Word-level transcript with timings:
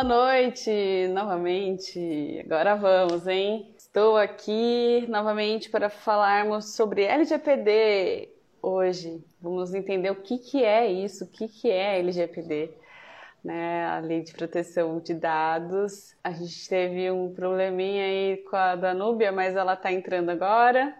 Boa 0.00 0.04
noite, 0.04 1.08
novamente. 1.08 2.40
Agora 2.44 2.76
vamos, 2.76 3.26
hein? 3.26 3.74
Estou 3.76 4.16
aqui 4.16 5.04
novamente 5.08 5.68
para 5.68 5.90
falarmos 5.90 6.76
sobre 6.76 7.02
LGPD 7.02 8.28
hoje. 8.62 9.20
Vamos 9.40 9.74
entender 9.74 10.10
o 10.10 10.14
que, 10.14 10.38
que 10.38 10.62
é 10.62 10.86
isso, 10.86 11.24
o 11.24 11.26
que, 11.26 11.48
que 11.48 11.68
é 11.68 11.98
LGPD, 11.98 12.70
né? 13.42 13.86
A 13.86 13.98
Lei 13.98 14.22
de 14.22 14.32
Proteção 14.32 15.00
de 15.00 15.14
Dados. 15.14 16.14
A 16.22 16.30
gente 16.30 16.68
teve 16.68 17.10
um 17.10 17.34
probleminha 17.34 18.04
aí 18.04 18.36
com 18.48 18.54
a 18.54 18.76
Danúbia, 18.76 19.32
mas 19.32 19.56
ela 19.56 19.72
está 19.72 19.90
entrando 19.90 20.30
agora. 20.30 20.94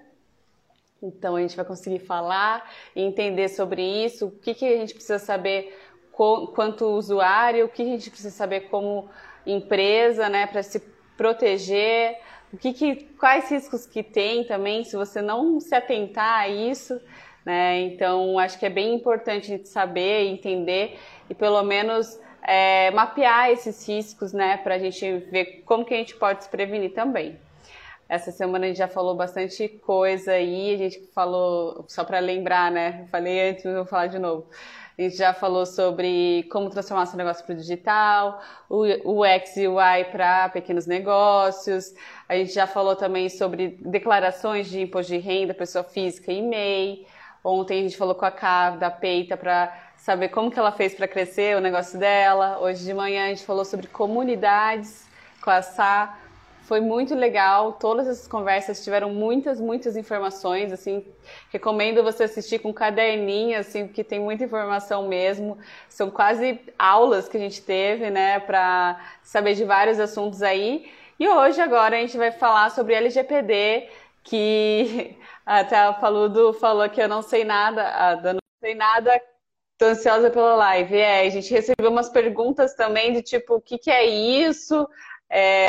Então 1.01 1.37
a 1.37 1.41
gente 1.41 1.55
vai 1.55 1.65
conseguir 1.65 2.01
falar 2.01 2.69
e 2.97 3.03
entender 3.03 3.49
sobre 3.49 3.81
isso, 4.05 4.27
o 4.27 4.31
que, 4.33 4.55
que 4.55 4.67
a 4.67 4.77
gente 4.77 4.95
precisa 4.95 5.21
saber 5.21 5.73
quanto 6.19 6.87
usuário, 6.87 7.67
o 7.67 7.69
que 7.69 7.83
a 7.83 7.85
gente 7.85 8.11
precisa 8.11 8.31
saber 8.31 8.63
como 8.63 9.09
empresa, 9.47 10.29
né, 10.29 10.47
para 10.47 10.63
se 10.63 10.81
proteger, 11.17 12.19
o 12.53 12.57
que, 12.57 12.73
que, 12.73 12.97
quais 13.19 13.51
riscos 13.51 13.87
que 13.87 14.03
tem 14.03 14.45
também, 14.45 14.85
se 14.85 14.97
você 14.97 15.23
não 15.23 15.61
se 15.61 15.75
atentar 15.75 16.41
a 16.41 16.49
isso, 16.49 17.01
né? 17.45 17.81
Então 17.81 18.39
acho 18.39 18.59
que 18.59 18.67
é 18.67 18.71
bem 18.71 18.95
importante 18.95 19.53
a 19.53 19.57
gente 19.57 19.69
saber, 19.69 20.27
entender 20.27 20.99
e 21.31 21.35
pelo 21.35 21.63
menos 21.63 22.19
é, 22.43 22.91
mapear 22.91 23.51
esses 23.51 23.87
riscos, 23.87 24.33
né, 24.33 24.57
para 24.57 24.75
a 24.75 24.79
gente 24.79 25.19
ver 25.31 25.63
como 25.65 25.85
que 25.85 25.95
a 25.95 25.99
gente 25.99 26.17
pode 26.17 26.45
se 26.45 26.51
prevenir 26.51 26.93
também. 26.93 27.39
Essa 28.09 28.33
semana 28.33 28.65
a 28.65 28.69
gente 28.69 28.79
já 28.79 28.89
falou 28.89 29.15
bastante 29.15 29.69
coisa 29.69 30.33
aí, 30.33 30.75
a 30.75 30.79
gente 30.79 30.99
falou, 31.15 31.85
só 31.89 32.03
para 32.05 32.19
lembrar, 32.19 32.71
né? 32.73 33.07
falei 33.11 33.51
antes, 33.51 33.65
mas 33.67 33.75
vou 33.75 33.85
falar 33.85 34.07
de 34.07 34.19
novo. 34.19 34.47
A 34.99 35.03
gente 35.03 35.17
já 35.17 35.33
falou 35.33 35.65
sobre 35.65 36.43
como 36.51 36.71
transformar 36.71 37.07
seu 37.07 37.17
negócio 37.17 37.45
para 37.45 37.53
o 37.53 37.57
digital, 37.57 38.43
o 38.69 39.25
X 39.25 39.57
e 39.57 39.69
o 39.69 39.81
Y 39.81 40.05
para 40.11 40.49
pequenos 40.49 40.87
negócios. 40.87 41.95
A 42.29 42.35
gente 42.35 42.53
já 42.53 42.67
falou 42.67 42.97
também 42.97 43.29
sobre 43.29 43.79
declarações 43.81 44.69
de 44.69 44.81
imposto 44.81 45.13
de 45.13 45.19
renda, 45.19 45.55
pessoa 45.55 45.85
física 45.85 46.33
e 46.33 46.43
MEI. 46.43 47.07
Ontem 47.45 47.79
a 47.79 47.83
gente 47.83 47.97
falou 47.97 48.17
com 48.17 48.25
a 48.25 48.31
Cav 48.33 48.77
da 48.79 48.91
Peita 48.91 49.37
para 49.37 49.73
saber 49.97 50.31
como 50.31 50.51
que 50.51 50.59
ela 50.59 50.73
fez 50.73 50.97
para 50.97 51.07
crescer 51.07 51.57
o 51.57 51.61
negócio 51.61 51.97
dela. 51.97 52.59
Hoje 52.59 52.85
de 52.85 52.93
manhã 52.93 53.27
a 53.27 53.29
gente 53.29 53.45
falou 53.45 53.65
sobre 53.65 53.87
comunidades 53.87 55.07
com 55.41 55.51
a 55.51 55.63
Sá 55.63 56.19
foi 56.69 56.81
muito 56.83 57.15
legal, 57.15 57.73
todas 57.73 58.07
essas 58.07 58.29
conversas 58.29 58.85
tiveram 58.85 59.09
muitas, 59.09 59.59
muitas 59.59 59.97
informações, 59.97 60.71
assim, 60.71 61.03
recomendo 61.51 62.03
você 62.03 62.25
assistir 62.25 62.59
com 62.59 62.75
caderninho, 62.75 63.59
assim, 63.59 63.87
porque 63.87 64.05
tem 64.05 64.21
muita 64.21 64.45
informação 64.45 65.09
mesmo. 65.09 65.57
São 65.89 66.11
quase 66.11 66.61
aulas 66.79 67.27
que 67.27 67.39
a 67.39 67.41
gente 67.41 67.63
teve, 67.63 68.11
né, 68.11 68.39
para 68.41 69.01
saber 69.23 69.55
de 69.55 69.65
vários 69.65 69.99
assuntos 69.99 70.43
aí. 70.43 70.93
E 71.19 71.27
hoje, 71.27 71.59
agora, 71.59 71.97
a 71.97 72.01
gente 72.01 72.19
vai 72.19 72.31
falar 72.33 72.71
sobre 72.71 72.93
LGPD, 72.95 73.89
que 74.23 75.17
até 75.47 75.79
a 75.79 75.93
Paludo 75.95 76.53
falou 76.53 76.87
que 76.91 77.01
eu 77.01 77.09
não 77.09 77.23
sei 77.23 77.45
nada, 77.45 77.83
a 77.89 78.15
Dana 78.15 78.41
não 78.43 78.69
sei 78.69 78.75
nada, 78.75 79.19
tô 79.79 79.87
ansiosa 79.87 80.31
pela 80.31 80.55
live. 80.57 80.97
É, 80.99 81.23
a 81.23 81.31
gente 81.31 81.51
recebeu 81.51 81.91
umas 81.91 82.11
perguntas 82.11 82.75
também 82.75 83.15
de 83.15 83.23
tipo, 83.23 83.55
o 83.57 83.61
que, 83.61 83.79
que 83.79 83.91
é 83.91 84.05
isso? 84.05 84.87
É, 85.31 85.69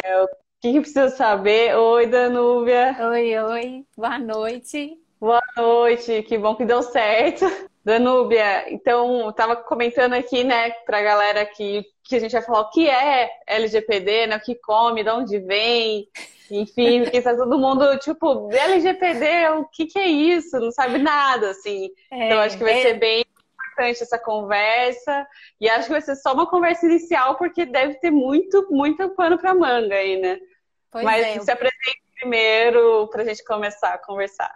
que, 0.61 0.73
que 0.73 0.81
precisa 0.81 1.09
saber? 1.09 1.75
Oi, 1.77 2.07
Danúbia. 2.07 2.95
Oi, 2.99 3.37
oi. 3.37 3.85
Boa 3.95 4.19
noite. 4.19 4.97
Boa 5.19 5.41
noite. 5.55 6.21
Que 6.23 6.37
bom 6.37 6.55
que 6.55 6.65
deu 6.65 6.81
certo. 6.81 7.45
Danúbia, 7.83 8.71
então, 8.71 9.21
eu 9.21 9.31
tava 9.31 9.55
comentando 9.55 10.13
aqui, 10.13 10.43
né, 10.43 10.69
pra 10.85 11.01
galera 11.01 11.45
que, 11.45 11.85
que 12.03 12.17
a 12.17 12.19
gente 12.19 12.33
vai 12.33 12.41
falar 12.41 12.59
o 12.59 12.69
que 12.69 12.87
é 12.87 13.31
LGPD, 13.47 14.27
né, 14.27 14.35
o 14.35 14.41
que 14.41 14.53
come, 14.53 15.01
de 15.01 15.09
onde 15.09 15.39
vem, 15.39 16.07
enfim, 16.51 17.01
porque 17.03 17.21
tá 17.21 17.35
todo 17.35 17.57
mundo, 17.57 17.97
tipo, 17.97 18.49
LGPD, 18.51 19.49
o 19.57 19.65
que 19.65 19.87
que 19.87 19.97
é 19.97 20.07
isso? 20.07 20.59
Não 20.59 20.71
sabe 20.71 20.99
nada, 20.99 21.51
assim. 21.51 21.89
É, 22.11 22.27
então, 22.27 22.41
acho 22.41 22.57
que 22.57 22.63
vai 22.63 22.79
é... 22.79 22.81
ser 22.81 22.93
bem 22.95 23.23
importante 23.79 24.03
essa 24.03 24.19
conversa. 24.19 25.25
E 25.59 25.69
acho 25.69 25.85
que 25.85 25.93
vai 25.93 26.01
ser 26.01 26.17
só 26.17 26.33
uma 26.33 26.47
conversa 26.47 26.85
inicial, 26.85 27.37
porque 27.37 27.65
deve 27.65 27.95
ter 27.95 28.11
muito, 28.11 28.67
muito 28.69 29.09
pano 29.15 29.37
para 29.37 29.55
manga 29.55 29.95
aí, 29.95 30.19
né? 30.19 30.37
Pois 30.91 31.03
Mas 31.03 31.25
é, 31.25 31.39
se 31.39 31.51
apresente 31.51 32.01
primeiro 32.19 33.07
para 33.07 33.21
a 33.21 33.25
gente 33.25 33.43
começar 33.43 33.93
a 33.93 33.97
conversar. 33.97 34.53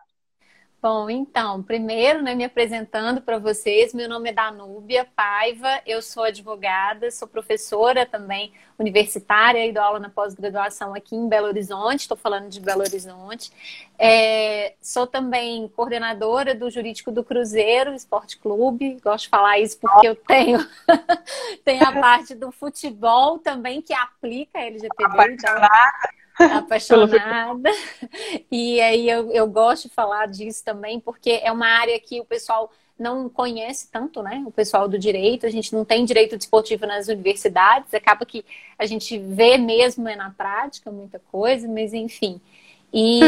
Bom, 0.83 1.09
então, 1.09 1.63
primeiro, 1.63 2.21
né, 2.21 2.35
me 2.35 2.43
apresentando 2.43 3.21
para 3.21 3.37
vocês, 3.37 3.93
meu 3.93 4.09
nome 4.09 4.31
é 4.31 4.33
Danúbia 4.33 5.07
Paiva, 5.15 5.79
eu 5.85 6.01
sou 6.01 6.23
advogada, 6.23 7.09
sou 7.09 7.25
professora 7.25 8.05
também 8.05 8.51
universitária 8.77 9.65
e 9.65 9.71
dou 9.71 9.81
aula 9.81 9.97
na 9.97 10.09
pós-graduação 10.09 10.93
aqui 10.93 11.15
em 11.15 11.29
Belo 11.29 11.47
Horizonte, 11.47 12.01
estou 12.01 12.17
falando 12.17 12.49
de 12.49 12.59
Belo 12.59 12.81
Horizonte. 12.81 13.49
É, 13.97 14.73
sou 14.81 15.07
também 15.07 15.69
coordenadora 15.69 16.53
do 16.53 16.69
Jurídico 16.69 17.13
do 17.13 17.23
Cruzeiro 17.23 17.93
Esporte 17.93 18.37
Clube, 18.37 18.99
gosto 19.01 19.23
de 19.23 19.29
falar 19.29 19.59
isso 19.59 19.79
porque 19.79 20.05
eu 20.05 20.17
tenho, 20.17 20.59
tenho 21.63 21.87
a 21.87 21.93
parte 21.93 22.35
do 22.35 22.51
futebol 22.51 23.39
também 23.39 23.81
que 23.81 23.93
aplica 23.93 24.59
a 24.59 24.65
LGPD. 24.65 25.31
Então, 25.31 25.55
apaixonada. 26.39 27.69
E 28.51 28.79
aí 28.81 29.09
eu, 29.09 29.31
eu 29.31 29.47
gosto 29.47 29.87
de 29.87 29.93
falar 29.93 30.27
disso 30.27 30.63
também, 30.63 30.99
porque 30.99 31.41
é 31.43 31.51
uma 31.51 31.67
área 31.67 31.99
que 31.99 32.19
o 32.19 32.25
pessoal 32.25 32.71
não 32.97 33.27
conhece 33.27 33.89
tanto, 33.91 34.21
né? 34.21 34.43
O 34.45 34.51
pessoal 34.51 34.87
do 34.87 34.99
direito, 34.99 35.45
a 35.45 35.49
gente 35.49 35.73
não 35.73 35.83
tem 35.83 36.05
direito 36.05 36.37
desportivo 36.37 36.85
nas 36.85 37.07
universidades, 37.07 37.93
acaba 37.93 38.25
que 38.25 38.45
a 38.77 38.85
gente 38.85 39.17
vê 39.17 39.57
mesmo 39.57 40.07
é 40.07 40.15
na 40.15 40.29
prática 40.29 40.91
muita 40.91 41.19
coisa, 41.31 41.67
mas 41.67 41.93
enfim. 41.93 42.39
E 42.93 43.19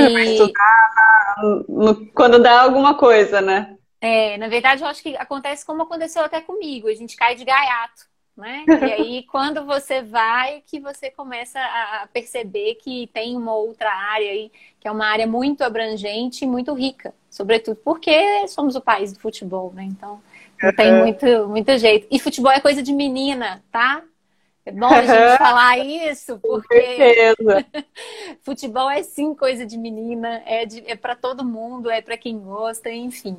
quando 2.13 2.39
dá 2.41 2.61
alguma 2.61 2.95
coisa, 2.95 3.41
né? 3.41 3.75
É, 3.99 4.37
na 4.37 4.47
verdade, 4.47 4.83
eu 4.83 4.87
acho 4.87 5.01
que 5.01 5.17
acontece 5.17 5.65
como 5.65 5.81
aconteceu 5.81 6.23
até 6.23 6.39
comigo, 6.39 6.87
a 6.87 6.93
gente 6.93 7.15
cai 7.15 7.35
de 7.35 7.43
gaiato 7.43 8.05
né? 8.35 8.65
E 8.81 8.93
aí, 8.93 9.23
quando 9.23 9.65
você 9.65 10.01
vai, 10.01 10.61
que 10.65 10.79
você 10.79 11.09
começa 11.09 11.59
a 11.59 12.07
perceber 12.11 12.75
que 12.75 13.07
tem 13.13 13.35
uma 13.37 13.55
outra 13.55 13.91
área 13.91 14.29
aí, 14.29 14.51
que 14.79 14.87
é 14.87 14.91
uma 14.91 15.05
área 15.05 15.25
muito 15.25 15.63
abrangente 15.63 16.43
e 16.43 16.47
muito 16.47 16.73
rica, 16.73 17.13
sobretudo 17.29 17.77
porque 17.77 18.47
somos 18.47 18.75
o 18.75 18.81
país 18.81 19.13
do 19.13 19.19
futebol, 19.19 19.71
né? 19.73 19.83
Então, 19.83 20.21
não 20.61 20.73
tem 20.73 20.93
muito, 20.93 21.47
muito 21.47 21.77
jeito. 21.77 22.07
E 22.09 22.19
futebol 22.19 22.51
é 22.51 22.59
coisa 22.59 22.81
de 22.81 22.93
menina, 22.93 23.63
tá? 23.71 24.03
É 24.65 24.71
bom 24.71 24.87
a 24.87 25.01
gente 25.05 25.37
falar 25.37 25.77
isso, 25.77 26.39
porque 26.39 27.35
futebol 28.41 28.89
é 28.89 29.03
sim 29.03 29.35
coisa 29.35 29.65
de 29.65 29.77
menina, 29.77 30.41
é, 30.45 30.65
de, 30.65 30.83
é 30.87 30.95
para 30.95 31.15
todo 31.15 31.45
mundo, 31.45 31.89
é 31.89 32.01
para 32.01 32.17
quem 32.17 32.39
gosta, 32.39 32.91
enfim. 32.91 33.37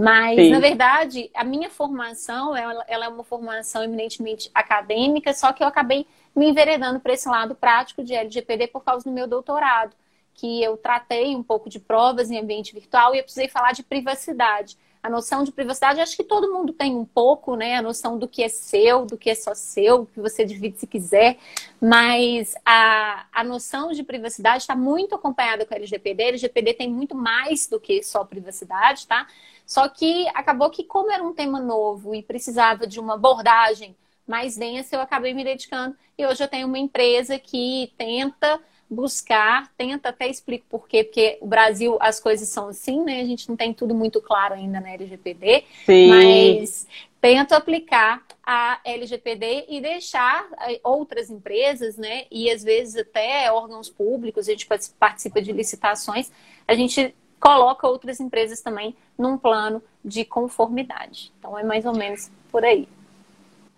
Mas, 0.00 0.36
Sim. 0.36 0.50
na 0.50 0.58
verdade, 0.58 1.30
a 1.34 1.44
minha 1.44 1.68
formação, 1.68 2.56
ela, 2.56 2.82
ela, 2.88 3.04
é 3.04 3.08
uma 3.08 3.22
formação 3.22 3.84
eminentemente 3.84 4.50
acadêmica, 4.54 5.34
só 5.34 5.52
que 5.52 5.62
eu 5.62 5.66
acabei 5.66 6.06
me 6.34 6.48
enveredando 6.48 6.98
para 6.98 7.12
esse 7.12 7.28
lado 7.28 7.54
prático 7.54 8.02
de 8.02 8.14
LGPD 8.14 8.68
por 8.68 8.82
causa 8.82 9.04
do 9.04 9.12
meu 9.12 9.26
doutorado, 9.26 9.94
que 10.32 10.62
eu 10.62 10.78
tratei 10.78 11.36
um 11.36 11.42
pouco 11.42 11.68
de 11.68 11.78
provas 11.78 12.30
em 12.30 12.38
ambiente 12.38 12.72
virtual 12.72 13.14
e 13.14 13.18
eu 13.18 13.22
precisei 13.22 13.46
falar 13.46 13.72
de 13.72 13.82
privacidade. 13.82 14.74
A 15.02 15.10
noção 15.10 15.44
de 15.44 15.52
privacidade, 15.52 16.00
acho 16.00 16.16
que 16.16 16.24
todo 16.24 16.50
mundo 16.50 16.72
tem 16.72 16.94
um 16.94 17.04
pouco, 17.04 17.54
né? 17.54 17.76
A 17.76 17.82
noção 17.82 18.18
do 18.18 18.28
que 18.28 18.42
é 18.42 18.48
seu, 18.48 19.04
do 19.04 19.18
que 19.18 19.28
é 19.28 19.34
só 19.34 19.54
seu, 19.54 20.06
que 20.06 20.20
você 20.20 20.46
divide 20.46 20.78
se 20.78 20.86
quiser, 20.86 21.38
mas 21.80 22.54
a, 22.64 23.26
a 23.32 23.44
noção 23.44 23.92
de 23.92 24.02
privacidade 24.02 24.62
está 24.62 24.76
muito 24.76 25.14
acompanhada 25.14 25.66
com 25.66 25.74
a 25.74 25.76
LGPD. 25.76 26.22
A 26.22 26.28
LGPD 26.28 26.74
tem 26.74 26.90
muito 26.90 27.14
mais 27.14 27.66
do 27.66 27.80
que 27.80 28.02
só 28.02 28.24
privacidade, 28.24 29.06
tá? 29.06 29.26
Só 29.70 29.88
que 29.88 30.26
acabou 30.34 30.68
que, 30.68 30.82
como 30.82 31.12
era 31.12 31.22
um 31.22 31.32
tema 31.32 31.60
novo 31.60 32.12
e 32.12 32.24
precisava 32.24 32.88
de 32.88 32.98
uma 32.98 33.14
abordagem 33.14 33.94
mais 34.26 34.56
densa, 34.56 34.96
eu 34.96 35.00
acabei 35.00 35.32
me 35.32 35.44
dedicando. 35.44 35.94
E 36.18 36.26
hoje 36.26 36.42
eu 36.42 36.48
tenho 36.48 36.66
uma 36.66 36.76
empresa 36.76 37.38
que 37.38 37.92
tenta 37.96 38.60
buscar, 38.90 39.70
tenta 39.78 40.08
até 40.08 40.26
explico 40.26 40.66
por 40.68 40.88
quê, 40.88 41.04
porque 41.04 41.38
o 41.40 41.46
Brasil 41.46 41.96
as 42.00 42.18
coisas 42.18 42.48
são 42.48 42.66
assim, 42.66 43.04
né? 43.04 43.20
A 43.20 43.24
gente 43.24 43.48
não 43.48 43.56
tem 43.56 43.72
tudo 43.72 43.94
muito 43.94 44.20
claro 44.20 44.54
ainda 44.54 44.80
na 44.80 44.90
LGPD, 44.90 45.62
Sim. 45.86 46.08
mas 46.08 46.88
tento 47.20 47.52
aplicar 47.52 48.26
a 48.44 48.80
LGPD 48.84 49.66
e 49.68 49.80
deixar 49.80 50.48
eh, 50.62 50.80
outras 50.82 51.30
empresas, 51.30 51.96
né? 51.96 52.24
E 52.28 52.50
às 52.50 52.64
vezes 52.64 52.96
até 52.96 53.52
órgãos 53.52 53.88
públicos, 53.88 54.48
a 54.48 54.50
gente 54.50 54.66
participa 54.98 55.40
de 55.40 55.52
licitações, 55.52 56.28
a 56.66 56.74
gente 56.74 57.14
coloca 57.40 57.88
outras 57.88 58.20
empresas 58.20 58.60
também 58.60 58.94
num 59.18 59.38
plano 59.38 59.82
de 60.04 60.24
conformidade. 60.24 61.32
Então 61.38 61.58
é 61.58 61.62
mais 61.62 61.86
ou 61.86 61.94
menos 61.94 62.30
por 62.52 62.64
aí. 62.64 62.86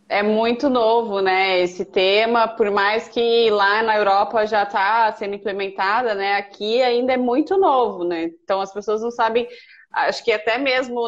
É 0.08 0.22
muito 0.22 0.68
novo, 0.68 1.20
né? 1.20 1.60
Esse 1.60 1.86
tema, 1.86 2.46
por 2.46 2.70
mais 2.70 3.08
que 3.08 3.48
lá 3.50 3.82
na 3.82 3.96
Europa 3.96 4.46
já 4.46 4.64
está 4.64 5.10
sendo 5.12 5.36
implementada, 5.36 6.14
né? 6.14 6.34
Aqui 6.34 6.82
ainda 6.82 7.14
é 7.14 7.16
muito 7.16 7.56
novo, 7.56 8.04
né? 8.04 8.24
Então 8.24 8.60
as 8.60 8.72
pessoas 8.72 9.00
não 9.00 9.10
sabem 9.10 9.48
acho 9.92 10.24
que 10.24 10.32
até 10.32 10.58
mesmo 10.58 11.00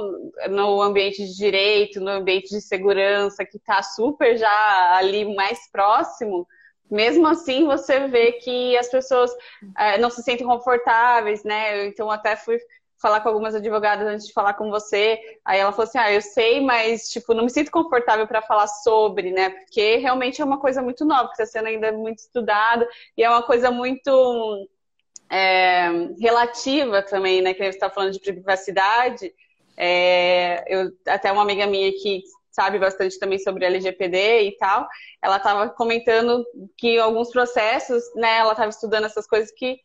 no 0.51 0.81
ambiente 0.83 1.25
de 1.25 1.37
direito, 1.37 2.01
no 2.01 2.11
ambiente 2.11 2.51
de 2.51 2.61
segurança, 2.61 3.45
que 3.45 3.57
está 3.57 3.83
super 3.83 4.37
já 4.37 4.97
ali 4.97 5.35
mais 5.35 5.71
próximo, 5.71 6.47
mesmo 6.91 7.27
assim 7.27 7.67
você 7.67 8.07
vê 8.09 8.33
que 8.33 8.77
as 8.77 8.89
pessoas 8.89 9.31
é, 9.79 9.99
não 9.99 10.11
se 10.11 10.23
sentem 10.23 10.47
confortáveis, 10.47 11.45
né? 11.45 11.87
Então 11.87 12.11
até 12.11 12.37
fui 12.37 12.59
falar 13.05 13.21
com 13.21 13.29
algumas 13.29 13.55
advogadas 13.55 14.07
antes 14.07 14.27
de 14.27 14.33
falar 14.33 14.55
com 14.55 14.71
você, 14.71 15.21
aí 15.45 15.61
ela 15.61 15.73
falou 15.73 15.85
assim: 15.85 15.99
"Ah, 15.99 16.13
eu 16.13 16.23
sei, 16.23 16.61
mas 16.61 17.11
tipo, 17.11 17.35
não 17.35 17.45
me 17.45 17.51
sinto 17.51 17.71
confortável 17.71 18.27
para 18.27 18.41
falar 18.41 18.67
sobre, 18.67 19.31
né? 19.31 19.51
Porque 19.51 19.97
realmente 19.97 20.41
é 20.41 20.45
uma 20.45 20.59
coisa 20.59 20.81
muito 20.81 21.05
nova, 21.05 21.27
que 21.27 21.33
está 21.33 21.47
sendo 21.47 21.69
ainda 21.69 21.93
muito 21.93 22.21
estudado 22.21 22.87
e 23.17 23.23
é 23.23 23.29
uma 23.29 23.43
coisa 23.43 23.71
muito 23.71 24.69
é, 25.31 25.89
relativa 26.19 27.03
também, 27.03 27.43
né? 27.43 27.53
Que 27.55 27.63
a 27.63 27.65
gente 27.67 27.75
está 27.75 27.91
falando 27.91 28.13
de 28.13 28.21
privacidade. 28.21 29.33
É, 29.77 30.65
eu, 30.69 30.91
até 31.07 31.33
uma 31.33 31.43
amiga 31.43 31.67
minha 31.67 31.91
que 31.93 32.23
sabe 32.55 32.79
bastante 32.79 33.19
também 33.19 33.39
sobre 33.39 33.65
LGPD 33.65 34.43
e 34.43 34.57
tal, 34.57 34.87
ela 35.21 35.39
estava 35.39 35.69
comentando 35.71 36.47
que 36.79 36.99
alguns 36.99 37.31
processos, 37.31 38.03
né, 38.15 38.39
ela 38.39 38.53
estava 38.53 38.71
estudando 38.71 39.07
essas 39.07 39.27
coisas 39.27 39.51
que, 39.51 39.77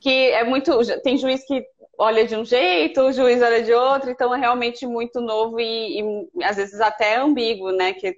que 0.00 0.30
é 0.32 0.42
muito. 0.42 0.72
Tem 1.02 1.16
juiz 1.16 1.46
que 1.46 1.64
olha 1.96 2.26
de 2.26 2.34
um 2.34 2.44
jeito, 2.44 3.00
o 3.02 3.12
juiz 3.12 3.40
olha 3.40 3.62
de 3.62 3.72
outro, 3.72 4.10
então 4.10 4.34
é 4.34 4.38
realmente 4.38 4.84
muito 4.86 5.20
novo 5.20 5.60
e, 5.60 6.00
e 6.34 6.44
às 6.44 6.56
vezes 6.56 6.80
até 6.80 7.16
ambíguo, 7.16 7.70
né? 7.70 7.92
Que, 7.92 8.16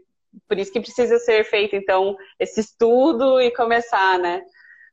por 0.48 0.58
isso 0.58 0.72
que 0.72 0.80
precisa 0.80 1.18
ser 1.18 1.44
feito, 1.44 1.76
então, 1.76 2.16
esse 2.38 2.60
estudo 2.60 3.40
e 3.40 3.50
começar, 3.50 4.18
né? 4.18 4.42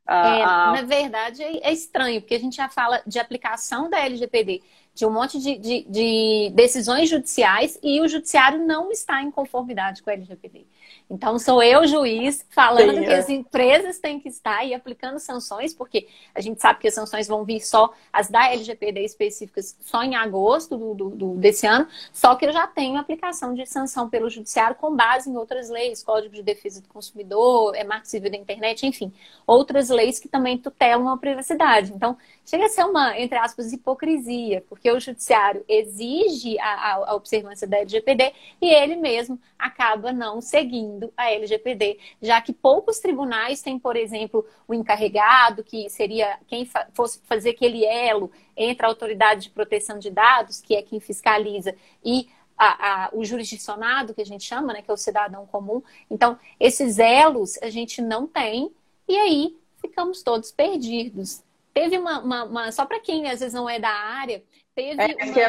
É, 0.08 0.44
Na 0.44 0.82
verdade, 0.82 1.42
é 1.42 1.72
estranho, 1.72 2.20
porque 2.20 2.36
a 2.36 2.38
gente 2.38 2.56
já 2.56 2.68
fala 2.68 3.02
de 3.06 3.18
aplicação 3.18 3.90
da 3.90 3.98
LGPD, 3.98 4.62
de 4.96 5.04
um 5.04 5.10
monte 5.10 5.38
de, 5.38 5.58
de, 5.58 5.86
de 5.88 6.50
decisões 6.54 7.10
judiciais, 7.10 7.78
e 7.82 8.00
o 8.00 8.08
judiciário 8.08 8.66
não 8.66 8.90
está 8.90 9.22
em 9.22 9.30
conformidade 9.30 10.02
com 10.02 10.08
a 10.08 10.14
LGPD. 10.14 10.64
Então, 11.08 11.38
sou 11.38 11.62
eu, 11.62 11.86
juiz, 11.86 12.44
falando 12.48 12.94
Sim, 12.94 13.04
que 13.04 13.10
é. 13.10 13.18
as 13.18 13.28
empresas 13.28 13.98
têm 13.98 14.18
que 14.18 14.28
estar 14.28 14.64
e 14.64 14.74
aplicando 14.74 15.18
sanções, 15.18 15.72
porque 15.74 16.08
a 16.34 16.40
gente 16.40 16.60
sabe 16.60 16.80
que 16.80 16.88
as 16.88 16.94
sanções 16.94 17.28
vão 17.28 17.44
vir 17.44 17.60
só, 17.60 17.92
as 18.12 18.28
da 18.28 18.50
LGPD 18.50 19.04
específicas, 19.04 19.76
só 19.82 20.02
em 20.02 20.16
agosto 20.16 20.76
do, 20.76 20.94
do, 20.94 21.10
do, 21.10 21.34
desse 21.36 21.66
ano, 21.66 21.86
só 22.12 22.34
que 22.34 22.46
eu 22.46 22.52
já 22.52 22.66
tenho 22.66 22.96
aplicação 22.96 23.54
de 23.54 23.66
sanção 23.66 24.08
pelo 24.08 24.28
judiciário 24.30 24.76
com 24.76 24.96
base 24.96 25.30
em 25.30 25.36
outras 25.36 25.68
leis, 25.68 26.02
Código 26.02 26.34
de 26.34 26.42
Defesa 26.42 26.80
do 26.80 26.88
Consumidor, 26.88 27.76
é 27.76 27.84
Marco 27.84 28.08
Civil 28.08 28.30
da 28.30 28.36
Internet, 28.36 28.86
enfim, 28.86 29.12
outras 29.46 29.90
leis 29.90 30.18
que 30.18 30.28
também 30.28 30.56
tutelam 30.58 31.08
a 31.08 31.16
privacidade. 31.18 31.92
Então, 31.92 32.16
chega 32.46 32.66
a 32.66 32.68
ser 32.68 32.84
uma, 32.84 33.18
entre 33.18 33.36
aspas, 33.36 33.72
hipocrisia, 33.72 34.64
porque 34.68 34.90
o 34.90 34.98
judiciário 34.98 35.64
exige 35.68 36.58
a, 36.58 36.94
a, 36.94 37.14
observância 37.14 37.66
da 37.66 37.78
LGPD 37.78 38.32
e 38.62 38.72
ele 38.72 38.96
mesmo 38.96 39.38
acaba 39.58 40.12
não 40.12 40.40
seguindo 40.40 40.86
seguindo 40.86 41.12
a 41.16 41.30
LGPD, 41.30 41.98
já 42.20 42.40
que 42.40 42.52
poucos 42.52 42.98
tribunais 42.98 43.62
têm, 43.62 43.78
por 43.78 43.96
exemplo, 43.96 44.46
o 44.66 44.74
encarregado, 44.74 45.64
que 45.64 45.88
seria 45.90 46.38
quem 46.46 46.64
fa 46.64 46.88
fosse 46.94 47.20
fazer 47.26 47.50
aquele 47.50 47.84
elo 47.84 48.30
entre 48.56 48.84
a 48.84 48.88
autoridade 48.88 49.42
de 49.42 49.50
proteção 49.50 49.98
de 49.98 50.10
dados, 50.10 50.60
que 50.60 50.74
é 50.74 50.82
quem 50.82 51.00
fiscaliza, 51.00 51.74
e 52.04 52.28
a, 52.56 53.06
a, 53.06 53.10
o 53.12 53.24
jurisdicionado, 53.24 54.14
que 54.14 54.22
a 54.22 54.26
gente 54.26 54.44
chama, 54.44 54.72
né, 54.72 54.82
que 54.82 54.90
é 54.90 54.94
o 54.94 54.96
cidadão 54.96 55.46
comum. 55.46 55.82
Então, 56.10 56.38
esses 56.58 56.98
elos 56.98 57.58
a 57.62 57.68
gente 57.70 58.00
não 58.00 58.26
tem, 58.26 58.70
e 59.06 59.16
aí 59.16 59.56
ficamos 59.80 60.22
todos 60.22 60.50
perdidos. 60.50 61.42
Teve 61.76 61.98
uma, 61.98 62.20
uma, 62.20 62.44
uma 62.44 62.72
só 62.72 62.86
para 62.86 62.98
quem 62.98 63.28
às 63.28 63.40
vezes 63.40 63.52
não 63.52 63.68
é 63.68 63.78
da 63.78 63.90
área, 63.90 64.42
teve 64.74 64.96
é, 64.98 65.48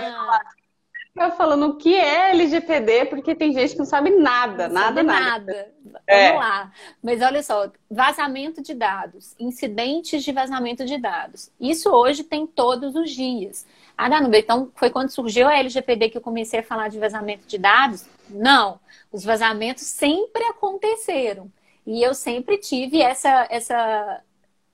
uma 1.15 1.31
falando 1.31 1.67
o 1.67 1.77
que 1.77 1.95
é 1.95 2.31
LGPD, 2.31 3.05
porque 3.05 3.33
tem 3.33 3.53
gente 3.53 3.71
que 3.71 3.79
não 3.79 3.85
sabe 3.85 4.09
nada, 4.09 4.67
não 4.67 4.73
nada, 4.75 4.87
sabe 4.87 5.03
nada. 5.03 5.53
nada. 5.85 6.01
É. 6.05 6.27
Vamos 6.27 6.45
lá. 6.45 6.71
Mas 7.01 7.21
olha 7.21 7.41
só, 7.41 7.71
vazamento 7.89 8.61
de 8.61 8.73
dados, 8.73 9.37
incidentes 9.39 10.21
de 10.21 10.33
vazamento 10.33 10.83
de 10.83 10.97
dados. 10.97 11.49
Isso 11.57 11.89
hoje 11.89 12.25
tem 12.25 12.45
todos 12.45 12.93
os 12.97 13.09
dias. 13.09 13.65
Ah, 13.97 14.09
não, 14.09 14.29
então 14.33 14.69
foi 14.75 14.89
quando 14.89 15.09
surgiu 15.09 15.47
a 15.47 15.57
LGPD 15.57 16.09
que 16.09 16.17
eu 16.17 16.21
comecei 16.21 16.59
a 16.59 16.63
falar 16.63 16.89
de 16.89 16.99
vazamento 16.99 17.47
de 17.47 17.57
dados? 17.57 18.05
Não. 18.29 18.81
Os 19.13 19.23
vazamentos 19.23 19.83
sempre 19.83 20.43
aconteceram. 20.43 21.49
E 21.85 22.03
eu 22.03 22.13
sempre 22.13 22.57
tive 22.57 23.01
essa, 23.01 23.47
essa 23.49 24.21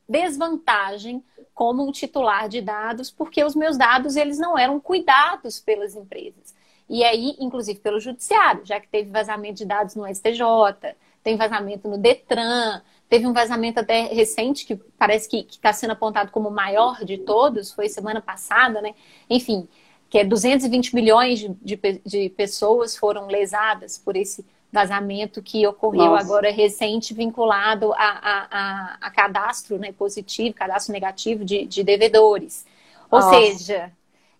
desvantagem 0.10 1.24
como 1.54 1.88
um 1.88 1.92
titular 1.92 2.50
de 2.50 2.62
dados, 2.62 3.12
porque 3.12 3.44
os 3.44 3.56
meus 3.56 3.78
dados 3.78 4.16
eles 4.16 4.38
não 4.38 4.58
eram 4.58 4.80
cuidados 4.80 5.60
pelas 5.60 5.96
empresas. 5.96 6.54
E 6.90 7.04
aí, 7.04 7.36
inclusive 7.40 7.80
pelo 7.80 8.00
judiciário, 8.00 8.66
já 8.66 8.80
que 8.80 8.88
teve 8.88 9.10
vazamento 9.10 9.56
de 9.56 9.66
dados 9.66 9.96
no 9.96 10.08
STJ, 10.08 10.96
tem 11.24 11.38
vazamento 11.38 11.88
no 11.88 11.98
Detran, 11.98 12.82
teve 13.08 13.26
um 13.26 13.34
vazamento 13.34 13.80
até 13.80 14.04
recente 14.08 14.66
que 14.66 14.76
parece 14.76 15.30
que 15.30 15.48
está 15.50 15.72
sendo 15.72 15.92
apontado 15.92 16.32
como 16.32 16.50
o 16.50 16.52
maior 16.52 17.04
de 17.06 17.18
todos, 17.18 17.72
foi 17.72 17.88
semana 17.88 18.22
passada, 18.22 18.82
né? 18.82 18.94
Enfim, 19.30 19.68
que 20.10 20.20
é 20.20 20.24
220 20.24 20.94
milhões 20.94 21.40
de, 21.40 21.50
de, 21.62 22.02
de 22.06 22.30
pessoas 22.30 22.96
foram 22.96 23.28
lesadas 23.28 23.98
por 23.98 24.16
esse 24.16 24.46
vazamento 24.74 25.40
que 25.40 25.66
ocorreu 25.68 26.08
Nossa. 26.08 26.26
agora 26.26 26.52
recente 26.52 27.14
vinculado 27.14 27.94
a, 27.94 27.98
a, 27.98 28.48
a, 28.50 28.98
a, 29.02 29.12
cadastro 29.12 29.78
né, 29.78 29.92
positivo, 29.92 30.56
cadastro 30.56 30.92
negativo 30.92 31.46
de, 31.46 31.66
de 31.66 31.84
devedores. 31.84 32.66
Ou 33.12 33.20
Nossa. 33.20 33.36
seja, 33.36 33.92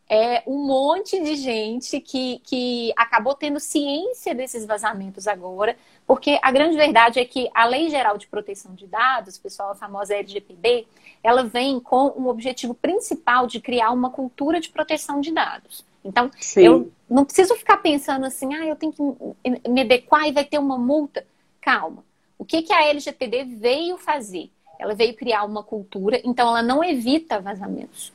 é 0.10 0.42
um 0.48 0.66
monte 0.66 1.22
de 1.22 1.36
gente 1.36 2.02
que, 2.02 2.42
que 2.44 2.92
acabou 2.98 3.36
tendo 3.36 3.60
ciência 3.60 4.34
desses 4.34 4.66
vazamentos 4.66 5.28
agora, 5.28 5.78
porque 6.08 6.40
a 6.42 6.52
grande 6.52 6.76
verdade 6.76 7.20
é 7.20 7.26
que 7.26 7.48
a 7.54 7.66
Lei 7.66 7.92
Geral 7.92 8.18
de 8.18 8.26
Proteção 8.26 8.74
de 8.74 8.88
Dados, 8.88 9.38
pessoal, 9.38 9.70
a 9.70 9.76
famosa 9.76 10.16
LGPD, 10.16 10.88
ela 11.24 11.44
vem 11.44 11.80
com 11.80 12.12
um 12.18 12.28
objetivo 12.28 12.74
principal 12.74 13.46
de 13.46 13.62
criar 13.62 13.92
uma 13.92 14.10
cultura 14.10 14.60
de 14.60 14.70
proteção 14.70 15.22
de 15.22 15.32
dados. 15.32 15.86
Então, 16.04 16.30
Sim. 16.40 16.62
eu 16.62 16.92
não 17.10 17.26
preciso 17.26 17.56
ficar 17.56 17.78
pensando 17.78 18.26
assim, 18.26 18.54
ah, 18.54 18.66
eu 18.66 18.76
tenho 18.76 18.92
que 18.92 19.70
me 19.70 19.82
adequar 19.82 20.28
e 20.28 20.32
vai 20.32 20.44
ter 20.44 20.58
uma 20.58 20.78
multa. 20.78 21.26
Calma. 21.62 22.04
O 22.38 22.44
que, 22.46 22.62
que 22.62 22.74
a 22.74 22.86
LGPD 22.88 23.46
veio 23.46 23.98
fazer? 23.98 24.52
Ela 24.80 24.94
veio 24.94 25.16
criar 25.16 25.44
uma 25.46 25.64
cultura, 25.64 26.20
então 26.26 26.50
ela 26.50 26.62
não 26.62 26.84
evita 26.84 27.40
vazamentos. 27.40 28.12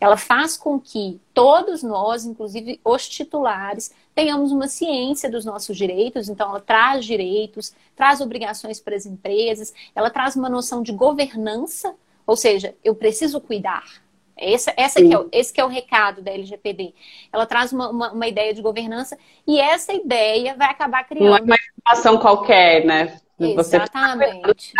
Ela 0.00 0.16
faz 0.16 0.56
com 0.56 0.80
que 0.80 1.20
todos 1.34 1.82
nós, 1.82 2.24
inclusive 2.24 2.80
os 2.82 3.06
titulares, 3.06 3.92
tenhamos 4.14 4.50
uma 4.50 4.66
ciência 4.66 5.30
dos 5.30 5.44
nossos 5.44 5.76
direitos. 5.76 6.28
Então, 6.28 6.48
ela 6.48 6.60
traz 6.60 7.04
direitos, 7.04 7.74
traz 7.94 8.20
obrigações 8.20 8.80
para 8.80 8.96
as 8.96 9.04
empresas, 9.04 9.74
ela 9.94 10.08
traz 10.08 10.36
uma 10.36 10.48
noção 10.48 10.82
de 10.82 10.92
governança, 10.92 11.94
ou 12.26 12.34
seja, 12.34 12.74
eu 12.82 12.94
preciso 12.94 13.40
cuidar, 13.40 14.02
esse, 14.40 14.72
essa 14.76 15.00
que 15.00 15.14
é, 15.14 15.18
esse 15.32 15.52
que 15.52 15.60
é 15.60 15.64
o 15.64 15.68
recado 15.68 16.22
da 16.22 16.30
LGPD. 16.30 16.94
Ela 17.32 17.46
traz 17.46 17.72
uma, 17.72 17.90
uma, 17.90 18.12
uma, 18.12 18.26
ideia 18.26 18.54
de 18.54 18.62
governança 18.62 19.18
e 19.46 19.60
essa 19.60 19.92
ideia 19.92 20.54
vai 20.56 20.68
acabar 20.68 21.04
criando. 21.04 21.28
Não 21.28 21.36
é 21.36 21.40
uma 21.40 21.56
informação 21.56 22.18
qualquer, 22.18 22.84
né? 22.84 23.20
Exatamente. 23.38 24.72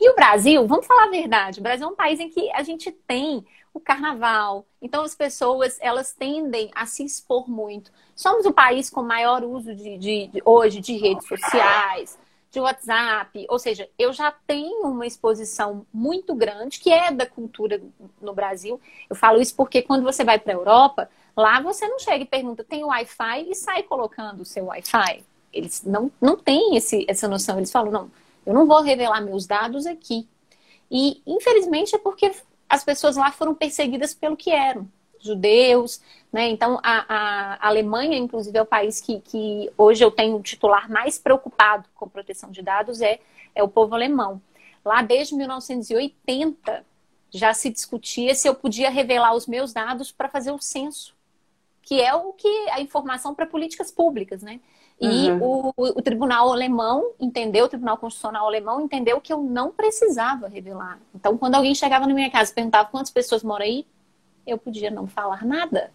E 0.00 0.10
o 0.10 0.14
Brasil, 0.14 0.66
vamos 0.66 0.86
falar 0.86 1.04
a 1.04 1.10
verdade, 1.10 1.60
o 1.60 1.62
Brasil 1.62 1.86
é 1.86 1.90
um 1.90 1.94
país 1.94 2.18
em 2.18 2.28
que 2.28 2.50
a 2.52 2.62
gente 2.62 2.90
tem 2.90 3.46
o 3.72 3.78
carnaval, 3.78 4.66
então 4.82 5.04
as 5.04 5.14
pessoas 5.14 5.78
elas 5.80 6.12
tendem 6.12 6.68
a 6.74 6.84
se 6.84 7.04
expor 7.04 7.48
muito. 7.48 7.92
Somos 8.16 8.44
o 8.44 8.52
país 8.52 8.90
com 8.90 9.02
maior 9.02 9.44
uso 9.44 9.74
de, 9.74 9.96
de, 9.96 10.26
de 10.26 10.42
hoje 10.44 10.80
de 10.80 10.96
redes 10.96 11.28
sociais, 11.28 12.18
de 12.50 12.60
WhatsApp, 12.60 13.46
ou 13.48 13.58
seja, 13.58 13.88
eu 13.98 14.12
já 14.12 14.32
tenho 14.46 14.86
uma 14.86 15.06
exposição 15.06 15.86
muito 15.92 16.34
grande 16.34 16.80
que 16.80 16.90
é 16.90 17.10
da 17.10 17.26
cultura 17.26 17.80
no 18.20 18.32
Brasil. 18.32 18.80
Eu 19.08 19.14
falo 19.14 19.40
isso 19.40 19.54
porque 19.54 19.82
quando 19.82 20.02
você 20.02 20.24
vai 20.24 20.38
para 20.38 20.52
a 20.52 20.56
Europa, 20.56 21.10
lá 21.36 21.60
você 21.60 21.86
não 21.86 21.98
chega 21.98 22.24
e 22.24 22.26
pergunta, 22.26 22.64
tem 22.64 22.84
Wi-Fi 22.84 23.50
e 23.50 23.54
sai 23.54 23.82
colocando 23.82 24.40
o 24.40 24.46
seu 24.46 24.66
Wi-Fi. 24.66 25.24
Eles 25.52 25.82
não, 25.84 26.10
não 26.20 26.36
têm 26.36 26.76
esse, 26.76 27.04
essa 27.08 27.28
noção. 27.28 27.58
Eles 27.58 27.70
falam, 27.72 27.90
não, 27.90 28.10
eu 28.46 28.54
não 28.54 28.66
vou 28.66 28.80
revelar 28.80 29.20
meus 29.20 29.46
dados 29.46 29.86
aqui. 29.86 30.26
E, 30.90 31.22
infelizmente, 31.26 31.94
é 31.94 31.98
porque 31.98 32.32
as 32.68 32.82
pessoas 32.82 33.16
lá 33.16 33.30
foram 33.30 33.54
perseguidas 33.54 34.14
pelo 34.14 34.36
que 34.36 34.50
eram 34.50 34.88
judeus, 35.20 36.00
né? 36.32 36.48
Então, 36.48 36.78
a, 36.82 37.04
a, 37.08 37.68
Alemanha, 37.68 38.16
inclusive, 38.16 38.56
é 38.56 38.62
o 38.62 38.66
país 38.66 39.00
que, 39.00 39.20
que 39.20 39.70
hoje 39.76 40.04
eu 40.04 40.10
tenho 40.10 40.36
um 40.36 40.42
titular 40.42 40.90
mais 40.90 41.18
preocupado 41.18 41.88
com 41.94 42.08
proteção 42.08 42.50
de 42.50 42.62
dados, 42.62 43.00
é, 43.00 43.18
é 43.54 43.62
o 43.62 43.68
povo 43.68 43.94
alemão. 43.94 44.40
Lá, 44.84 45.02
desde 45.02 45.34
1980, 45.34 46.84
já 47.30 47.52
se 47.54 47.70
discutia 47.70 48.34
se 48.34 48.48
eu 48.48 48.54
podia 48.54 48.90
revelar 48.90 49.34
os 49.34 49.46
meus 49.46 49.72
dados 49.72 50.12
para 50.12 50.28
fazer 50.28 50.50
o 50.50 50.60
censo, 50.60 51.14
que 51.82 52.00
é 52.00 52.14
o 52.14 52.32
que 52.32 52.68
a 52.70 52.80
informação 52.80 53.34
para 53.34 53.46
políticas 53.46 53.90
públicas, 53.90 54.42
né? 54.42 54.60
E 55.00 55.30
uhum. 55.30 55.72
o, 55.76 55.98
o, 55.98 56.02
tribunal 56.02 56.52
alemão 56.52 57.12
entendeu, 57.20 57.66
o 57.66 57.68
tribunal 57.68 57.96
constitucional 57.96 58.46
alemão 58.46 58.80
entendeu 58.80 59.20
que 59.20 59.32
eu 59.32 59.40
não 59.40 59.70
precisava 59.70 60.48
revelar. 60.48 60.98
Então, 61.14 61.38
quando 61.38 61.54
alguém 61.54 61.72
chegava 61.72 62.04
na 62.04 62.12
minha 62.12 62.30
casa 62.30 62.50
e 62.50 62.54
perguntava 62.54 62.88
quantas 62.90 63.12
pessoas 63.12 63.44
moram 63.44 63.64
aí, 63.64 63.86
eu 64.44 64.58
podia 64.58 64.90
não 64.90 65.06
falar 65.06 65.44
nada. 65.44 65.92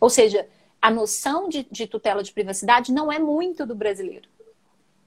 Ou 0.00 0.10
seja, 0.10 0.46
a 0.80 0.90
noção 0.90 1.48
de, 1.48 1.66
de 1.70 1.86
tutela 1.86 2.22
de 2.22 2.32
privacidade 2.32 2.92
não 2.92 3.10
é 3.10 3.18
muito 3.18 3.66
do 3.66 3.74
brasileiro. 3.74 4.28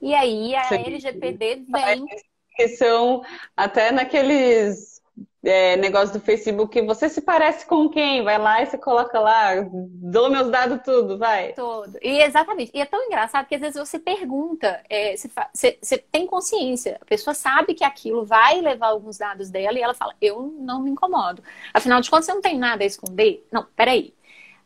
E 0.00 0.14
aí 0.14 0.54
a 0.54 0.64
Sim. 0.64 0.84
LGPD 0.86 1.64
vem. 1.68 2.06
Que 2.54 2.68
são 2.68 3.24
até 3.56 3.90
naqueles 3.90 4.92
é, 5.44 5.76
negócio 5.76 6.12
do 6.12 6.20
Facebook, 6.24 6.80
você 6.82 7.08
se 7.08 7.20
parece 7.20 7.66
com 7.66 7.88
quem? 7.88 8.22
Vai 8.22 8.38
lá 8.38 8.62
e 8.62 8.66
você 8.66 8.78
coloca 8.78 9.18
lá, 9.18 9.54
dou 9.72 10.30
meus 10.30 10.50
dados 10.50 10.80
tudo, 10.84 11.18
vai. 11.18 11.52
Todo. 11.52 11.98
E 12.00 12.22
exatamente. 12.22 12.70
E 12.72 12.80
é 12.80 12.84
tão 12.84 13.02
engraçado 13.04 13.46
que 13.46 13.54
às 13.54 13.60
vezes 13.60 13.78
você 13.78 13.98
pergunta, 13.98 14.80
é, 14.88 15.16
você, 15.16 15.30
você, 15.52 15.78
você, 15.82 15.98
tem 15.98 16.26
consciência, 16.26 16.98
a 17.00 17.04
pessoa 17.04 17.34
sabe 17.34 17.74
que 17.74 17.84
aquilo 17.84 18.24
vai 18.24 18.60
levar 18.60 18.88
alguns 18.88 19.18
dados 19.18 19.50
dela 19.50 19.78
e 19.78 19.82
ela 19.82 19.94
fala, 19.94 20.14
eu 20.20 20.54
não 20.60 20.80
me 20.80 20.90
incomodo. 20.90 21.42
Afinal 21.74 22.00
de 22.00 22.08
contas, 22.08 22.26
você 22.26 22.34
não 22.34 22.42
tem 22.42 22.56
nada 22.56 22.84
a 22.84 22.86
esconder? 22.86 23.44
Não, 23.50 23.66
peraí. 23.74 24.14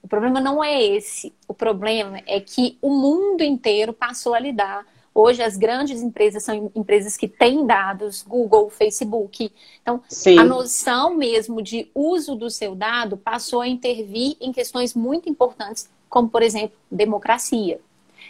O 0.06 0.08
problema 0.08 0.40
não 0.40 0.62
é 0.62 0.80
esse. 0.80 1.34
O 1.48 1.52
problema 1.52 2.22
é 2.26 2.40
que 2.40 2.78
o 2.80 2.90
mundo 2.90 3.42
inteiro 3.42 3.92
passou 3.92 4.34
a 4.34 4.38
lidar 4.38 4.86
Hoje, 5.16 5.42
as 5.42 5.56
grandes 5.56 6.02
empresas 6.02 6.42
são 6.42 6.70
empresas 6.74 7.16
que 7.16 7.26
têm 7.26 7.64
dados, 7.64 8.22
Google, 8.22 8.68
Facebook. 8.68 9.50
Então, 9.80 10.02
Sim. 10.10 10.38
a 10.38 10.44
noção 10.44 11.14
mesmo 11.14 11.62
de 11.62 11.90
uso 11.94 12.34
do 12.34 12.50
seu 12.50 12.74
dado 12.74 13.16
passou 13.16 13.62
a 13.62 13.66
intervir 13.66 14.36
em 14.38 14.52
questões 14.52 14.92
muito 14.92 15.26
importantes, 15.26 15.88
como, 16.10 16.28
por 16.28 16.42
exemplo, 16.42 16.76
democracia. 16.90 17.80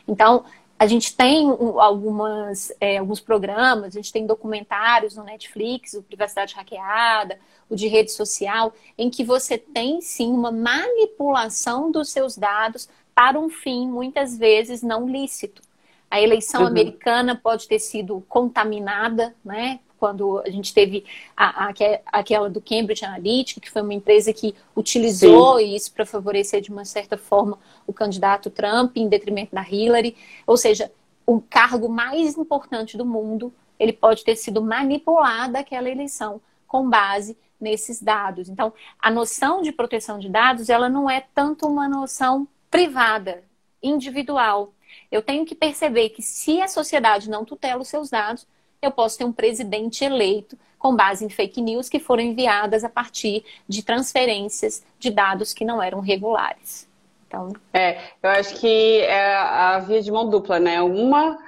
Então, 0.06 0.44
a 0.78 0.86
gente 0.86 1.16
tem 1.16 1.48
algumas, 1.78 2.72
é, 2.80 2.98
alguns 2.98 3.20
programas, 3.20 3.94
a 3.94 4.00
gente 4.00 4.12
tem 4.12 4.26
documentários 4.26 5.16
no 5.16 5.24
Netflix, 5.24 5.94
o 5.94 6.02
Privacidade 6.02 6.54
Hackeada, 6.54 7.38
o 7.68 7.74
de 7.74 7.88
rede 7.88 8.12
social, 8.12 8.74
em 8.96 9.08
que 9.08 9.24
você 9.24 9.56
tem 9.56 10.00
sim 10.00 10.32
uma 10.32 10.52
manipulação 10.52 11.90
dos 11.90 12.10
seus 12.10 12.36
dados 12.36 12.88
para 13.14 13.38
um 13.38 13.48
fim 13.48 13.88
muitas 13.88 14.36
vezes 14.36 14.82
não 14.82 15.08
lícito. 15.08 15.62
A 16.10 16.20
eleição 16.20 16.60
uhum. 16.60 16.66
americana 16.66 17.34
pode 17.34 17.66
ter 17.66 17.78
sido 17.78 18.22
contaminada, 18.28 19.34
né? 19.44 19.80
Quando 19.98 20.38
a 20.40 20.50
gente 20.50 20.72
teve 20.72 21.04
a, 21.36 21.66
a, 21.66 21.74
aquela 22.12 22.50
do 22.50 22.60
Cambridge 22.60 23.04
Analytica, 23.04 23.60
que 23.60 23.70
foi 23.70 23.82
uma 23.82 23.94
empresa 23.94 24.32
que 24.32 24.54
utilizou 24.74 25.58
Sim. 25.58 25.74
isso 25.74 25.92
para 25.92 26.06
favorecer 26.06 26.60
de 26.60 26.70
uma 26.70 26.84
certa 26.84 27.16
forma 27.16 27.58
o 27.86 27.92
candidato 27.92 28.50
Trump 28.50 28.96
em 28.96 29.08
detrimento 29.08 29.54
da 29.54 29.62
Hillary. 29.62 30.16
Ou 30.46 30.56
seja, 30.56 30.92
o 31.26 31.40
cargo 31.40 31.88
mais 31.88 32.36
importante 32.36 32.96
do 32.96 33.04
mundo, 33.04 33.52
ele 33.78 33.92
pode 33.92 34.24
ter 34.24 34.36
sido 34.36 34.62
manipulado 34.62 35.56
aquela 35.56 35.90
eleição 35.90 36.40
com 36.66 36.88
base 36.88 37.36
nesses 37.60 38.02
dados. 38.02 38.48
Então, 38.48 38.72
a 38.98 39.10
noção 39.10 39.62
de 39.62 39.72
proteção 39.72 40.18
de 40.18 40.28
dados, 40.28 40.68
ela 40.68 40.88
não 40.88 41.08
é 41.08 41.24
tanto 41.34 41.66
uma 41.66 41.88
noção 41.88 42.46
privada, 42.70 43.42
individual, 43.82 44.72
eu 45.10 45.22
tenho 45.22 45.44
que 45.44 45.54
perceber 45.54 46.10
que 46.10 46.22
se 46.22 46.60
a 46.60 46.68
sociedade 46.68 47.30
não 47.30 47.44
tutela 47.44 47.82
os 47.82 47.88
seus 47.88 48.10
dados, 48.10 48.46
eu 48.80 48.90
posso 48.90 49.18
ter 49.18 49.24
um 49.24 49.32
presidente 49.32 50.04
eleito 50.04 50.58
com 50.78 50.94
base 50.94 51.24
em 51.24 51.28
fake 51.28 51.60
news 51.60 51.88
que 51.88 51.98
foram 51.98 52.22
enviadas 52.22 52.84
a 52.84 52.88
partir 52.88 53.44
de 53.68 53.82
transferências 53.82 54.84
de 54.98 55.10
dados 55.10 55.52
que 55.52 55.64
não 55.64 55.82
eram 55.82 56.00
regulares. 56.00 56.88
Então... 57.26 57.52
É, 57.72 57.98
eu 58.22 58.30
acho 58.30 58.54
que 58.60 59.00
é 59.00 59.34
a 59.34 59.78
via 59.80 60.00
de 60.00 60.12
mão 60.12 60.28
dupla, 60.28 60.60
né? 60.60 60.80
Uma 60.80 61.38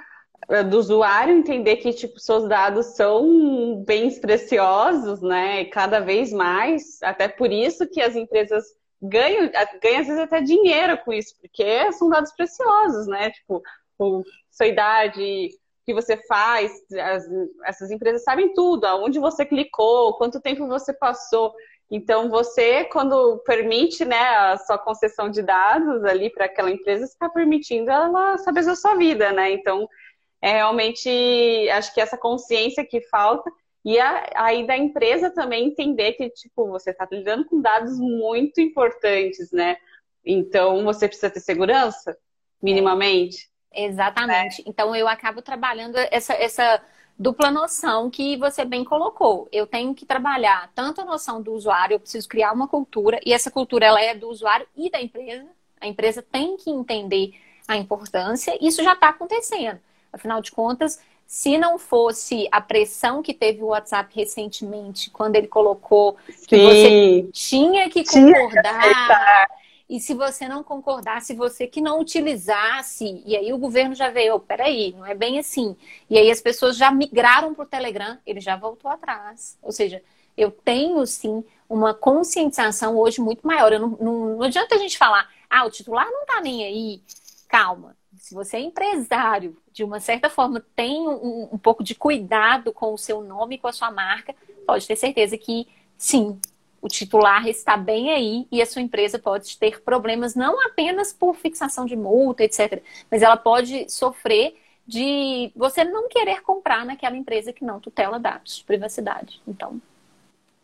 é 0.49 0.63
do 0.63 0.77
usuário 0.77 1.37
entender 1.37 1.77
que 1.77 1.93
tipo 1.93 2.19
seus 2.19 2.49
dados 2.49 2.87
são 2.87 3.83
bens 3.85 4.17
preciosos, 4.17 5.21
né? 5.21 5.65
Cada 5.65 5.99
vez 5.99 6.33
mais, 6.33 7.01
até 7.03 7.27
por 7.27 7.51
isso 7.51 7.87
que 7.87 8.01
as 8.01 8.15
empresas 8.15 8.65
ganha, 9.01 9.51
ganha 9.81 10.01
às 10.01 10.07
vezes 10.07 10.19
até 10.19 10.41
dinheiro 10.41 10.97
com 11.05 11.13
isso, 11.13 11.35
porque 11.39 11.91
são 11.93 12.09
dados 12.09 12.31
preciosos, 12.33 13.07
né? 13.07 13.29
Tipo, 13.29 13.61
sua 14.49 14.65
idade, 14.65 15.49
que 15.89 15.93
você 15.93 16.15
faz, 16.15 16.71
as, 16.93 17.27
essas 17.65 17.89
empresas 17.89 18.23
sabem 18.23 18.53
tudo, 18.53 18.85
aonde 18.85 19.17
você 19.17 19.43
clicou, 19.43 20.13
quanto 20.19 20.39
tempo 20.39 20.67
você 20.67 20.93
passou. 20.93 21.51
Então, 21.89 22.29
você, 22.29 22.83
quando 22.85 23.39
permite 23.39 24.05
né, 24.05 24.19
a 24.19 24.57
sua 24.57 24.77
concessão 24.77 25.31
de 25.31 25.41
dados 25.41 26.03
ali 26.03 26.29
para 26.29 26.45
aquela 26.45 26.69
empresa, 26.69 27.05
está 27.05 27.27
permitindo 27.27 27.89
ela 27.89 28.37
saber 28.37 28.63
da 28.63 28.75
sua 28.75 28.93
vida, 28.93 29.31
né? 29.33 29.51
Então, 29.51 29.89
é 30.39 30.57
realmente, 30.57 31.67
acho 31.71 31.91
que 31.91 31.99
essa 31.99 32.15
consciência 32.15 32.85
que 32.85 33.01
falta 33.09 33.49
e 33.83 33.97
a, 33.97 34.29
aí 34.35 34.67
da 34.67 34.77
empresa 34.77 35.31
também 35.31 35.69
entender 35.69 36.13
que, 36.13 36.29
tipo, 36.29 36.67
você 36.67 36.91
está 36.91 37.07
lidando 37.11 37.45
com 37.45 37.59
dados 37.59 37.97
muito 37.97 38.61
importantes, 38.61 39.51
né? 39.51 39.75
Então, 40.23 40.83
você 40.83 41.07
precisa 41.07 41.31
ter 41.31 41.39
segurança, 41.39 42.15
minimamente. 42.61 43.49
Exatamente. 43.73 44.61
É. 44.61 44.63
Então, 44.67 44.95
eu 44.95 45.07
acabo 45.07 45.41
trabalhando 45.41 45.95
essa, 45.97 46.33
essa 46.33 46.81
dupla 47.17 47.51
noção 47.51 48.09
que 48.09 48.37
você 48.37 48.63
bem 48.63 48.83
colocou. 48.83 49.47
Eu 49.51 49.67
tenho 49.67 49.93
que 49.93 50.05
trabalhar 50.05 50.71
tanto 50.73 51.01
a 51.01 51.05
noção 51.05 51.41
do 51.41 51.53
usuário, 51.53 51.95
eu 51.95 51.99
preciso 51.99 52.27
criar 52.27 52.53
uma 52.53 52.67
cultura, 52.67 53.19
e 53.25 53.33
essa 53.33 53.51
cultura 53.51 53.85
ela 53.85 54.01
é 54.01 54.15
do 54.15 54.29
usuário 54.29 54.65
e 54.75 54.89
da 54.89 55.01
empresa. 55.01 55.45
A 55.81 55.87
empresa 55.87 56.21
tem 56.21 56.55
que 56.57 56.69
entender 56.69 57.33
a 57.67 57.77
importância, 57.77 58.57
isso 58.59 58.81
já 58.81 58.93
está 58.93 59.09
acontecendo. 59.09 59.79
Afinal 60.11 60.41
de 60.41 60.51
contas, 60.51 60.99
se 61.27 61.57
não 61.57 61.77
fosse 61.77 62.47
a 62.51 62.59
pressão 62.59 63.21
que 63.21 63.33
teve 63.35 63.61
o 63.61 63.67
WhatsApp 63.67 64.11
recentemente, 64.15 65.11
quando 65.11 65.35
ele 65.35 65.47
colocou 65.47 66.17
que 66.47 66.57
Sim. 66.57 66.65
você 66.65 67.29
tinha 67.31 67.89
que 67.89 68.03
concordar, 68.03 69.47
e 69.89 69.99
se 69.99 70.13
você 70.13 70.47
não 70.47 70.63
concordasse, 70.63 71.33
você 71.33 71.65
que 71.65 71.81
não 71.81 71.99
utilizasse, 71.99 73.23
e 73.25 73.35
aí 73.35 73.51
o 73.51 73.57
governo 73.57 73.95
já 73.95 74.09
veio, 74.09 74.35
oh, 74.35 74.39
peraí, 74.39 74.93
não 74.95 75.05
é 75.05 75.15
bem 75.15 75.39
assim. 75.39 75.75
E 76.09 76.17
aí 76.17 76.29
as 76.29 76.41
pessoas 76.41 76.77
já 76.77 76.91
migraram 76.91 77.53
para 77.53 77.63
o 77.63 77.67
Telegram, 77.67 78.17
ele 78.25 78.39
já 78.39 78.55
voltou 78.55 78.91
atrás. 78.91 79.57
Ou 79.61 79.71
seja, 79.71 80.01
eu 80.37 80.51
tenho 80.51 81.05
sim 81.07 81.43
uma 81.67 81.93
conscientização 81.93 82.97
hoje 82.97 83.19
muito 83.19 83.45
maior. 83.45 83.71
Não, 83.71 83.89
não, 83.99 84.37
não 84.37 84.43
adianta 84.43 84.75
a 84.75 84.77
gente 84.77 84.97
falar, 84.97 85.27
ah, 85.49 85.65
o 85.65 85.71
titular 85.71 86.05
não 86.09 86.21
está 86.21 86.39
nem 86.39 86.63
aí. 86.63 87.01
Calma 87.47 87.97
se 88.19 88.35
você 88.35 88.57
é 88.57 88.61
empresário, 88.61 89.57
de 89.71 89.83
uma 89.83 89.99
certa 89.99 90.29
forma, 90.29 90.63
tem 90.75 91.07
um, 91.07 91.49
um 91.51 91.57
pouco 91.57 91.83
de 91.83 91.95
cuidado 91.95 92.71
com 92.73 92.93
o 92.93 92.97
seu 92.97 93.23
nome, 93.23 93.57
com 93.57 93.67
a 93.67 93.73
sua 93.73 93.89
marca, 93.89 94.35
pode 94.67 94.85
ter 94.85 94.95
certeza 94.95 95.37
que 95.37 95.67
sim, 95.97 96.39
o 96.81 96.87
titular 96.87 97.47
está 97.47 97.75
bem 97.77 98.11
aí 98.11 98.47
e 98.51 98.61
a 98.61 98.65
sua 98.65 98.81
empresa 98.81 99.19
pode 99.19 99.57
ter 99.57 99.81
problemas 99.81 100.35
não 100.35 100.65
apenas 100.65 101.13
por 101.13 101.35
fixação 101.35 101.85
de 101.85 101.95
multa, 101.95 102.43
etc., 102.43 102.81
mas 103.09 103.21
ela 103.21 103.37
pode 103.37 103.89
sofrer 103.89 104.55
de 104.85 105.51
você 105.55 105.83
não 105.83 106.09
querer 106.09 106.41
comprar 106.41 106.85
naquela 106.85 107.15
empresa 107.15 107.53
que 107.53 107.63
não 107.63 107.79
tutela 107.79 108.19
dados 108.19 108.57
de 108.57 108.63
privacidade. 108.63 109.41
Então. 109.47 109.79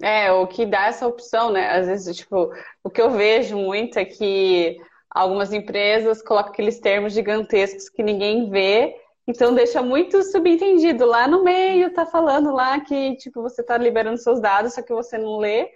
É, 0.01 0.31
o 0.31 0.47
que 0.47 0.65
dá 0.65 0.87
essa 0.87 1.07
opção, 1.07 1.51
né? 1.51 1.69
Às 1.69 1.87
vezes, 1.87 2.17
tipo, 2.17 2.51
o 2.83 2.89
que 2.89 3.01
eu 3.01 3.11
vejo 3.11 3.55
muito 3.57 3.97
é 3.97 4.03
que 4.03 4.77
Algumas 5.15 5.53
empresas 5.53 6.21
colocam 6.21 6.51
aqueles 6.51 6.77
termos 6.77 7.13
gigantescos 7.13 7.87
que 7.87 8.03
ninguém 8.03 8.49
vê, 8.49 8.93
então 9.25 9.55
deixa 9.55 9.81
muito 9.81 10.21
subentendido. 10.23 11.05
Lá 11.05 11.25
no 11.25 11.41
meio 11.41 11.93
tá 11.93 12.05
falando 12.05 12.51
lá 12.51 12.81
que 12.81 13.15
tipo 13.15 13.41
você 13.41 13.63
tá 13.63 13.77
liberando 13.77 14.17
seus 14.17 14.41
dados, 14.41 14.73
só 14.73 14.81
que 14.81 14.93
você 14.93 15.17
não 15.17 15.37
lê 15.37 15.69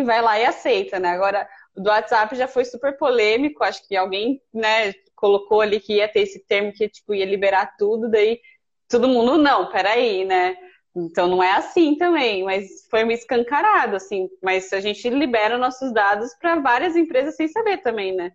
e 0.00 0.02
vai 0.02 0.20
lá 0.22 0.38
e 0.38 0.44
aceita, 0.44 0.98
né? 0.98 1.10
Agora, 1.10 1.48
do 1.76 1.88
WhatsApp 1.88 2.34
já 2.36 2.48
foi 2.48 2.64
super 2.64 2.96
polêmico, 2.96 3.64
acho 3.64 3.86
que 3.86 3.96
alguém, 3.96 4.40
né, 4.52 4.92
colocou 5.14 5.60
ali 5.60 5.80
que 5.80 5.94
ia 5.94 6.08
ter 6.08 6.20
esse 6.20 6.44
termo 6.46 6.72
que 6.72 6.88
tipo 6.88 7.14
ia 7.14 7.24
liberar 7.24 7.76
tudo, 7.78 8.10
daí 8.10 8.40
todo 8.88 9.08
mundo 9.08 9.38
não, 9.38 9.70
peraí, 9.70 10.24
né? 10.24 10.56
Então 10.94 11.26
não 11.26 11.42
é 11.42 11.52
assim 11.52 11.96
também, 11.96 12.44
mas 12.44 12.86
foi 12.90 13.04
meio 13.04 13.18
escancarado, 13.18 13.96
assim. 13.96 14.28
Mas 14.42 14.72
a 14.72 14.80
gente 14.80 15.08
libera 15.10 15.58
nossos 15.58 15.92
dados 15.92 16.34
para 16.40 16.56
várias 16.60 16.96
empresas 16.96 17.36
sem 17.36 17.48
saber 17.48 17.78
também, 17.78 18.14
né? 18.14 18.32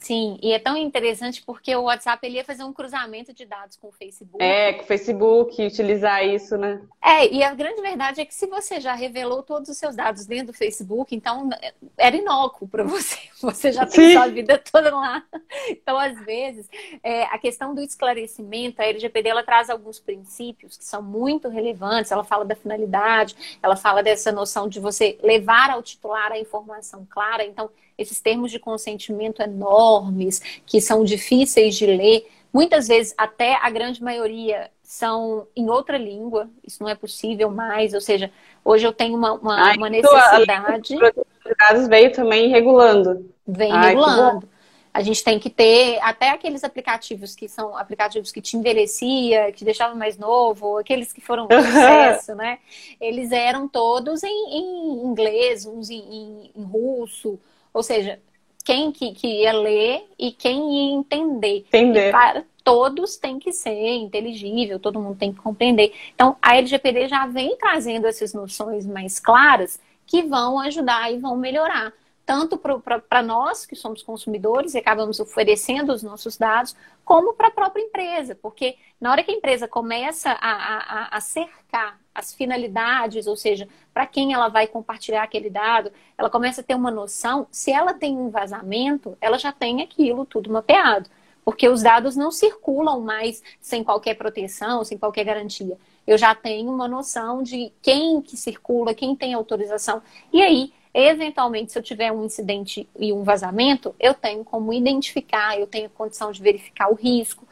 Sim, 0.00 0.38
e 0.42 0.52
é 0.52 0.58
tão 0.58 0.78
interessante 0.78 1.42
porque 1.44 1.76
o 1.76 1.82
WhatsApp 1.82 2.26
ele 2.26 2.36
ia 2.36 2.44
fazer 2.44 2.64
um 2.64 2.72
cruzamento 2.72 3.34
de 3.34 3.44
dados 3.44 3.76
com 3.76 3.88
o 3.88 3.92
Facebook. 3.92 4.42
É, 4.42 4.72
com 4.72 4.82
o 4.82 4.86
Facebook, 4.86 5.62
utilizar 5.62 6.26
isso, 6.26 6.56
né? 6.56 6.80
É, 7.04 7.30
e 7.30 7.42
a 7.42 7.52
grande 7.52 7.82
verdade 7.82 8.22
é 8.22 8.24
que 8.24 8.34
se 8.34 8.46
você 8.46 8.80
já 8.80 8.94
revelou 8.94 9.42
todos 9.42 9.68
os 9.68 9.76
seus 9.76 9.94
dados 9.94 10.24
dentro 10.24 10.48
do 10.48 10.52
Facebook, 10.54 11.14
então 11.14 11.50
era 11.98 12.16
inócuo 12.16 12.66
para 12.66 12.82
você. 12.82 13.18
Você 13.40 13.72
já 13.72 13.86
tem 13.86 14.08
Sim. 14.08 14.12
sua 14.12 14.26
vida 14.28 14.58
toda 14.58 14.94
lá. 14.94 15.22
Então, 15.68 15.98
às 15.98 16.18
vezes, 16.24 16.68
é, 17.02 17.24
a 17.24 17.38
questão 17.38 17.74
do 17.74 17.80
esclarecimento, 17.80 18.80
a 18.80 18.86
LGPD 18.86 19.28
ela 19.28 19.42
traz 19.42 19.68
alguns 19.70 19.98
princípios 19.98 20.76
que 20.76 20.84
são 20.84 21.02
muito 21.02 21.48
relevantes. 21.48 22.12
Ela 22.12 22.24
fala 22.24 22.44
da 22.44 22.54
finalidade, 22.54 23.58
ela 23.62 23.76
fala 23.76 24.02
dessa 24.02 24.30
noção 24.30 24.68
de 24.68 24.78
você 24.78 25.18
levar 25.22 25.70
ao 25.70 25.82
titular 25.82 26.32
a 26.32 26.38
informação 26.38 27.06
clara. 27.10 27.44
Então, 27.44 27.70
esses 28.00 28.20
termos 28.20 28.50
de 28.50 28.58
consentimento 28.58 29.42
enormes, 29.42 30.40
que 30.64 30.80
são 30.80 31.04
difíceis 31.04 31.76
de 31.76 31.86
ler, 31.86 32.26
muitas 32.52 32.88
vezes 32.88 33.14
até 33.16 33.56
a 33.56 33.70
grande 33.70 34.02
maioria 34.02 34.70
são 34.82 35.46
em 35.54 35.70
outra 35.70 35.96
língua, 35.96 36.48
isso 36.66 36.82
não 36.82 36.90
é 36.90 36.94
possível 36.94 37.50
mais, 37.50 37.94
ou 37.94 38.00
seja, 38.00 38.30
hoje 38.64 38.86
eu 38.86 38.92
tenho 38.92 39.16
uma, 39.16 39.34
uma, 39.34 39.74
uma 39.74 39.88
necessidade. 39.88 40.96
de 40.96 41.54
dados 41.58 41.86
veio 41.86 42.12
também 42.12 42.48
regulando. 42.48 43.30
Vem 43.46 43.70
Ai, 43.70 43.94
regulando. 43.94 44.48
A 44.92 45.02
gente 45.02 45.22
tem 45.22 45.38
que 45.38 45.48
ter 45.48 46.00
até 46.02 46.30
aqueles 46.30 46.64
aplicativos 46.64 47.36
que 47.36 47.48
são 47.48 47.76
aplicativos 47.76 48.32
que 48.32 48.40
te 48.40 48.56
envelhecia, 48.56 49.46
que 49.52 49.58
te 49.58 49.64
deixavam 49.64 49.96
mais 49.96 50.18
novo, 50.18 50.78
aqueles 50.78 51.12
que 51.12 51.20
foram 51.20 51.44
um 51.44 51.48
sucesso, 51.48 52.34
né? 52.34 52.58
Eles 53.00 53.30
eram 53.30 53.68
todos 53.68 54.24
em, 54.24 54.28
em 54.28 55.06
inglês, 55.06 55.64
uns 55.64 55.90
em, 55.90 56.00
em, 56.00 56.50
em, 56.56 56.64
russo. 56.64 57.38
Ou 57.72 57.82
seja, 57.82 58.18
quem 58.64 58.92
que, 58.92 59.12
que, 59.12 59.42
ia 59.42 59.52
ler 59.52 60.04
e 60.18 60.32
quem 60.32 60.90
ia 60.90 60.94
entender. 60.94 61.66
Entender. 61.68 62.10
Para 62.10 62.44
todos 62.62 63.16
tem 63.16 63.38
que 63.38 63.52
ser 63.52 63.94
inteligível, 63.94 64.78
todo 64.78 65.00
mundo 65.00 65.18
tem 65.18 65.32
que 65.32 65.40
compreender. 65.40 65.92
Então, 66.14 66.36
a 66.40 66.56
LGPD 66.56 67.08
já 67.08 67.26
vem 67.26 67.56
trazendo 67.56 68.06
essas 68.06 68.34
noções 68.34 68.86
mais 68.86 69.18
claras 69.18 69.80
que 70.06 70.22
vão 70.22 70.58
ajudar 70.58 71.12
e 71.12 71.18
vão 71.18 71.36
melhorar 71.36 71.92
tanto 72.30 72.56
para 72.56 73.22
nós, 73.24 73.66
que 73.66 73.74
somos 73.74 74.04
consumidores 74.04 74.74
e 74.74 74.78
acabamos 74.78 75.18
oferecendo 75.18 75.92
os 75.92 76.00
nossos 76.00 76.36
dados, 76.36 76.76
como 77.04 77.32
para 77.34 77.48
a 77.48 77.50
própria 77.50 77.82
empresa. 77.82 78.36
Porque 78.36 78.76
na 79.00 79.10
hora 79.10 79.24
que 79.24 79.32
a 79.32 79.34
empresa 79.34 79.66
começa 79.66 80.30
a, 80.30 80.50
a, 80.50 81.16
a 81.16 81.20
cercar 81.20 81.98
as 82.14 82.34
finalidades, 82.34 83.26
ou 83.26 83.36
seja, 83.36 83.68
para 83.92 84.06
quem 84.06 84.32
ela 84.32 84.48
vai 84.48 84.66
compartilhar 84.66 85.22
aquele 85.22 85.48
dado, 85.48 85.92
ela 86.16 86.30
começa 86.30 86.60
a 86.60 86.64
ter 86.64 86.74
uma 86.74 86.90
noção, 86.90 87.46
se 87.50 87.70
ela 87.70 87.94
tem 87.94 88.16
um 88.16 88.30
vazamento, 88.30 89.16
ela 89.20 89.38
já 89.38 89.52
tem 89.52 89.82
aquilo 89.82 90.24
tudo 90.24 90.50
mapeado. 90.50 91.08
Porque 91.44 91.68
os 91.68 91.82
dados 91.82 92.16
não 92.16 92.30
circulam 92.30 93.00
mais 93.00 93.42
sem 93.60 93.82
qualquer 93.82 94.14
proteção, 94.14 94.84
sem 94.84 94.98
qualquer 94.98 95.24
garantia. 95.24 95.78
Eu 96.06 96.18
já 96.18 96.34
tenho 96.34 96.70
uma 96.70 96.86
noção 96.86 97.42
de 97.42 97.72
quem 97.80 98.20
que 98.20 98.36
circula, 98.36 98.94
quem 98.94 99.16
tem 99.16 99.32
autorização. 99.32 100.02
E 100.32 100.42
aí, 100.42 100.72
Eventualmente, 100.92 101.70
se 101.70 101.78
eu 101.78 101.82
tiver 101.82 102.10
um 102.10 102.24
incidente 102.24 102.88
e 102.98 103.12
um 103.12 103.22
vazamento, 103.22 103.94
eu 103.98 104.12
tenho 104.12 104.44
como 104.44 104.72
identificar, 104.72 105.56
eu 105.56 105.66
tenho 105.66 105.88
condição 105.88 106.32
de 106.32 106.42
verificar 106.42 106.90
o 106.90 106.94
risco. 106.94 107.46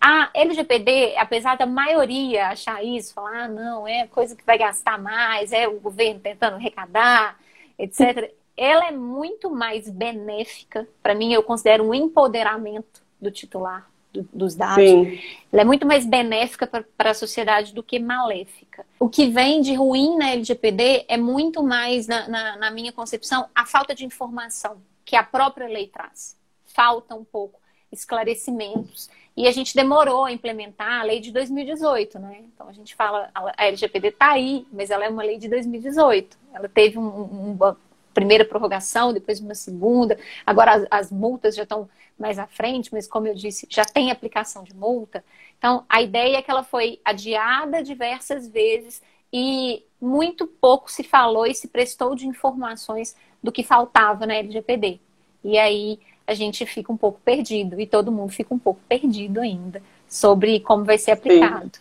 A 0.00 0.30
LGPD, 0.32 1.16
apesar 1.16 1.56
da 1.56 1.66
maioria 1.66 2.48
achar 2.48 2.84
isso, 2.84 3.12
falar, 3.14 3.44
ah, 3.44 3.48
não, 3.48 3.86
é 3.86 4.06
coisa 4.06 4.36
que 4.36 4.44
vai 4.44 4.56
gastar 4.56 4.98
mais, 4.98 5.52
é 5.52 5.66
o 5.66 5.80
governo 5.80 6.20
tentando 6.20 6.54
arrecadar, 6.54 7.38
etc., 7.78 8.32
ela 8.56 8.88
é 8.88 8.90
muito 8.90 9.50
mais 9.50 9.88
benéfica, 9.88 10.88
para 11.00 11.14
mim, 11.14 11.32
eu 11.32 11.42
considero 11.44 11.84
um 11.84 11.94
empoderamento 11.94 13.00
do 13.20 13.30
titular 13.30 13.88
do, 14.12 14.28
dos 14.32 14.54
dados, 14.54 14.84
Sim. 14.84 15.20
ela 15.52 15.62
é 15.62 15.64
muito 15.64 15.86
mais 15.86 16.04
benéfica 16.04 16.66
para 16.96 17.10
a 17.10 17.14
sociedade 17.14 17.72
do 17.72 17.82
que 17.82 17.98
maléfica. 17.98 18.84
O 18.98 19.08
que 19.08 19.28
vem 19.28 19.60
de 19.60 19.74
ruim 19.74 20.16
na 20.16 20.30
LGPD 20.30 21.04
é 21.08 21.16
muito 21.16 21.62
mais, 21.62 22.06
na, 22.06 22.28
na, 22.28 22.56
na 22.56 22.70
minha 22.70 22.92
concepção, 22.92 23.46
a 23.54 23.64
falta 23.64 23.94
de 23.94 24.04
informação 24.04 24.80
que 25.04 25.14
a 25.16 25.22
própria 25.22 25.68
lei 25.68 25.86
traz. 25.86 26.36
Falta 26.66 27.14
um 27.14 27.24
pouco 27.24 27.60
esclarecimentos. 27.90 29.08
E 29.38 29.46
a 29.46 29.52
gente 29.52 29.72
demorou 29.72 30.24
a 30.24 30.32
implementar 30.32 30.98
a 30.98 31.04
lei 31.04 31.20
de 31.20 31.30
2018, 31.30 32.18
né? 32.18 32.40
Então 32.52 32.68
a 32.68 32.72
gente 32.72 32.96
fala, 32.96 33.30
a 33.32 33.66
LGPD 33.66 34.08
está 34.08 34.32
aí, 34.32 34.66
mas 34.72 34.90
ela 34.90 35.04
é 35.04 35.08
uma 35.08 35.22
lei 35.22 35.38
de 35.38 35.48
2018. 35.48 36.36
Ela 36.52 36.68
teve 36.68 36.98
um, 36.98 37.06
um, 37.06 37.52
uma 37.52 37.78
primeira 38.12 38.44
prorrogação, 38.44 39.12
depois 39.12 39.38
uma 39.38 39.54
segunda. 39.54 40.18
Agora 40.44 40.72
as, 40.72 40.86
as 40.90 41.12
multas 41.12 41.54
já 41.54 41.62
estão 41.62 41.88
mais 42.18 42.36
à 42.36 42.48
frente, 42.48 42.92
mas 42.92 43.06
como 43.06 43.28
eu 43.28 43.34
disse, 43.36 43.64
já 43.70 43.84
tem 43.84 44.10
aplicação 44.10 44.64
de 44.64 44.74
multa. 44.74 45.24
Então, 45.56 45.84
a 45.88 46.02
ideia 46.02 46.38
é 46.38 46.42
que 46.42 46.50
ela 46.50 46.64
foi 46.64 47.00
adiada 47.04 47.80
diversas 47.80 48.48
vezes 48.48 49.00
e 49.32 49.84
muito 50.00 50.48
pouco 50.48 50.90
se 50.90 51.04
falou 51.04 51.46
e 51.46 51.54
se 51.54 51.68
prestou 51.68 52.16
de 52.16 52.26
informações 52.26 53.14
do 53.40 53.52
que 53.52 53.62
faltava 53.62 54.26
na 54.26 54.34
LGPD. 54.34 54.98
E 55.44 55.56
aí 55.56 56.00
a 56.28 56.34
gente 56.34 56.64
fica 56.66 56.92
um 56.92 56.96
pouco 56.96 57.18
perdido 57.24 57.80
e 57.80 57.86
todo 57.86 58.12
mundo 58.12 58.30
fica 58.30 58.54
um 58.54 58.58
pouco 58.58 58.80
perdido 58.88 59.40
ainda 59.40 59.82
sobre 60.06 60.60
como 60.60 60.84
vai 60.84 60.98
ser 60.98 61.10
aplicado. 61.10 61.78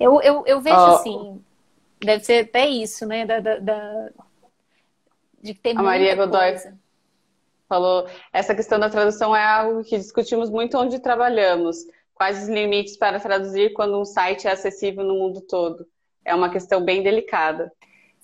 Eu, 0.00 0.22
eu, 0.22 0.44
eu, 0.46 0.60
vejo 0.60 0.76
oh. 0.76 0.94
assim, 0.94 1.44
deve 2.00 2.24
ser 2.24 2.46
até 2.46 2.66
isso, 2.66 3.04
né? 3.04 3.26
Da, 3.26 3.40
da, 3.40 3.58
da 3.58 4.10
de 5.42 5.52
ter 5.52 5.76
a 5.76 5.82
Maria 5.82 6.14
Godoy. 6.16 6.52
Coisa 6.52 6.84
falou, 7.68 8.06
essa 8.32 8.54
questão 8.54 8.78
da 8.78 8.88
tradução 8.88 9.34
é 9.34 9.44
algo 9.44 9.82
que 9.82 9.98
discutimos 9.98 10.48
muito 10.48 10.78
onde 10.78 11.00
trabalhamos. 11.00 11.78
Quais 12.14 12.42
os 12.42 12.48
limites 12.48 12.96
para 12.96 13.18
traduzir 13.18 13.72
quando 13.72 13.98
um 13.98 14.04
site 14.04 14.46
é 14.46 14.52
acessível 14.52 15.02
no 15.02 15.14
mundo 15.14 15.40
todo? 15.40 15.84
É 16.24 16.32
uma 16.34 16.48
questão 16.48 16.84
bem 16.84 17.02
delicada. 17.02 17.72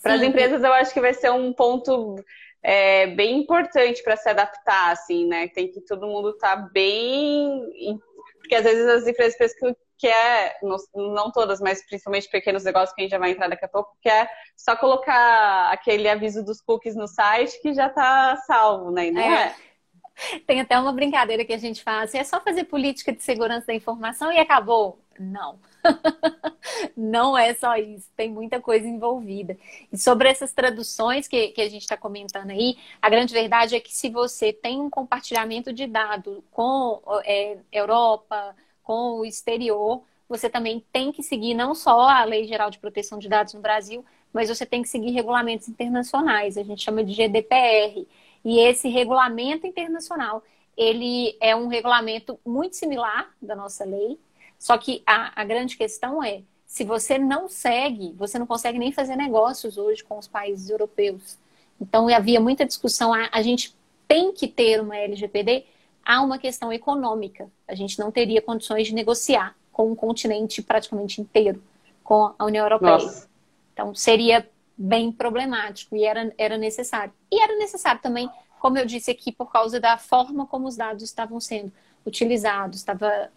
Para 0.00 0.14
as 0.14 0.22
empresas, 0.22 0.62
eu 0.62 0.72
acho 0.72 0.94
que 0.94 1.00
vai 1.00 1.12
ser 1.12 1.30
um 1.32 1.52
ponto 1.52 2.16
é, 2.62 3.06
bem 3.08 3.40
importante 3.40 4.02
para 4.02 4.16
se 4.16 4.28
adaptar, 4.28 4.92
assim, 4.92 5.26
né? 5.26 5.48
Tem 5.48 5.70
que 5.70 5.80
todo 5.80 6.06
mundo 6.06 6.30
estar 6.30 6.56
tá 6.56 6.68
bem. 6.72 7.98
Porque 8.38 8.54
às 8.54 8.64
vezes 8.64 8.86
as 8.86 9.06
empresas 9.06 9.36
pensam 9.38 9.74
que 10.00 10.06
é, 10.06 10.56
não 10.94 11.30
todas, 11.30 11.60
mas 11.60 11.84
principalmente 11.86 12.30
pequenos 12.30 12.64
negócios 12.64 12.94
que 12.94 13.02
a 13.02 13.04
gente 13.04 13.10
já 13.10 13.18
vai 13.18 13.32
entrar 13.32 13.48
daqui 13.48 13.66
a 13.66 13.68
pouco, 13.68 13.94
que 14.00 14.08
é 14.08 14.26
só 14.56 14.74
colocar 14.74 15.70
aquele 15.70 16.08
aviso 16.08 16.42
dos 16.42 16.60
cookies 16.62 16.96
no 16.96 17.06
site 17.06 17.60
que 17.60 17.74
já 17.74 17.86
está 17.88 18.34
salvo, 18.46 18.90
né? 18.90 19.10
não 19.10 19.20
é. 19.20 19.48
é. 19.48 20.40
Tem 20.46 20.60
até 20.60 20.78
uma 20.78 20.92
brincadeira 20.92 21.44
que 21.44 21.52
a 21.52 21.58
gente 21.58 21.82
faz, 21.82 22.14
é 22.14 22.24
só 22.24 22.40
fazer 22.40 22.64
política 22.64 23.12
de 23.12 23.22
segurança 23.22 23.66
da 23.66 23.74
informação 23.74 24.32
e 24.32 24.38
acabou. 24.38 24.98
Não. 25.20 25.58
não 26.96 27.36
é 27.36 27.52
só 27.52 27.76
isso, 27.76 28.08
tem 28.16 28.30
muita 28.30 28.58
coisa 28.58 28.88
envolvida. 28.88 29.54
E 29.92 29.98
sobre 29.98 30.30
essas 30.30 30.52
traduções 30.54 31.28
que, 31.28 31.48
que 31.48 31.60
a 31.60 31.68
gente 31.68 31.82
está 31.82 31.94
comentando 31.94 32.50
aí, 32.50 32.78
a 33.02 33.10
grande 33.10 33.34
verdade 33.34 33.76
é 33.76 33.80
que 33.80 33.94
se 33.94 34.08
você 34.08 34.50
tem 34.50 34.80
um 34.80 34.88
compartilhamento 34.88 35.74
de 35.74 35.86
dados 35.86 36.42
com 36.50 37.02
é, 37.26 37.58
Europa, 37.70 38.56
com 38.82 39.18
o 39.18 39.24
exterior, 39.26 40.02
você 40.26 40.48
também 40.48 40.82
tem 40.90 41.12
que 41.12 41.22
seguir 41.22 41.52
não 41.52 41.74
só 41.74 42.08
a 42.08 42.24
Lei 42.24 42.46
Geral 42.46 42.70
de 42.70 42.78
Proteção 42.78 43.18
de 43.18 43.28
Dados 43.28 43.52
no 43.52 43.60
Brasil, 43.60 44.02
mas 44.32 44.48
você 44.48 44.64
tem 44.64 44.80
que 44.80 44.88
seguir 44.88 45.10
regulamentos 45.10 45.68
internacionais, 45.68 46.56
a 46.56 46.62
gente 46.62 46.82
chama 46.82 47.04
de 47.04 47.12
GDPR. 47.12 48.08
E 48.42 48.58
esse 48.60 48.88
regulamento 48.88 49.66
internacional, 49.66 50.42
ele 50.74 51.36
é 51.42 51.54
um 51.54 51.66
regulamento 51.66 52.40
muito 52.46 52.74
similar 52.76 53.30
da 53.42 53.54
nossa 53.54 53.84
lei, 53.84 54.18
só 54.60 54.76
que 54.76 55.02
a, 55.06 55.40
a 55.40 55.42
grande 55.42 55.74
questão 55.74 56.22
é, 56.22 56.42
se 56.66 56.84
você 56.84 57.18
não 57.18 57.48
segue, 57.48 58.12
você 58.12 58.38
não 58.38 58.46
consegue 58.46 58.78
nem 58.78 58.92
fazer 58.92 59.16
negócios 59.16 59.78
hoje 59.78 60.04
com 60.04 60.18
os 60.18 60.28
países 60.28 60.68
europeus. 60.68 61.38
Então, 61.80 62.06
havia 62.08 62.38
muita 62.38 62.66
discussão, 62.66 63.12
a, 63.14 63.30
a 63.32 63.40
gente 63.40 63.74
tem 64.06 64.32
que 64.34 64.46
ter 64.46 64.78
uma 64.82 64.98
LGPD 64.98 65.64
há 66.04 66.20
uma 66.20 66.38
questão 66.38 66.70
econômica. 66.70 67.50
A 67.66 67.74
gente 67.74 67.98
não 67.98 68.12
teria 68.12 68.42
condições 68.42 68.86
de 68.86 68.94
negociar 68.94 69.56
com 69.72 69.90
um 69.90 69.94
continente 69.94 70.60
praticamente 70.60 71.22
inteiro, 71.22 71.62
com 72.04 72.34
a 72.38 72.44
União 72.44 72.66
Europeia. 72.66 72.98
Nossa. 72.98 73.28
Então, 73.72 73.94
seria 73.94 74.46
bem 74.76 75.10
problemático 75.10 75.96
e 75.96 76.04
era, 76.04 76.34
era 76.36 76.58
necessário. 76.58 77.14
E 77.32 77.42
era 77.42 77.56
necessário 77.56 78.02
também, 78.02 78.28
como 78.60 78.76
eu 78.76 78.84
disse 78.84 79.10
aqui, 79.10 79.32
por 79.32 79.50
causa 79.50 79.80
da 79.80 79.96
forma 79.96 80.46
como 80.46 80.68
os 80.68 80.76
dados 80.76 81.02
estavam 81.02 81.40
sendo 81.40 81.72
utilizados. 82.04 82.78
Estava 82.78 83.30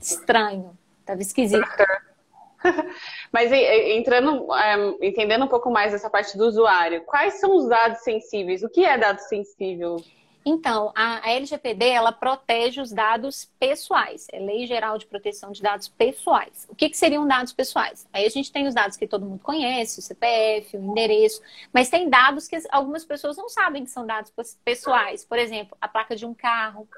estranho, 0.00 0.76
estava 1.00 1.20
esquisito. 1.20 1.66
Mas 3.32 3.52
entrando, 3.52 4.52
é, 4.54 5.06
entendendo 5.06 5.44
um 5.44 5.48
pouco 5.48 5.70
mais 5.70 5.94
essa 5.94 6.10
parte 6.10 6.36
do 6.36 6.46
usuário, 6.46 7.02
quais 7.02 7.40
são 7.40 7.56
os 7.56 7.68
dados 7.68 8.00
sensíveis? 8.00 8.62
O 8.62 8.68
que 8.68 8.84
é 8.84 8.98
dado 8.98 9.20
sensível? 9.20 10.02
Então, 10.48 10.92
a, 10.94 11.26
a 11.26 11.32
LGPD, 11.32 11.88
ela 11.88 12.12
protege 12.12 12.80
os 12.80 12.92
dados 12.92 13.50
pessoais. 13.58 14.28
É 14.32 14.38
Lei 14.38 14.64
Geral 14.64 14.96
de 14.96 15.04
Proteção 15.04 15.50
de 15.50 15.60
Dados 15.60 15.88
Pessoais. 15.88 16.68
O 16.70 16.74
que, 16.76 16.88
que 16.88 16.96
seriam 16.96 17.26
dados 17.26 17.52
pessoais? 17.52 18.06
Aí 18.12 18.24
a 18.24 18.28
gente 18.28 18.52
tem 18.52 18.64
os 18.64 18.72
dados 18.72 18.96
que 18.96 19.08
todo 19.08 19.26
mundo 19.26 19.40
conhece, 19.42 19.98
o 19.98 20.02
CPF, 20.02 20.76
o 20.76 20.80
endereço, 20.80 21.42
mas 21.72 21.90
tem 21.90 22.08
dados 22.08 22.46
que 22.46 22.56
algumas 22.70 23.04
pessoas 23.04 23.36
não 23.36 23.48
sabem 23.48 23.82
que 23.82 23.90
são 23.90 24.06
dados 24.06 24.32
pessoais. 24.64 25.24
Por 25.24 25.36
exemplo, 25.36 25.76
a 25.80 25.88
placa 25.88 26.14
de 26.14 26.24
um 26.24 26.32
carro. 26.32 26.88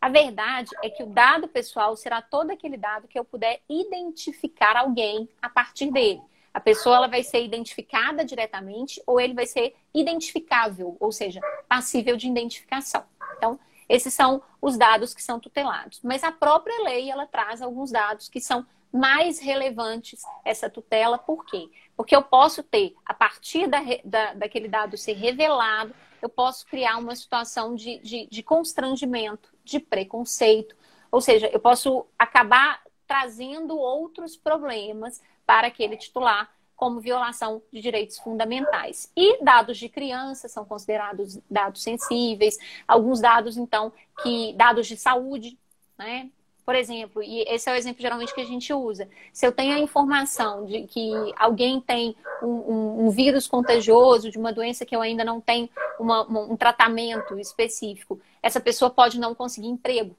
A 0.00 0.08
verdade 0.08 0.70
é 0.82 0.88
que 0.88 1.02
o 1.02 1.06
dado 1.06 1.46
pessoal 1.46 1.94
será 1.94 2.22
todo 2.22 2.50
aquele 2.50 2.76
dado 2.78 3.06
que 3.06 3.18
eu 3.18 3.24
puder 3.24 3.60
identificar 3.68 4.76
alguém 4.76 5.28
a 5.42 5.48
partir 5.48 5.90
dele. 5.90 6.22
A 6.54 6.58
pessoa 6.58 6.96
ela 6.96 7.06
vai 7.06 7.22
ser 7.22 7.44
identificada 7.44 8.24
diretamente 8.24 9.00
ou 9.06 9.20
ele 9.20 9.34
vai 9.34 9.46
ser 9.46 9.76
identificável, 9.94 10.96
ou 10.98 11.12
seja, 11.12 11.40
passível 11.68 12.16
de 12.16 12.26
identificação. 12.26 13.04
Então, 13.36 13.60
esses 13.88 14.14
são 14.14 14.42
os 14.60 14.78
dados 14.78 15.12
que 15.12 15.22
são 15.22 15.38
tutelados. 15.38 16.00
Mas 16.02 16.24
a 16.24 16.32
própria 16.32 16.82
lei 16.82 17.10
ela 17.10 17.26
traz 17.26 17.60
alguns 17.60 17.90
dados 17.90 18.28
que 18.28 18.40
são 18.40 18.66
mais 18.92 19.38
relevantes 19.38 20.22
essa 20.44 20.68
tutela, 20.68 21.18
por 21.18 21.44
quê? 21.44 21.68
Porque 21.96 22.16
eu 22.16 22.22
posso 22.22 22.62
ter, 22.62 22.94
a 23.04 23.14
partir 23.14 23.68
da, 23.68 23.78
da, 24.04 24.34
daquele 24.34 24.66
dado 24.66 24.96
ser 24.96 25.12
revelado, 25.12 25.94
eu 26.24 26.28
posso 26.28 26.66
criar 26.66 26.96
uma 26.96 27.14
situação 27.14 27.74
de, 27.74 27.98
de, 27.98 28.26
de 28.30 28.42
constrangimento, 28.42 29.52
de 29.64 29.78
preconceito. 29.78 30.76
Ou 31.10 31.20
seja, 31.20 31.48
eu 31.48 31.60
posso 31.60 32.06
acabar 32.18 32.82
trazendo 33.06 33.76
outros 33.78 34.36
problemas 34.36 35.20
para 35.44 35.66
aquele 35.66 35.96
titular 35.96 36.50
como 36.76 36.98
violação 36.98 37.60
de 37.70 37.80
direitos 37.80 38.18
fundamentais. 38.18 39.12
E 39.14 39.44
dados 39.44 39.76
de 39.76 39.88
criança 39.88 40.48
são 40.48 40.64
considerados 40.64 41.38
dados 41.50 41.82
sensíveis, 41.82 42.56
alguns 42.88 43.20
dados, 43.20 43.58
então, 43.58 43.92
que 44.22 44.54
dados 44.54 44.86
de 44.86 44.96
saúde, 44.96 45.58
né? 45.98 46.30
Por 46.70 46.76
exemplo, 46.76 47.20
e 47.20 47.42
esse 47.48 47.68
é 47.68 47.72
o 47.72 47.74
exemplo 47.74 48.00
geralmente 48.00 48.32
que 48.32 48.40
a 48.40 48.46
gente 48.46 48.72
usa. 48.72 49.08
Se 49.32 49.44
eu 49.44 49.50
tenho 49.50 49.74
a 49.74 49.80
informação 49.80 50.64
de 50.66 50.82
que 50.82 51.10
alguém 51.34 51.80
tem 51.80 52.14
um, 52.40 52.46
um, 52.46 53.06
um 53.06 53.10
vírus 53.10 53.48
contagioso 53.48 54.30
de 54.30 54.38
uma 54.38 54.52
doença 54.52 54.86
que 54.86 54.94
eu 54.94 55.00
ainda 55.00 55.24
não 55.24 55.40
tenho 55.40 55.68
uma, 55.98 56.22
um 56.30 56.56
tratamento 56.56 57.36
específico, 57.40 58.20
essa 58.40 58.60
pessoa 58.60 58.88
pode 58.88 59.18
não 59.18 59.34
conseguir 59.34 59.66
emprego. 59.66 60.14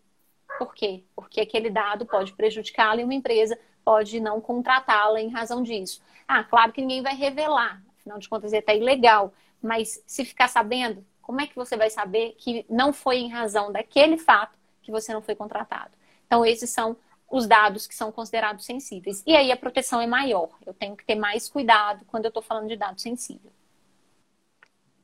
Por 0.59 0.75
quê? 0.75 1.05
Porque 1.15 1.39
aquele 1.39 1.69
dado 1.69 2.05
pode 2.05 2.33
prejudicá-la 2.33 2.99
e 2.99 3.05
uma 3.05 3.13
empresa 3.13 3.57
pode 3.81 4.19
não 4.19 4.41
contratá-la 4.41 5.21
em 5.21 5.29
razão 5.29 5.63
disso. 5.63 6.01
Ah, 6.27 6.43
claro 6.43 6.73
que 6.73 6.81
ninguém 6.81 7.01
vai 7.01 7.15
revelar, 7.15 7.81
afinal 7.97 8.19
de 8.19 8.27
contas 8.27 8.51
é 8.51 8.57
até 8.57 8.75
ilegal, 8.75 9.33
mas 9.61 10.03
se 10.05 10.25
ficar 10.25 10.49
sabendo, 10.49 11.01
como 11.21 11.39
é 11.39 11.47
que 11.47 11.55
você 11.55 11.77
vai 11.77 11.89
saber 11.89 12.35
que 12.37 12.65
não 12.69 12.91
foi 12.91 13.19
em 13.19 13.29
razão 13.29 13.71
daquele 13.71 14.17
fato 14.17 14.59
que 14.81 14.91
você 14.91 15.13
não 15.13 15.21
foi 15.21 15.33
contratado? 15.33 16.00
Então, 16.31 16.45
esses 16.45 16.69
são 16.69 16.95
os 17.29 17.45
dados 17.45 17.85
que 17.85 17.93
são 17.93 18.09
considerados 18.09 18.63
sensíveis. 18.63 19.21
E 19.27 19.35
aí 19.35 19.51
a 19.51 19.57
proteção 19.57 19.99
é 19.99 20.07
maior. 20.07 20.47
Eu 20.65 20.73
tenho 20.73 20.95
que 20.95 21.03
ter 21.03 21.15
mais 21.15 21.49
cuidado 21.49 22.05
quando 22.05 22.23
eu 22.23 22.29
estou 22.29 22.41
falando 22.41 22.69
de 22.69 22.77
dado 22.77 23.01
sensível. 23.01 23.51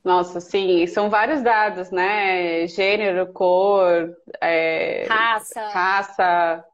Nossa, 0.05 0.39
sim, 0.39 0.87
são 0.87 1.09
vários 1.09 1.41
dados, 1.41 1.91
né? 1.91 2.65
Gênero, 2.67 3.27
cor, 3.33 4.15
é... 4.39 5.05
raça, 5.09 5.67
raça, 5.67 6.65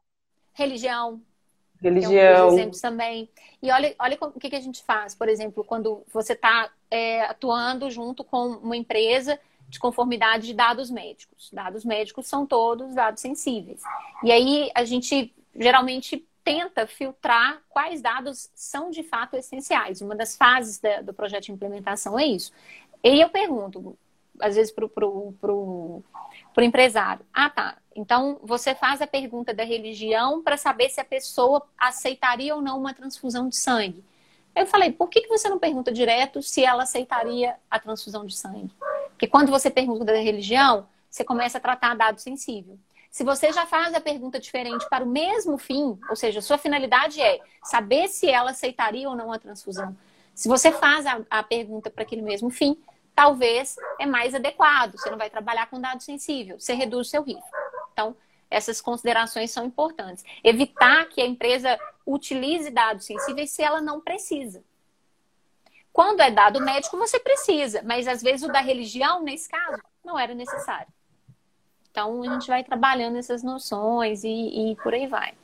religião. 0.52 1.20
Religião. 1.82 2.50
Tem 2.50 2.58
exemplos 2.58 2.80
também. 2.80 3.28
E 3.60 3.72
olha, 3.72 3.92
olha 3.98 4.16
o 4.20 4.38
que, 4.38 4.50
que 4.50 4.56
a 4.56 4.60
gente 4.60 4.84
faz, 4.84 5.16
por 5.16 5.28
exemplo, 5.28 5.64
quando 5.64 6.04
você 6.12 6.34
está 6.34 6.70
é, 6.88 7.22
atuando 7.22 7.90
junto 7.90 8.22
com 8.22 8.50
uma 8.50 8.76
empresa 8.76 9.36
de 9.68 9.78
conformidade 9.78 10.46
de 10.46 10.54
dados 10.54 10.90
médicos. 10.90 11.50
Dados 11.52 11.84
médicos 11.84 12.26
são 12.26 12.46
todos 12.46 12.94
dados 12.94 13.20
sensíveis. 13.20 13.82
E 14.22 14.30
aí 14.30 14.70
a 14.74 14.84
gente 14.84 15.34
geralmente 15.54 16.26
tenta 16.44 16.86
filtrar 16.86 17.62
quais 17.70 18.02
dados 18.02 18.50
são 18.54 18.90
de 18.90 19.02
fato 19.02 19.36
essenciais. 19.36 20.00
Uma 20.00 20.14
das 20.14 20.36
fases 20.36 20.78
da, 20.78 21.00
do 21.00 21.14
projeto 21.14 21.44
de 21.44 21.52
implementação 21.52 22.18
é 22.18 22.26
isso. 22.26 22.52
E 23.02 23.20
eu 23.20 23.28
pergunto, 23.30 23.96
às 24.40 24.54
vezes, 24.54 24.72
para 24.72 24.84
o 25.06 26.02
empresário: 26.58 27.24
ah, 27.32 27.48
tá. 27.48 27.78
Então 27.96 28.38
você 28.42 28.74
faz 28.74 29.00
a 29.00 29.06
pergunta 29.06 29.54
da 29.54 29.64
religião 29.64 30.42
para 30.42 30.56
saber 30.56 30.88
se 30.90 31.00
a 31.00 31.04
pessoa 31.04 31.66
aceitaria 31.78 32.54
ou 32.54 32.60
não 32.60 32.78
uma 32.78 32.92
transfusão 32.92 33.48
de 33.48 33.56
sangue. 33.56 34.04
Eu 34.54 34.66
falei, 34.66 34.92
por 34.92 35.08
que, 35.08 35.22
que 35.22 35.28
você 35.28 35.48
não 35.48 35.58
pergunta 35.58 35.90
direto 35.90 36.40
se 36.40 36.64
ela 36.64 36.84
aceitaria 36.84 37.56
a 37.68 37.78
transfusão 37.78 38.24
de 38.24 38.36
sangue? 38.36 38.70
Porque 39.14 39.26
quando 39.26 39.50
você 39.50 39.70
pergunta 39.70 40.04
da 40.04 40.16
religião, 40.16 40.86
você 41.08 41.24
começa 41.24 41.58
a 41.58 41.60
tratar 41.60 41.94
dado 41.94 42.20
sensível. 42.20 42.78
Se 43.10 43.22
você 43.22 43.52
já 43.52 43.64
faz 43.64 43.94
a 43.94 44.00
pergunta 44.00 44.40
diferente 44.40 44.88
para 44.90 45.04
o 45.04 45.08
mesmo 45.08 45.56
fim, 45.56 45.96
ou 46.10 46.16
seja, 46.16 46.42
sua 46.42 46.58
finalidade 46.58 47.20
é 47.20 47.38
saber 47.62 48.08
se 48.08 48.28
ela 48.28 48.50
aceitaria 48.50 49.08
ou 49.08 49.14
não 49.14 49.32
a 49.32 49.38
transfusão. 49.38 49.96
Se 50.34 50.48
você 50.48 50.72
faz 50.72 51.06
a, 51.06 51.20
a 51.30 51.42
pergunta 51.44 51.88
para 51.88 52.02
aquele 52.02 52.22
mesmo 52.22 52.50
fim, 52.50 52.76
talvez 53.14 53.76
é 54.00 54.06
mais 54.06 54.34
adequado. 54.34 54.98
Você 54.98 55.08
não 55.08 55.16
vai 55.16 55.30
trabalhar 55.30 55.66
com 55.70 55.80
dado 55.80 56.02
sensível, 56.02 56.58
você 56.58 56.74
reduz 56.74 57.06
o 57.06 57.10
seu 57.10 57.22
risco. 57.22 57.48
Então, 57.92 58.16
essas 58.50 58.80
considerações 58.80 59.52
são 59.52 59.64
importantes. 59.64 60.24
Evitar 60.42 61.04
que 61.06 61.20
a 61.20 61.26
empresa 61.26 61.78
utilize 62.04 62.68
dados 62.68 63.06
sensíveis 63.06 63.52
se 63.52 63.62
ela 63.62 63.80
não 63.80 64.00
precisa. 64.00 64.64
Quando 65.94 66.20
é 66.22 66.28
dado 66.28 66.60
médico, 66.60 66.98
você 66.98 67.20
precisa, 67.20 67.80
mas 67.84 68.08
às 68.08 68.20
vezes 68.20 68.42
o 68.42 68.50
da 68.50 68.60
religião, 68.60 69.22
nesse 69.22 69.48
caso, 69.48 69.80
não 70.04 70.18
era 70.18 70.34
necessário. 70.34 70.88
Então, 71.88 72.20
a 72.24 72.32
gente 72.32 72.48
vai 72.48 72.64
trabalhando 72.64 73.16
essas 73.16 73.44
noções 73.44 74.24
e, 74.24 74.72
e 74.72 74.76
por 74.82 74.92
aí 74.92 75.06
vai. 75.06 75.34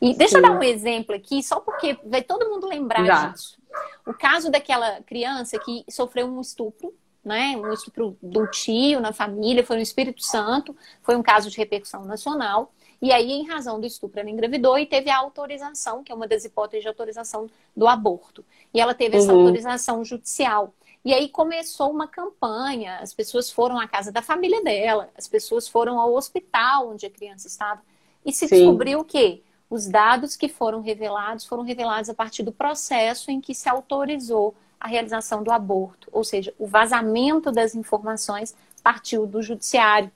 E 0.00 0.14
deixa 0.14 0.34
Sim. 0.34 0.36
eu 0.36 0.42
dar 0.42 0.52
um 0.52 0.62
exemplo 0.62 1.12
aqui, 1.12 1.42
só 1.42 1.58
porque 1.58 1.98
vai 2.04 2.22
todo 2.22 2.48
mundo 2.48 2.68
lembrar 2.68 3.04
Já. 3.04 3.28
disso. 3.30 3.58
O 4.06 4.14
caso 4.14 4.48
daquela 4.48 5.02
criança 5.02 5.58
que 5.58 5.84
sofreu 5.90 6.28
um 6.28 6.40
estupro, 6.40 6.94
né? 7.24 7.56
Um 7.56 7.72
estupro 7.72 8.16
do 8.22 8.46
tio 8.46 9.00
na 9.00 9.12
família, 9.12 9.66
foi 9.66 9.74
no 9.74 9.82
Espírito 9.82 10.22
Santo, 10.22 10.76
foi 11.02 11.16
um 11.16 11.22
caso 11.22 11.50
de 11.50 11.56
repercussão 11.56 12.04
nacional. 12.04 12.72
E 13.00 13.12
aí, 13.12 13.30
em 13.30 13.46
razão 13.46 13.78
do 13.78 13.86
estupro, 13.86 14.20
ela 14.20 14.30
engravidou 14.30 14.78
e 14.78 14.86
teve 14.86 15.10
a 15.10 15.18
autorização, 15.18 16.02
que 16.02 16.10
é 16.10 16.14
uma 16.14 16.26
das 16.26 16.44
hipóteses 16.44 16.82
de 16.82 16.88
autorização 16.88 17.48
do 17.76 17.86
aborto. 17.86 18.44
E 18.72 18.80
ela 18.80 18.94
teve 18.94 19.16
essa 19.16 19.32
uhum. 19.32 19.40
autorização 19.40 20.04
judicial. 20.04 20.72
E 21.04 21.14
aí 21.14 21.28
começou 21.28 21.90
uma 21.90 22.08
campanha, 22.08 22.98
as 22.98 23.14
pessoas 23.14 23.50
foram 23.50 23.78
à 23.78 23.86
casa 23.86 24.10
da 24.10 24.22
família 24.22 24.62
dela, 24.62 25.08
as 25.16 25.28
pessoas 25.28 25.68
foram 25.68 26.00
ao 26.00 26.14
hospital 26.14 26.90
onde 26.90 27.06
a 27.06 27.10
criança 27.10 27.46
estava. 27.46 27.80
E 28.24 28.32
se 28.32 28.48
Sim. 28.48 28.56
descobriu 28.56 29.04
que 29.04 29.44
os 29.70 29.86
dados 29.86 30.36
que 30.36 30.48
foram 30.48 30.80
revelados 30.80 31.44
foram 31.44 31.62
revelados 31.62 32.10
a 32.10 32.14
partir 32.14 32.42
do 32.42 32.52
processo 32.52 33.30
em 33.30 33.40
que 33.40 33.54
se 33.54 33.68
autorizou 33.68 34.54
a 34.80 34.88
realização 34.88 35.42
do 35.42 35.52
aborto. 35.52 36.08
Ou 36.12 36.24
seja, 36.24 36.52
o 36.58 36.66
vazamento 36.66 37.52
das 37.52 37.74
informações 37.74 38.54
partiu 38.82 39.26
do 39.26 39.42
judiciário. 39.42 40.10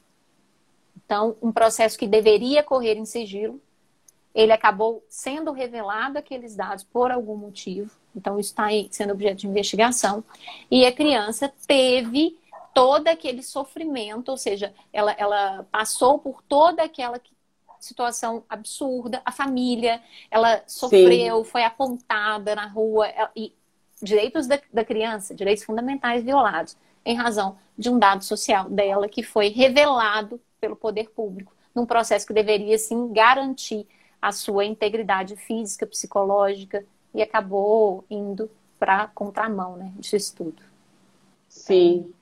Então, 1.10 1.36
um 1.42 1.50
processo 1.50 1.98
que 1.98 2.06
deveria 2.06 2.62
correr 2.62 2.96
em 2.96 3.04
sigilo, 3.04 3.60
ele 4.32 4.52
acabou 4.52 5.04
sendo 5.08 5.50
revelado 5.50 6.16
aqueles 6.16 6.54
dados 6.54 6.84
por 6.84 7.10
algum 7.10 7.36
motivo. 7.36 7.90
Então, 8.14 8.38
isso 8.38 8.50
está 8.50 8.68
sendo 8.92 9.12
objeto 9.12 9.38
de 9.38 9.48
investigação. 9.48 10.22
E 10.70 10.86
a 10.86 10.92
criança 10.92 11.52
teve 11.66 12.38
todo 12.72 13.08
aquele 13.08 13.42
sofrimento, 13.42 14.28
ou 14.28 14.36
seja, 14.36 14.72
ela, 14.92 15.10
ela 15.18 15.66
passou 15.72 16.16
por 16.16 16.42
toda 16.42 16.84
aquela 16.84 17.20
situação 17.80 18.44
absurda. 18.48 19.20
A 19.24 19.32
família, 19.32 20.00
ela 20.30 20.62
sofreu, 20.64 21.42
Sim. 21.42 21.50
foi 21.50 21.64
apontada 21.64 22.54
na 22.54 22.68
rua. 22.68 23.08
E 23.34 23.52
direitos 24.00 24.46
da, 24.46 24.60
da 24.72 24.84
criança, 24.84 25.34
direitos 25.34 25.64
fundamentais 25.64 26.22
violados, 26.22 26.76
em 27.04 27.14
razão 27.14 27.56
de 27.76 27.88
um 27.88 27.98
dado 27.98 28.24
social 28.24 28.68
dela 28.68 29.08
que 29.08 29.22
foi 29.22 29.48
revelado 29.48 30.40
pelo 30.60 30.76
poder 30.76 31.10
público, 31.10 31.52
num 31.74 31.86
processo 31.86 32.26
que 32.26 32.32
deveria 32.32 32.76
sim 32.78 33.12
garantir 33.12 33.86
a 34.20 34.32
sua 34.32 34.64
integridade 34.64 35.36
física, 35.36 35.86
psicológica 35.86 36.84
e 37.14 37.22
acabou 37.22 38.04
indo 38.10 38.50
para 38.78 39.08
contramão, 39.08 39.76
né, 39.76 39.92
disso 39.98 40.34
tudo. 40.36 40.62
Sim. 41.48 42.12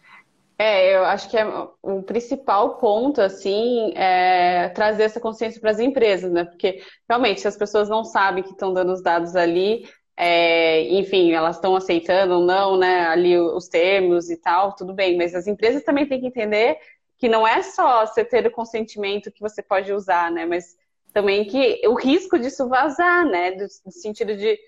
É, 0.61 0.97
eu 0.97 1.05
acho 1.05 1.31
que 1.31 1.37
é 1.37 1.47
o 1.81 2.03
principal 2.03 2.79
ponto, 2.79 3.21
assim, 3.21 3.93
é 3.95 4.69
trazer 4.71 5.05
essa 5.05 5.21
consciência 5.21 5.61
para 5.61 5.71
as 5.71 5.79
empresas, 5.79 6.33
né? 6.33 6.45
Porque, 6.45 6.83
realmente, 7.09 7.41
se 7.41 7.47
as 7.47 7.57
pessoas 7.57 7.89
não 7.89 8.03
sabem 8.03 8.43
que 8.43 8.51
estão 8.51 8.73
dando 8.73 8.93
os 8.93 9.01
dados 9.01 9.37
ali, 9.37 9.89
é, 10.21 10.83
enfim, 10.95 11.31
elas 11.31 11.55
estão 11.55 11.77
aceitando 11.77 12.35
ou 12.35 12.45
não, 12.45 12.77
né, 12.77 13.07
ali 13.07 13.39
os 13.39 13.69
termos 13.69 14.29
e 14.31 14.37
tal, 14.37 14.75
tudo 14.75 14.93
bem, 14.93 15.17
mas 15.17 15.33
as 15.33 15.47
empresas 15.47 15.85
também 15.85 16.09
têm 16.09 16.21
que 16.21 16.27
entender 16.27 16.77
que 17.17 17.29
não 17.29 17.47
é 17.47 17.63
só 17.63 18.05
você 18.05 18.25
ter 18.25 18.45
o 18.45 18.51
consentimento 18.51 19.31
que 19.31 19.41
você 19.41 19.63
pode 19.63 19.93
usar, 19.93 20.31
né? 20.31 20.45
Mas 20.45 20.77
também 21.13 21.45
que 21.45 21.81
o 21.87 21.95
risco 21.95 22.39
disso 22.39 22.69
vazar, 22.69 23.25
né? 23.27 23.53
Do, 23.53 23.67
do 23.85 23.93
sentido 23.93 24.37
de 24.37 24.59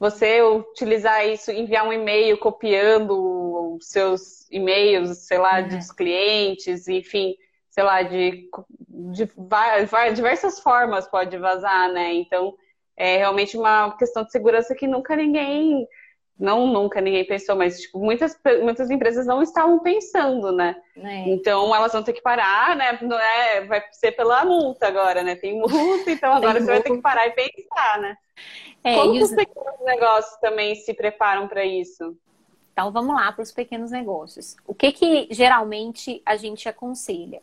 você 0.00 0.42
utilizar 0.42 1.26
isso, 1.26 1.52
enviar 1.52 1.86
um 1.86 1.92
e-mail 1.92 2.36
copiando 2.38 3.76
os 3.76 3.88
seus 3.88 4.48
e-mails, 4.50 5.16
sei 5.18 5.38
lá, 5.38 5.60
uhum. 5.60 5.68
dos 5.68 5.92
clientes, 5.92 6.88
enfim, 6.88 7.36
sei 7.70 7.84
lá, 7.84 8.02
de, 8.02 8.48
de, 8.88 9.26
de 9.26 10.14
diversas 10.14 10.60
formas 10.60 11.08
pode 11.08 11.36
vazar, 11.36 11.92
né? 11.92 12.14
Então, 12.14 12.54
é 12.98 13.16
realmente 13.18 13.56
uma 13.56 13.96
questão 13.96 14.24
de 14.24 14.32
segurança 14.32 14.74
que 14.74 14.86
nunca 14.86 15.14
ninguém 15.14 15.86
não 16.38 16.66
nunca 16.68 17.00
ninguém 17.00 17.24
pensou, 17.24 17.56
mas 17.56 17.80
tipo, 17.80 17.98
muitas, 17.98 18.38
muitas 18.62 18.90
empresas 18.90 19.26
não 19.26 19.42
estavam 19.42 19.80
pensando, 19.80 20.52
né? 20.52 20.76
É. 20.96 21.28
Então 21.30 21.74
elas 21.74 21.92
vão 21.92 22.02
ter 22.02 22.12
que 22.12 22.22
parar, 22.22 22.76
né? 22.76 22.96
Não 23.02 23.18
é, 23.18 23.64
vai 23.66 23.82
ser 23.92 24.12
pela 24.12 24.44
multa 24.44 24.86
agora, 24.86 25.22
né? 25.22 25.34
Tem 25.34 25.58
multa, 25.58 26.10
então 26.10 26.32
agora 26.34 26.60
você 26.60 26.66
vai 26.66 26.82
ter 26.82 26.94
que 26.94 27.02
parar 27.02 27.26
e 27.26 27.30
pensar, 27.32 27.98
né? 27.98 28.16
É, 28.84 28.94
Como 28.94 29.20
os 29.20 29.34
pequenos 29.34 29.80
negócios 29.84 30.40
também 30.40 30.76
se 30.76 30.94
preparam 30.94 31.48
para 31.48 31.64
isso? 31.64 32.16
Então 32.72 32.92
vamos 32.92 33.14
lá 33.16 33.32
para 33.32 33.42
os 33.42 33.50
pequenos 33.50 33.90
negócios. 33.90 34.56
O 34.64 34.72
que 34.72 34.92
que 34.92 35.28
geralmente 35.32 36.22
a 36.24 36.36
gente 36.36 36.68
aconselha? 36.68 37.42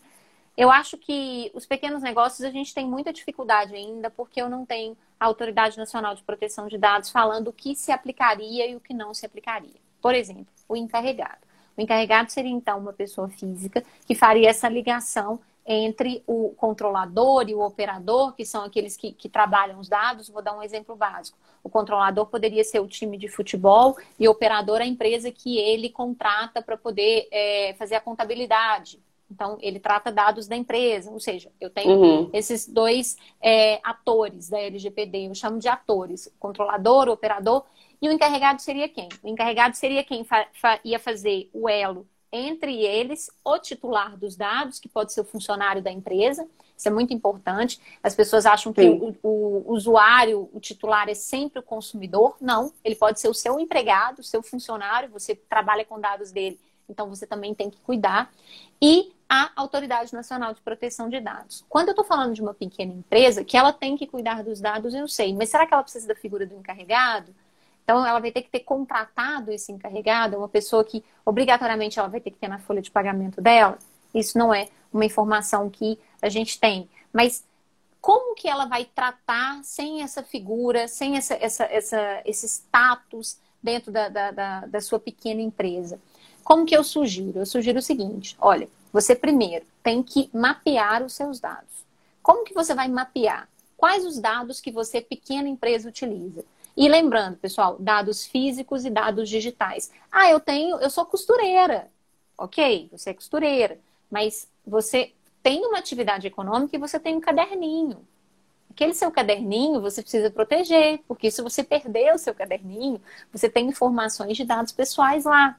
Eu 0.58 0.72
acho 0.72 0.98
que 0.98 1.52
os 1.54 1.66
pequenos 1.66 2.02
negócios 2.02 2.42
a 2.48 2.52
gente 2.52 2.74
tem 2.74 2.88
muita 2.88 3.12
dificuldade 3.12 3.76
ainda, 3.76 4.10
porque 4.10 4.42
eu 4.42 4.50
não 4.50 4.66
tenho 4.66 4.96
a 5.20 5.26
Autoridade 5.26 5.78
Nacional 5.78 6.16
de 6.16 6.24
Proteção 6.24 6.68
de 6.68 6.78
Dados 6.78 7.10
falando 7.10 7.50
o 7.50 7.54
que 7.54 7.76
se 7.76 7.92
aplicaria 7.92 8.68
e 8.68 8.76
o 8.76 8.80
que 8.80 8.94
não 8.94 9.14
se 9.14 9.26
aplicaria. 9.26 9.76
Por 10.02 10.16
exemplo, 10.16 10.48
o 10.68 10.76
encarregado. 10.76 11.46
O 11.78 11.82
encarregado 11.82 12.32
seria 12.32 12.52
então 12.52 12.80
uma 12.80 12.94
pessoa 12.94 13.28
física 13.28 13.84
que 14.06 14.16
faria 14.16 14.50
essa 14.50 14.70
ligação 14.70 15.40
entre 15.66 16.24
o 16.28 16.54
controlador 16.56 17.50
e 17.50 17.56
o 17.56 17.62
operador, 17.62 18.34
que 18.34 18.46
são 18.46 18.64
aqueles 18.64 18.96
que, 18.96 19.12
que, 19.12 19.28
trabalham 19.28 19.80
os 19.80 19.90
dados. 19.90 20.30
Vou 20.30 20.42
dar 20.42 20.56
um 20.56 20.62
exemplo 20.62 20.96
básico. 20.96 21.38
O 21.64 21.70
controlador 21.70 22.28
poderia 22.28 22.64
ser 22.64 22.80
o 22.80 22.88
time 22.88 23.18
de 23.18 23.28
futebol 23.28 23.98
e 24.20 24.28
o 24.28 24.32
operador 24.32 24.80
a 24.80 24.86
empresa 24.86 25.32
que 25.32 25.58
ele 25.58 25.90
contrata 25.90 26.62
para 26.62 26.78
poder 26.78 27.28
é, 27.32 27.76
fazer 27.80 27.96
a 27.96 28.02
contabilidade. 28.02 29.00
Então, 29.30 29.58
ele 29.62 29.80
trata 29.80 30.12
dados 30.12 30.48
da 30.48 30.56
empresa. 30.56 31.10
Ou 31.12 31.20
seja, 31.20 31.52
eu 31.60 31.70
tenho 31.70 31.98
uhum. 31.98 32.30
esses 32.34 32.68
dois 32.68 33.18
é, 33.42 33.80
atores 33.84 34.50
da 34.50 34.60
LGPD, 34.60 35.28
eu 35.28 35.36
chamo 35.36 35.60
de 35.60 35.68
atores: 35.68 36.32
controlador, 36.40 37.10
operador. 37.10 37.64
E 38.02 38.10
o 38.10 38.12
encarregado 38.12 38.62
seria 38.62 38.90
quem? 38.90 39.10
O 39.24 39.28
encarregado 39.28 39.76
seria 39.76 40.04
quem 40.04 40.24
fa 40.24 40.48
ia 40.84 41.00
fazer 41.00 41.50
o 41.54 41.68
elo 41.68 42.06
entre 42.32 42.84
eles 42.84 43.32
o 43.44 43.58
titular 43.58 44.18
dos 44.18 44.36
dados, 44.36 44.80
que 44.80 44.90
pode 44.90 45.14
ser 45.14 45.22
o 45.22 45.26
funcionário 45.26 45.82
da 45.82 45.92
empresa. 45.92 46.46
Isso 46.78 46.90
é 46.90 46.92
muito 46.92 47.14
importante. 47.14 47.80
As 48.04 48.14
pessoas 48.14 48.46
acham 48.46 48.74
que 48.74 48.82
o, 48.82 49.16
o, 49.24 49.72
usuário, 49.72 50.50
o 50.54 50.60
titular, 50.60 51.08
é 51.08 51.14
sempre 51.14 51.60
o 51.60 51.64
consumidor. 51.64 52.36
Não, 52.42 52.74
ele 52.84 52.96
pode 52.96 53.22
ser 53.22 53.30
o 53.30 53.34
seu 53.34 53.58
empregado, 53.58 54.20
o 54.20 54.24
seu 54.24 54.44
funcionário, 54.44 55.10
você 55.10 55.34
trabalha 55.34 55.86
com 55.86 56.00
dados 56.00 56.32
dele, 56.32 56.60
então 56.90 57.10
você 57.10 57.26
também 57.26 57.54
tem 57.54 57.70
que 57.70 57.80
cuidar. 57.82 58.32
E 58.82 59.14
a 59.30 59.52
Autoridade 59.56 60.14
Nacional 60.14 60.54
de 60.54 60.62
Proteção 60.62 61.10
de 61.10 61.20
Dados. 61.20 61.66
Quando 61.68 61.90
eu 61.90 61.94
estou 61.94 62.06
falando 62.06 62.34
de 62.34 62.42
uma 62.42 62.54
pequena 62.54 62.94
empresa, 62.94 63.44
que 63.44 63.58
ela 63.58 63.74
tem 63.74 63.98
que 63.98 64.06
cuidar 64.06 64.44
dos 64.44 64.62
dados, 64.62 64.94
eu 64.94 65.08
sei, 65.08 65.34
mas 65.34 65.50
será 65.50 65.66
que 65.66 65.74
ela 65.74 65.84
precisa 65.84 66.08
da 66.08 66.16
figura 66.16 66.46
do 66.46 66.56
encarregado? 66.56 67.34
Então, 67.84 68.06
ela 68.06 68.20
vai 68.20 68.32
ter 68.32 68.42
que 68.42 68.50
ter 68.50 68.62
contratado 68.62 69.52
esse 69.52 69.72
encarregado, 69.72 70.38
uma 70.38 70.50
pessoa 70.50 70.84
que 70.84 71.04
obrigatoriamente 71.24 72.00
ela 72.00 72.08
vai 72.08 72.20
ter 72.20 72.32
que 72.32 72.38
ter 72.38 72.48
na 72.48 72.58
folha 72.58 72.82
de 72.82 72.90
pagamento 72.90 73.40
dela. 73.40 73.78
Isso 74.14 74.38
não 74.38 74.54
é 74.54 74.70
uma 74.92 75.06
informação 75.06 75.70
que 75.70 76.00
a 76.20 76.28
gente 76.28 76.60
tem. 76.60 76.90
Mas 77.14 77.46
como 78.02 78.36
que 78.36 78.48
ela 78.48 78.66
vai 78.66 78.86
tratar 78.86 79.64
sem 79.64 80.02
essa 80.02 80.24
figura, 80.24 80.88
sem 80.88 81.18
essa, 81.18 81.36
essa, 81.36 81.64
essa, 81.66 82.22
esse 82.26 82.48
status 82.48 83.38
dentro 83.62 83.92
da, 83.92 84.10
da, 84.10 84.32
da, 84.32 84.60
da 84.66 84.82
sua 84.82 85.00
pequena 85.00 85.42
empresa? 85.42 86.00
Como 86.46 86.64
que 86.64 86.78
eu 86.78 86.84
sugiro? 86.84 87.40
Eu 87.40 87.46
sugiro 87.46 87.80
o 87.80 87.82
seguinte: 87.82 88.38
olha, 88.40 88.70
você 88.94 89.16
primeiro 89.16 89.66
tem 89.82 90.04
que 90.04 90.30
mapear 90.32 91.04
os 91.04 91.14
seus 91.14 91.40
dados. 91.40 91.84
Como 92.22 92.46
que 92.46 92.54
você 92.54 92.76
vai 92.76 92.88
mapear? 92.88 93.50
Quais 93.76 94.06
os 94.06 94.20
dados 94.20 94.62
que 94.62 94.72
você, 94.72 95.02
pequena 95.02 95.50
empresa, 95.50 95.90
utiliza? 95.90 96.46
E 96.78 96.88
lembrando, 96.88 97.38
pessoal, 97.38 97.78
dados 97.80 98.26
físicos 98.26 98.86
e 98.86 98.92
dados 98.92 99.28
digitais. 99.28 99.92
Ah, 100.12 100.30
eu 100.30 100.40
tenho, 100.40 100.78
eu 100.78 100.90
sou 100.90 101.06
costureira. 101.06 101.90
Ok, 102.38 102.90
você 102.92 103.10
é 103.10 103.14
costureira, 103.14 103.80
mas 104.12 104.48
você 104.66 105.14
tem 105.42 105.66
uma 105.66 105.80
atividade 105.80 106.28
econômica 106.28 106.76
e 106.76 106.80
você 106.80 107.00
tem 107.00 107.16
um 107.16 107.22
caderninho. 107.22 108.06
Aquele 108.70 108.94
seu 108.94 109.10
caderninho 109.10 109.82
você 109.82 110.02
precisa 110.02 110.30
proteger, 110.30 111.00
porque 111.08 111.32
se 111.32 111.42
você 111.42 111.64
perder 111.64 112.14
o 112.14 112.20
seu 112.20 112.36
caderninho, 112.36 113.02
você 113.32 113.50
tem 113.50 113.68
informações 113.68 114.38
de 114.38 114.44
dados 114.44 114.72
pessoais 114.72 115.26
lá. 115.26 115.58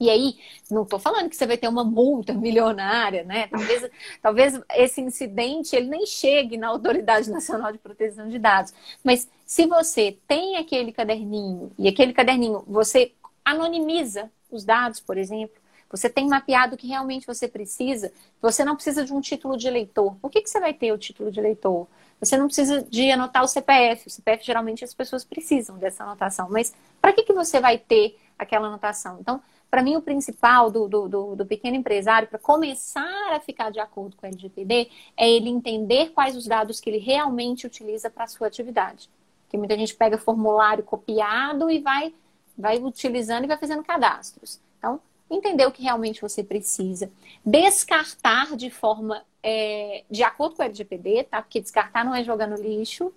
E 0.00 0.08
aí, 0.08 0.38
não 0.70 0.82
estou 0.82 0.98
falando 0.98 1.28
que 1.28 1.36
você 1.36 1.46
vai 1.46 1.56
ter 1.56 1.68
uma 1.68 1.84
multa 1.84 2.32
milionária, 2.32 3.24
né? 3.24 3.48
Talvez, 3.48 3.90
talvez 4.22 4.60
esse 4.74 5.00
incidente 5.00 5.74
ele 5.74 5.88
nem 5.88 6.06
chegue 6.06 6.56
na 6.56 6.68
Autoridade 6.68 7.30
Nacional 7.30 7.72
de 7.72 7.78
Proteção 7.78 8.28
de 8.28 8.38
Dados. 8.38 8.72
Mas 9.02 9.28
se 9.44 9.66
você 9.66 10.16
tem 10.26 10.56
aquele 10.56 10.92
caderninho 10.92 11.72
e 11.78 11.88
aquele 11.88 12.12
caderninho 12.12 12.62
você 12.66 13.12
anonimiza 13.44 14.30
os 14.50 14.64
dados, 14.64 15.00
por 15.00 15.18
exemplo, 15.18 15.56
você 15.90 16.08
tem 16.08 16.28
mapeado 16.28 16.74
o 16.74 16.78
que 16.78 16.86
realmente 16.86 17.26
você 17.26 17.48
precisa, 17.48 18.12
você 18.40 18.64
não 18.64 18.74
precisa 18.74 19.04
de 19.04 19.12
um 19.12 19.20
título 19.20 19.56
de 19.56 19.66
eleitor. 19.66 20.14
Por 20.16 20.30
que, 20.30 20.42
que 20.42 20.50
você 20.50 20.60
vai 20.60 20.74
ter 20.74 20.92
o 20.92 20.98
título 20.98 21.30
de 21.30 21.40
eleitor? 21.40 21.88
Você 22.20 22.36
não 22.36 22.46
precisa 22.46 22.82
de 22.82 23.10
anotar 23.10 23.42
o 23.42 23.48
CPF. 23.48 24.06
O 24.06 24.10
CPF, 24.10 24.44
geralmente, 24.44 24.84
as 24.84 24.92
pessoas 24.92 25.24
precisam 25.24 25.78
dessa 25.78 26.04
anotação. 26.04 26.48
Mas 26.50 26.74
para 27.00 27.12
que, 27.12 27.22
que 27.22 27.32
você 27.32 27.60
vai 27.60 27.78
ter 27.78 28.18
aquela 28.38 28.66
anotação? 28.66 29.18
Então, 29.20 29.40
para 29.70 29.82
mim, 29.82 29.96
o 29.96 30.02
principal 30.02 30.70
do, 30.70 30.88
do, 30.88 31.08
do, 31.08 31.36
do 31.36 31.46
pequeno 31.46 31.76
empresário, 31.76 32.28
para 32.28 32.38
começar 32.38 33.34
a 33.34 33.40
ficar 33.40 33.70
de 33.70 33.78
acordo 33.78 34.16
com 34.16 34.26
o 34.26 34.28
LGPD, 34.28 34.90
é 35.16 35.30
ele 35.30 35.48
entender 35.48 36.10
quais 36.10 36.36
os 36.36 36.46
dados 36.46 36.80
que 36.80 36.88
ele 36.88 36.98
realmente 36.98 37.66
utiliza 37.66 38.08
para 38.08 38.24
a 38.24 38.28
sua 38.28 38.46
atividade. 38.46 39.10
Porque 39.44 39.58
muita 39.58 39.76
gente 39.76 39.94
pega 39.94 40.16
formulário 40.16 40.84
copiado 40.84 41.70
e 41.70 41.80
vai, 41.80 42.14
vai 42.56 42.78
utilizando 42.78 43.44
e 43.44 43.46
vai 43.46 43.58
fazendo 43.58 43.82
cadastros. 43.82 44.60
Então, 44.78 45.00
entender 45.30 45.66
o 45.66 45.72
que 45.72 45.82
realmente 45.82 46.22
você 46.22 46.42
precisa. 46.42 47.10
Descartar 47.44 48.56
de 48.56 48.70
forma 48.70 49.22
é, 49.42 50.04
de 50.10 50.22
acordo 50.22 50.56
com 50.56 50.62
o 50.62 50.64
LGPD, 50.64 51.24
tá? 51.24 51.42
Porque 51.42 51.60
descartar 51.60 52.04
não 52.04 52.14
é 52.14 52.24
jogar 52.24 52.46
no 52.46 52.56
lixo, 52.56 53.12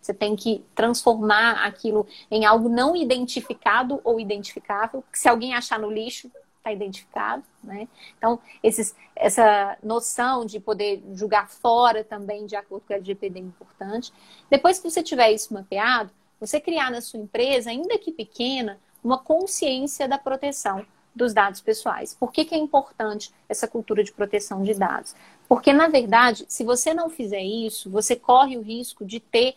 você 0.00 0.14
tem 0.14 0.34
que 0.34 0.64
transformar 0.74 1.64
aquilo 1.64 2.06
em 2.30 2.44
algo 2.44 2.68
não 2.68 2.96
identificado 2.96 4.00
ou 4.02 4.18
identificável. 4.18 5.04
Se 5.12 5.28
alguém 5.28 5.54
achar 5.54 5.78
no 5.78 5.90
lixo, 5.90 6.30
está 6.60 6.72
identificado, 6.72 7.42
né? 7.62 7.88
Então, 8.16 8.38
esses, 8.62 8.94
essa 9.16 9.76
noção 9.82 10.44
de 10.44 10.60
poder 10.60 11.02
julgar 11.12 11.48
fora 11.48 12.04
também, 12.04 12.46
de 12.46 12.54
acordo 12.54 12.84
com 12.86 12.92
o 12.92 12.96
LGPD, 12.96 13.38
é 13.38 13.42
importante. 13.42 14.12
Depois 14.48 14.78
que 14.78 14.88
você 14.88 15.02
tiver 15.02 15.32
isso 15.32 15.52
mapeado, 15.52 16.10
você 16.38 16.60
criar 16.60 16.90
na 16.90 17.00
sua 17.00 17.20
empresa, 17.20 17.70
ainda 17.70 17.98
que 17.98 18.12
pequena, 18.12 18.78
uma 19.02 19.18
consciência 19.18 20.06
da 20.06 20.18
proteção 20.18 20.84
dos 21.14 21.34
dados 21.34 21.60
pessoais. 21.60 22.14
Por 22.14 22.30
que, 22.30 22.44
que 22.44 22.54
é 22.54 22.58
importante 22.58 23.32
essa 23.48 23.66
cultura 23.66 24.04
de 24.04 24.12
proteção 24.12 24.62
de 24.62 24.74
dados? 24.74 25.14
Porque, 25.48 25.72
na 25.72 25.88
verdade, 25.88 26.44
se 26.48 26.62
você 26.62 26.94
não 26.94 27.10
fizer 27.10 27.42
isso, 27.42 27.90
você 27.90 28.14
corre 28.14 28.56
o 28.56 28.62
risco 28.62 29.04
de 29.04 29.18
ter 29.18 29.54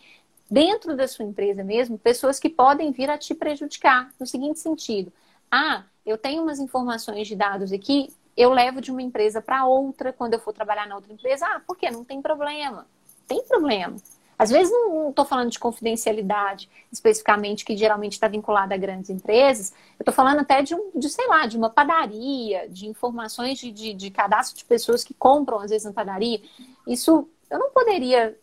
dentro 0.50 0.96
da 0.96 1.08
sua 1.08 1.24
empresa 1.24 1.64
mesmo, 1.64 1.98
pessoas 1.98 2.38
que 2.38 2.48
podem 2.48 2.92
vir 2.92 3.10
a 3.10 3.18
te 3.18 3.34
prejudicar, 3.34 4.10
no 4.18 4.26
seguinte 4.26 4.58
sentido: 4.60 5.12
ah, 5.50 5.84
eu 6.04 6.18
tenho 6.18 6.42
umas 6.42 6.58
informações 6.58 7.26
de 7.26 7.36
dados 7.36 7.72
aqui, 7.72 8.12
eu 8.36 8.52
levo 8.52 8.80
de 8.80 8.90
uma 8.90 9.02
empresa 9.02 9.40
para 9.40 9.64
outra 9.64 10.12
quando 10.12 10.34
eu 10.34 10.40
for 10.40 10.52
trabalhar 10.52 10.86
na 10.86 10.96
outra 10.96 11.12
empresa. 11.12 11.46
Ah, 11.46 11.60
por 11.66 11.76
quê? 11.76 11.90
Não 11.90 12.04
tem 12.04 12.20
problema. 12.20 12.86
Tem 13.26 13.42
problema. 13.44 13.96
Às 14.36 14.50
vezes 14.50 14.72
não 14.72 15.10
estou 15.10 15.24
falando 15.24 15.50
de 15.50 15.58
confidencialidade 15.58 16.68
especificamente, 16.92 17.64
que 17.64 17.76
geralmente 17.76 18.12
está 18.12 18.26
vinculada 18.26 18.74
a 18.74 18.78
grandes 18.78 19.08
empresas. 19.08 19.72
Eu 19.98 20.02
estou 20.02 20.12
falando 20.12 20.40
até 20.40 20.60
de, 20.60 20.74
um, 20.74 20.90
de, 20.94 21.08
sei 21.08 21.26
lá, 21.28 21.46
de 21.46 21.56
uma 21.56 21.70
padaria, 21.70 22.68
de 22.68 22.88
informações 22.88 23.58
de, 23.58 23.70
de, 23.70 23.94
de 23.94 24.10
cadastro 24.10 24.58
de 24.58 24.64
pessoas 24.64 25.04
que 25.04 25.14
compram, 25.14 25.60
às 25.60 25.70
vezes, 25.70 25.84
na 25.84 25.92
padaria. 25.92 26.42
Isso 26.86 27.28
eu 27.48 27.58
não 27.58 27.70
poderia 27.70 28.36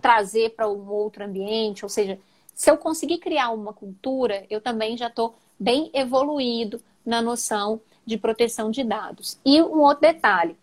trazer 0.00 0.50
para 0.50 0.68
um 0.68 0.88
outro 0.90 1.24
ambiente, 1.24 1.84
ou 1.84 1.88
seja, 1.88 2.18
se 2.54 2.70
eu 2.70 2.76
conseguir 2.76 3.18
criar 3.18 3.50
uma 3.50 3.72
cultura, 3.72 4.44
eu 4.50 4.60
também 4.60 4.96
já 4.96 5.06
estou 5.06 5.36
bem 5.58 5.90
evoluído 5.94 6.80
na 7.04 7.22
noção 7.22 7.80
de 8.04 8.16
proteção 8.16 8.70
de 8.70 8.82
dados. 8.82 9.38
E 9.44 9.62
um 9.62 9.80
outro 9.80 10.00
detalhe, 10.00 10.56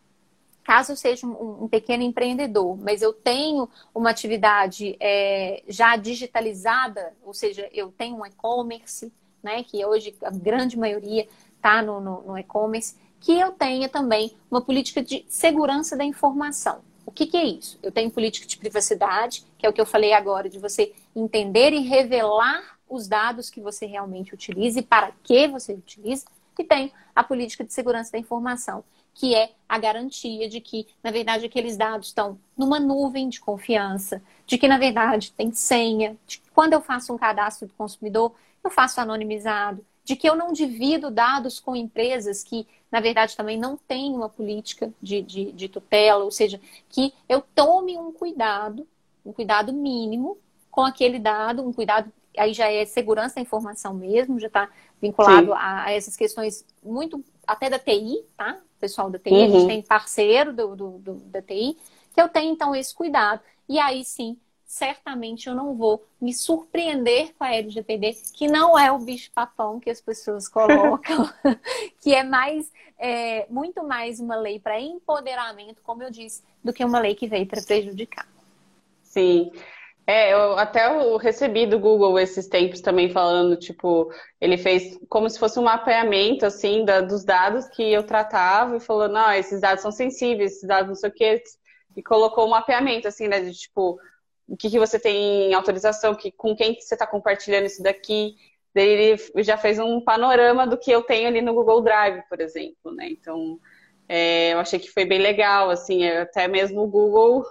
caso 0.64 0.92
eu 0.92 0.96
seja 0.96 1.26
um, 1.28 1.64
um 1.64 1.68
pequeno 1.68 2.04
empreendedor, 2.04 2.76
mas 2.78 3.02
eu 3.02 3.14
tenho 3.14 3.70
uma 3.94 4.10
atividade 4.10 4.98
é, 5.00 5.64
já 5.68 5.96
digitalizada, 5.96 7.14
ou 7.24 7.34
seja, 7.34 7.70
eu 7.72 7.92
tenho 7.92 8.18
um 8.18 8.26
e-commerce, 8.26 9.14
né, 9.44 9.64
que 9.64 9.86
hoje 9.86 10.16
a 10.24 10.32
grande 10.32 10.78
maioria 10.78 11.28
está 11.56 11.82
no, 11.82 12.02
no, 12.02 12.22
no 12.24 12.38
e-commerce, 12.38 12.96
que 13.22 13.40
eu 13.40 13.52
tenha 13.52 13.88
também 13.88 14.36
uma 14.50 14.60
política 14.60 15.04
de 15.04 15.24
segurança 15.30 15.96
da 15.96 16.04
informação. 16.04 16.82
O 17.06 17.12
que, 17.12 17.28
que 17.28 17.38
é 17.38 17.44
isso? 17.44 17.78
Eu 17.84 17.92
tenho 17.92 18.10
política 18.10 18.48
de 18.48 18.58
privacidade, 18.58 19.46
que 19.58 19.66
é 19.66 19.70
o 19.70 19.74
que 19.74 19.80
eu 19.80 19.86
falei 19.86 20.14
agora, 20.14 20.50
de 20.50 20.60
você 20.60 20.94
entender 21.16 21.72
e 21.72 21.80
revelar 21.80 22.78
os 22.90 23.08
dados 23.08 23.50
que 23.50 23.62
você 23.62 23.86
realmente 23.86 24.34
utiliza 24.34 24.80
e 24.80 24.84
para 24.84 25.12
que 25.24 25.48
você 25.48 25.74
utiliza. 25.74 26.26
E 26.58 26.64
tenho 26.64 26.92
a 27.16 27.24
política 27.24 27.64
de 27.64 27.74
segurança 27.74 28.12
da 28.12 28.18
informação, 28.18 28.84
que 29.14 29.36
é 29.36 29.52
a 29.68 29.78
garantia 29.78 30.48
de 30.48 30.60
que, 30.62 30.88
na 31.04 31.12
verdade, 31.12 31.46
aqueles 31.46 31.78
dados 31.78 32.08
estão 32.08 32.40
numa 32.58 32.80
nuvem 32.80 33.30
de 33.30 33.40
confiança, 33.40 34.22
de 34.46 34.58
que, 34.58 34.68
na 34.68 34.78
verdade, 34.78 35.32
tem 35.32 35.52
senha, 35.52 36.18
de 36.26 36.40
que 36.40 36.50
quando 36.52 36.74
eu 36.74 36.82
faço 36.82 37.14
um 37.14 37.18
cadastro 37.18 37.68
do 37.68 37.74
consumidor, 37.74 38.34
eu 38.64 38.70
faço 38.70 39.00
anonimizado, 39.00 39.86
de 40.06 40.16
que 40.16 40.30
eu 40.30 40.36
não 40.36 40.54
divido 40.54 41.10
dados 41.10 41.60
com 41.60 41.76
empresas 41.76 42.44
que, 42.44 42.68
na 42.92 43.00
verdade, 43.00 43.36
também 43.36 43.58
não 43.58 43.76
têm 43.76 44.14
uma 44.14 44.30
política 44.30 44.94
de, 45.02 45.22
de, 45.24 45.52
de 45.52 45.68
tutela, 45.68 46.24
ou 46.24 46.30
seja, 46.30 46.62
que 46.88 47.12
eu 47.28 47.44
tome 47.56 47.98
um 47.98 48.14
cuidado, 48.14 48.88
um 49.26 49.34
cuidado 49.34 49.74
mínimo 49.74 50.38
com 50.70 50.82
aquele 50.82 51.18
dado, 51.18 51.68
um 51.68 51.74
cuidado, 51.74 52.12
aí 52.38 52.54
já 52.54 52.72
é 52.72 52.86
segurança 52.86 53.36
da 53.36 53.42
informação 53.42 53.96
mesmo, 53.96 54.40
já 54.40 54.48
está 54.48 54.70
vinculado 55.02 55.54
a, 55.54 55.86
a, 55.86 55.92
essas 55.92 56.16
questões 56.16 56.64
muito, 56.84 57.24
até 57.48 57.68
da 57.68 57.80
TI, 57.80 58.24
tá? 58.38 58.60
O 58.78 58.80
pessoal 58.80 59.10
da 59.10 59.18
TI, 59.18 59.32
uhum. 59.32 59.44
a 59.44 59.48
gente 59.48 59.62
uhum. 59.62 59.68
tem 59.68 59.82
parceiro 59.82 60.54
do, 60.54 60.76
do, 60.76 60.90
do, 61.00 61.14
da 61.16 61.42
TI, 61.42 61.76
que 62.14 62.22
eu 62.22 62.30
tenho, 62.30 62.54
então, 62.54 62.76
esse 62.76 62.94
cuidado. 62.94 63.42
E 63.68 63.80
aí 63.80 64.06
sim, 64.06 64.38
certamente 64.66 65.48
eu 65.48 65.56
não 65.56 65.76
vou 65.76 66.04
me 66.20 66.34
surpreender 66.34 67.34
com 67.38 67.44
a 67.44 67.54
LGPD, 67.54 68.16
que 68.34 68.48
não 68.48 68.78
é 68.78 68.92
o 68.92 69.00
bicho-papão 69.00 69.80
que 69.80 69.90
as 69.90 70.02
pessoas 70.02 70.48
colocam, 70.48 71.30
que 72.02 72.14
é 72.14 72.24
mais, 72.24 72.72
é, 72.98 73.46
muito 73.50 73.84
mais 73.84 74.20
uma 74.20 74.36
lei 74.36 74.60
para 74.60 74.80
empoderamento, 74.80 75.82
como 75.84 76.04
eu 76.04 76.10
disse, 76.10 76.44
do 76.64 76.74
que 76.74 76.84
uma 76.84 77.00
lei 77.00 77.16
que 77.16 77.28
veio 77.28 77.46
para 77.46 77.62
prejudicar. 77.62 78.28
Sim. 79.04 79.52
É, 80.08 80.34
eu 80.34 80.58
até 80.58 80.86
eu 80.86 81.18
recebi 81.18 81.66
do 81.66 81.80
Google 81.80 82.20
esses 82.20 82.48
tempos 82.48 82.80
também 82.80 83.10
falando, 83.10 83.56
tipo, 83.56 84.12
ele 84.40 84.56
fez 84.56 85.00
como 85.10 85.28
se 85.28 85.40
fosse 85.40 85.58
um 85.60 85.64
mapeamento, 85.64 86.46
assim, 86.46 86.86
da, 86.86 87.02
dos 87.02 87.24
dados 87.24 87.68
que 87.70 87.92
eu 87.92 88.04
tratava 88.04 88.78
e 88.78 88.80
falou, 88.80 89.08
não, 89.08 89.32
esses 89.32 89.62
dados 89.62 89.82
são 89.82 89.92
sensíveis, 89.92 90.52
esses 90.52 90.68
dados 90.68 90.88
não 90.90 90.96
sei 90.96 91.10
o 91.10 91.14
quê, 91.14 91.42
e 91.96 92.04
colocou 92.04 92.46
um 92.46 92.52
mapeamento, 92.52 93.08
assim, 93.08 93.28
né, 93.28 93.40
de, 93.40 93.52
tipo, 93.54 93.98
o 94.48 94.56
que, 94.58 94.70
que 94.70 94.80
você 94.80 95.00
tem 95.00 95.50
em 95.50 95.54
autorização, 95.54 96.16
que, 96.16 96.32
com 96.32 96.56
quem 96.56 96.76
que 96.76 96.82
você 96.82 96.96
está 96.96 97.08
compartilhando 97.08 97.66
isso 97.66 97.82
daqui. 97.82 98.36
Daí 98.74 98.88
ele 98.88 99.44
já 99.44 99.58
fez 99.58 99.80
um 99.80 100.02
panorama 100.02 100.68
do 100.68 100.78
que 100.78 100.92
eu 100.92 101.02
tenho 101.02 101.28
ali 101.28 101.42
no 101.42 101.54
Google 101.54 101.82
Drive, 101.82 102.22
por 102.30 102.40
exemplo, 102.42 102.92
né, 102.92 103.08
então... 103.10 103.60
É, 104.08 104.54
eu 104.54 104.60
achei 104.60 104.78
que 104.78 104.92
foi 104.92 105.04
bem 105.04 105.18
legal, 105.18 105.72
assim, 105.72 106.08
até 106.08 106.48
mesmo 106.48 106.84
o 106.84 106.88
Google 106.88 107.44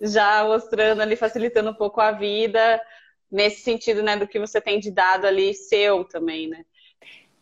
já 0.00 0.44
mostrando 0.44 1.00
ali, 1.00 1.14
facilitando 1.14 1.70
um 1.70 1.74
pouco 1.74 2.00
a 2.00 2.10
vida, 2.10 2.80
nesse 3.30 3.62
sentido, 3.62 4.02
né, 4.02 4.16
do 4.16 4.26
que 4.26 4.38
você 4.38 4.60
tem 4.60 4.80
de 4.80 4.90
dado 4.90 5.26
ali 5.26 5.54
seu 5.54 6.04
também, 6.04 6.48
né? 6.48 6.64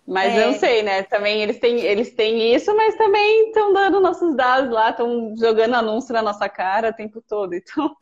Mas 0.07 0.35
é. 0.35 0.43
eu 0.43 0.47
não 0.49 0.59
sei, 0.59 0.83
né? 0.83 1.03
Também 1.05 1.43
eles 1.43 1.59
têm, 1.59 1.81
eles 1.81 2.15
têm 2.15 2.55
isso, 2.55 2.75
mas 2.77 2.97
também 2.97 3.47
estão 3.47 3.73
dando 3.73 4.01
nossos 4.01 4.35
dados 4.35 4.71
lá, 4.71 4.91
estão 4.91 5.35
jogando 5.39 5.75
anúncio 5.75 6.13
na 6.13 6.21
nossa 6.21 6.49
cara 6.49 6.91
o 6.91 6.95
tempo 6.95 7.23
todo, 7.27 7.55
então. 7.55 7.97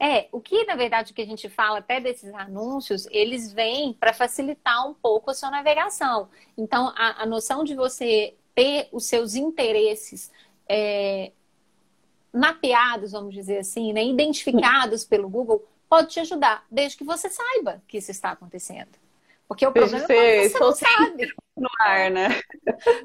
É, 0.00 0.28
o 0.30 0.40
que 0.40 0.64
na 0.64 0.76
verdade 0.76 1.12
que 1.12 1.22
a 1.22 1.26
gente 1.26 1.48
fala 1.48 1.78
até 1.78 2.00
desses 2.00 2.32
anúncios, 2.32 3.08
eles 3.10 3.52
vêm 3.52 3.92
para 3.92 4.12
facilitar 4.12 4.88
um 4.88 4.94
pouco 4.94 5.30
a 5.30 5.34
sua 5.34 5.50
navegação. 5.50 6.28
Então, 6.56 6.92
a, 6.96 7.22
a 7.22 7.26
noção 7.26 7.64
de 7.64 7.74
você 7.74 8.34
ter 8.54 8.88
os 8.92 9.06
seus 9.06 9.34
interesses 9.34 10.30
é, 10.68 11.32
mapeados, 12.32 13.12
vamos 13.12 13.34
dizer 13.34 13.58
assim, 13.58 13.92
né, 13.92 14.04
identificados 14.04 15.04
pelo 15.04 15.28
Google, 15.28 15.66
pode 15.88 16.08
te 16.10 16.20
ajudar, 16.20 16.64
desde 16.70 16.96
que 16.96 17.04
você 17.04 17.28
saiba 17.28 17.82
que 17.88 17.98
isso 17.98 18.10
está 18.10 18.30
acontecendo. 18.30 18.98
Porque 19.48 19.66
o 19.66 19.70
desde 19.70 19.96
problema 19.96 20.22
é 20.22 20.42
que 20.42 20.48
você 20.50 20.58
não 20.58 20.72
sabe. 20.76 21.34
No 21.56 21.68
ar, 21.80 22.10
né? 22.10 22.40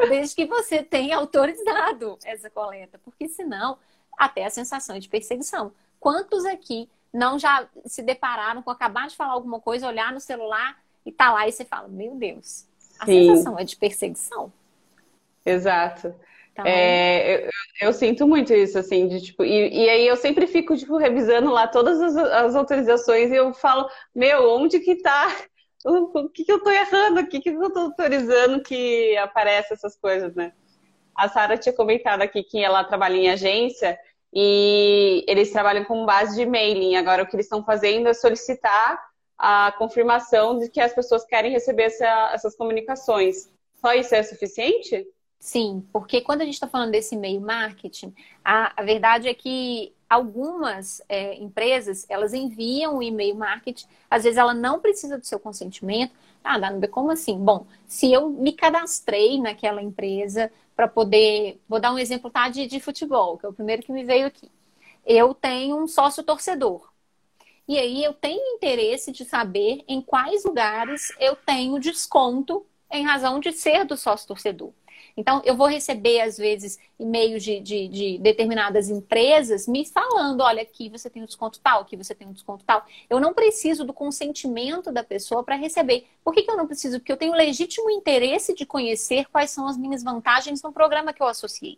Desde 0.09 0.35
que 0.35 0.45
você 0.45 0.83
tenha 0.83 1.17
autorizado 1.17 2.19
essa 2.23 2.49
coleta. 2.49 2.99
Porque 3.03 3.27
senão, 3.29 3.79
até 4.17 4.45
a 4.45 4.49
sensação 4.49 4.99
de 4.99 5.07
perseguição. 5.07 5.71
Quantos 6.03 6.43
aqui 6.43 6.89
não 7.13 7.39
já 7.39 7.65
se 7.85 8.03
depararam 8.03 8.61
com 8.61 8.69
acabar 8.69 9.07
de 9.07 9.15
falar 9.15 9.31
alguma 9.31 9.61
coisa, 9.61 9.87
olhar 9.87 10.11
no 10.11 10.19
celular 10.19 10.77
e 11.05 11.13
tá 11.13 11.31
lá 11.31 11.47
e 11.47 11.51
você 11.53 11.63
fala, 11.63 11.87
meu 11.87 12.15
Deus, 12.15 12.67
a 12.99 13.05
Sim. 13.05 13.29
sensação 13.29 13.57
é 13.57 13.63
de 13.63 13.77
perseguição. 13.77 14.51
Exato. 15.45 16.13
Então... 16.51 16.65
É, 16.67 17.45
eu, 17.45 17.49
eu, 17.79 17.93
sinto 17.93 18.27
muito 18.27 18.53
isso, 18.53 18.77
assim, 18.77 19.07
de 19.07 19.21
tipo, 19.21 19.45
e, 19.45 19.85
e, 19.85 19.89
aí 19.89 20.05
eu 20.05 20.17
sempre 20.17 20.45
fico, 20.45 20.75
tipo, 20.75 20.97
revisando 20.97 21.49
lá 21.49 21.69
todas 21.69 22.01
as, 22.01 22.17
as 22.17 22.53
autorizações 22.53 23.31
e 23.31 23.35
eu 23.35 23.53
falo, 23.53 23.89
meu, 24.13 24.51
onde 24.57 24.81
que 24.81 24.97
tá? 24.97 25.33
O, 25.85 26.19
o 26.19 26.29
que, 26.29 26.43
que 26.43 26.51
eu 26.51 26.61
tô 26.61 26.69
errando? 26.69 27.21
O 27.21 27.27
que, 27.27 27.39
que 27.39 27.49
eu 27.49 27.71
tô 27.71 27.79
autorizando 27.79 28.61
que 28.61 29.15
apareça 29.15 29.73
essas 29.73 29.95
coisas, 29.95 30.35
né? 30.35 30.51
A 31.15 31.29
Sara 31.29 31.57
tinha 31.57 31.73
comentado 31.73 32.23
aqui 32.23 32.43
que 32.43 32.61
ela 32.61 32.83
trabalha 32.83 33.15
em 33.15 33.29
agência 33.29 33.97
e 34.33 35.23
eles 35.27 35.51
trabalham 35.51 35.85
com 35.85 36.05
base 36.05 36.35
de 36.35 36.45
mailing. 36.45 36.95
Agora, 36.95 37.23
o 37.23 37.27
que 37.27 37.35
eles 37.35 37.45
estão 37.45 37.63
fazendo 37.63 38.07
é 38.07 38.13
solicitar 38.13 38.99
a 39.37 39.73
confirmação 39.77 40.57
de 40.57 40.69
que 40.69 40.79
as 40.79 40.93
pessoas 40.93 41.25
querem 41.25 41.51
receber 41.51 41.83
essa, 41.83 42.31
essas 42.33 42.55
comunicações. 42.55 43.51
Só 43.75 43.93
isso 43.93 44.15
é 44.15 44.23
suficiente? 44.23 45.05
Sim, 45.39 45.85
porque 45.91 46.21
quando 46.21 46.41
a 46.41 46.45
gente 46.45 46.53
está 46.53 46.67
falando 46.67 46.91
desse 46.91 47.17
meio 47.17 47.41
marketing, 47.41 48.13
a, 48.43 48.81
a 48.81 48.83
verdade 48.83 49.27
é 49.27 49.33
que 49.33 49.93
algumas 50.13 51.01
é, 51.09 51.35
empresas 51.35 52.05
elas 52.09 52.33
enviam 52.33 52.97
o 52.97 53.03
e-mail 53.03 53.35
marketing, 53.35 53.87
às 54.09 54.23
vezes 54.23 54.37
ela 54.37 54.53
não 54.53 54.79
precisa 54.79 55.17
do 55.17 55.25
seu 55.25 55.39
consentimento. 55.39 56.13
Ah, 56.43 56.59
Danube, 56.59 56.87
como 56.87 57.11
assim? 57.11 57.37
Bom, 57.37 57.65
se 57.87 58.11
eu 58.11 58.29
me 58.29 58.53
cadastrei 58.53 59.39
naquela 59.39 59.81
empresa 59.81 60.51
para 60.75 60.87
poder. 60.87 61.61
Vou 61.67 61.79
dar 61.79 61.93
um 61.93 61.99
exemplo 61.99 62.29
tá, 62.29 62.49
de, 62.49 62.67
de 62.67 62.79
futebol, 62.79 63.37
que 63.37 63.45
é 63.45 63.49
o 63.49 63.53
primeiro 63.53 63.83
que 63.83 63.91
me 63.91 64.03
veio 64.03 64.27
aqui. 64.27 64.49
Eu 65.05 65.33
tenho 65.33 65.77
um 65.77 65.87
sócio 65.87 66.23
torcedor. 66.23 66.91
E 67.67 67.77
aí 67.77 68.03
eu 68.03 68.13
tenho 68.13 68.55
interesse 68.55 69.11
de 69.11 69.23
saber 69.23 69.83
em 69.87 70.01
quais 70.01 70.43
lugares 70.43 71.13
eu 71.19 71.35
tenho 71.35 71.79
desconto 71.79 72.65
em 72.91 73.05
razão 73.05 73.39
de 73.39 73.51
ser 73.51 73.85
do 73.85 73.95
sócio 73.95 74.27
torcedor. 74.27 74.71
Então, 75.15 75.41
eu 75.45 75.55
vou 75.55 75.67
receber, 75.67 76.21
às 76.21 76.37
vezes, 76.37 76.79
e-mails 76.99 77.43
de, 77.43 77.59
de, 77.59 77.87
de, 77.87 78.17
determinadas 78.17 78.89
empresas 78.89 79.67
me 79.67 79.85
falando: 79.85 80.41
olha, 80.41 80.63
aqui 80.63 80.89
você 80.89 81.09
tem 81.09 81.21
um 81.21 81.25
desconto 81.25 81.59
tal, 81.59 81.81
aqui 81.81 81.95
você 81.95 82.15
tem 82.15 82.27
um 82.27 82.33
desconto 82.33 82.65
tal. 82.65 82.83
Eu 83.09 83.19
não 83.19 83.33
preciso 83.33 83.85
do 83.85 83.93
consentimento 83.93 84.91
da 84.91 85.03
pessoa 85.03 85.43
para 85.43 85.55
receber. 85.55 86.07
Por 86.23 86.33
que, 86.33 86.41
que 86.41 86.49
eu 86.49 86.57
não 86.57 86.65
preciso? 86.65 86.99
Porque 86.99 87.11
eu 87.11 87.17
tenho 87.17 87.33
legítimo 87.33 87.91
interesse 87.91 88.55
de 88.55 88.65
conhecer 88.65 89.27
quais 89.29 89.51
são 89.51 89.67
as 89.67 89.77
minhas 89.77 90.03
vantagens 90.03 90.63
no 90.63 90.73
programa 90.73 91.13
que 91.13 91.21
eu 91.21 91.27
associei. 91.27 91.77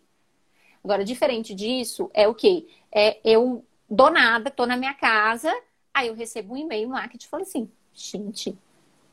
Agora, 0.82 1.04
diferente 1.04 1.54
disso, 1.54 2.10
é 2.14 2.26
o 2.26 2.34
quê? 2.34 2.66
É 2.90 3.18
eu 3.22 3.64
dou 3.88 4.10
nada, 4.10 4.48
estou 4.48 4.66
na 4.66 4.76
minha 4.76 4.94
casa, 4.94 5.54
aí 5.92 6.08
eu 6.08 6.14
recebo 6.14 6.54
um 6.54 6.56
e-mail 6.56 6.88
no 6.88 6.94
marketing 6.94 7.26
e 7.26 7.28
falo 7.28 7.42
assim: 7.42 7.70
gente, 7.92 8.56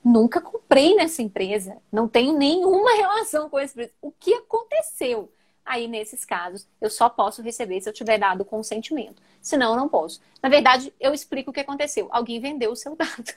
Nunca 0.04 0.42
comprei 0.42 0.96
nessa 0.96 1.22
empresa, 1.22 1.78
não 1.92 2.08
tenho 2.08 2.38
nenhuma 2.38 2.94
relação 2.96 3.50
com 3.50 3.58
essa 3.58 3.74
empresa. 3.74 3.92
O 4.02 4.12
que 4.12 4.34
aconteceu? 4.34 5.32
Aí, 5.66 5.88
nesses 5.88 6.26
casos, 6.26 6.68
eu 6.82 6.90
só 6.90 7.08
posso 7.08 7.42
receber 7.42 7.80
se 7.80 7.88
eu 7.88 7.94
tiver 7.94 8.18
dado 8.18 8.44
consentimento. 8.44 9.22
Senão, 9.42 9.72
eu 9.72 9.78
não 9.78 9.88
posso. 9.88 10.22
Na 10.42 10.50
verdade, 10.50 10.94
eu 11.00 11.14
explico 11.14 11.52
o 11.52 11.54
que 11.54 11.62
aconteceu. 11.62 12.10
Alguém 12.12 12.42
vendeu 12.42 12.72
o 12.72 12.76
seu 12.76 12.98
dado. 12.98 13.34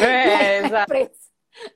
É, 0.00 0.58
exato. 0.64 0.84
Empresa, 0.84 1.10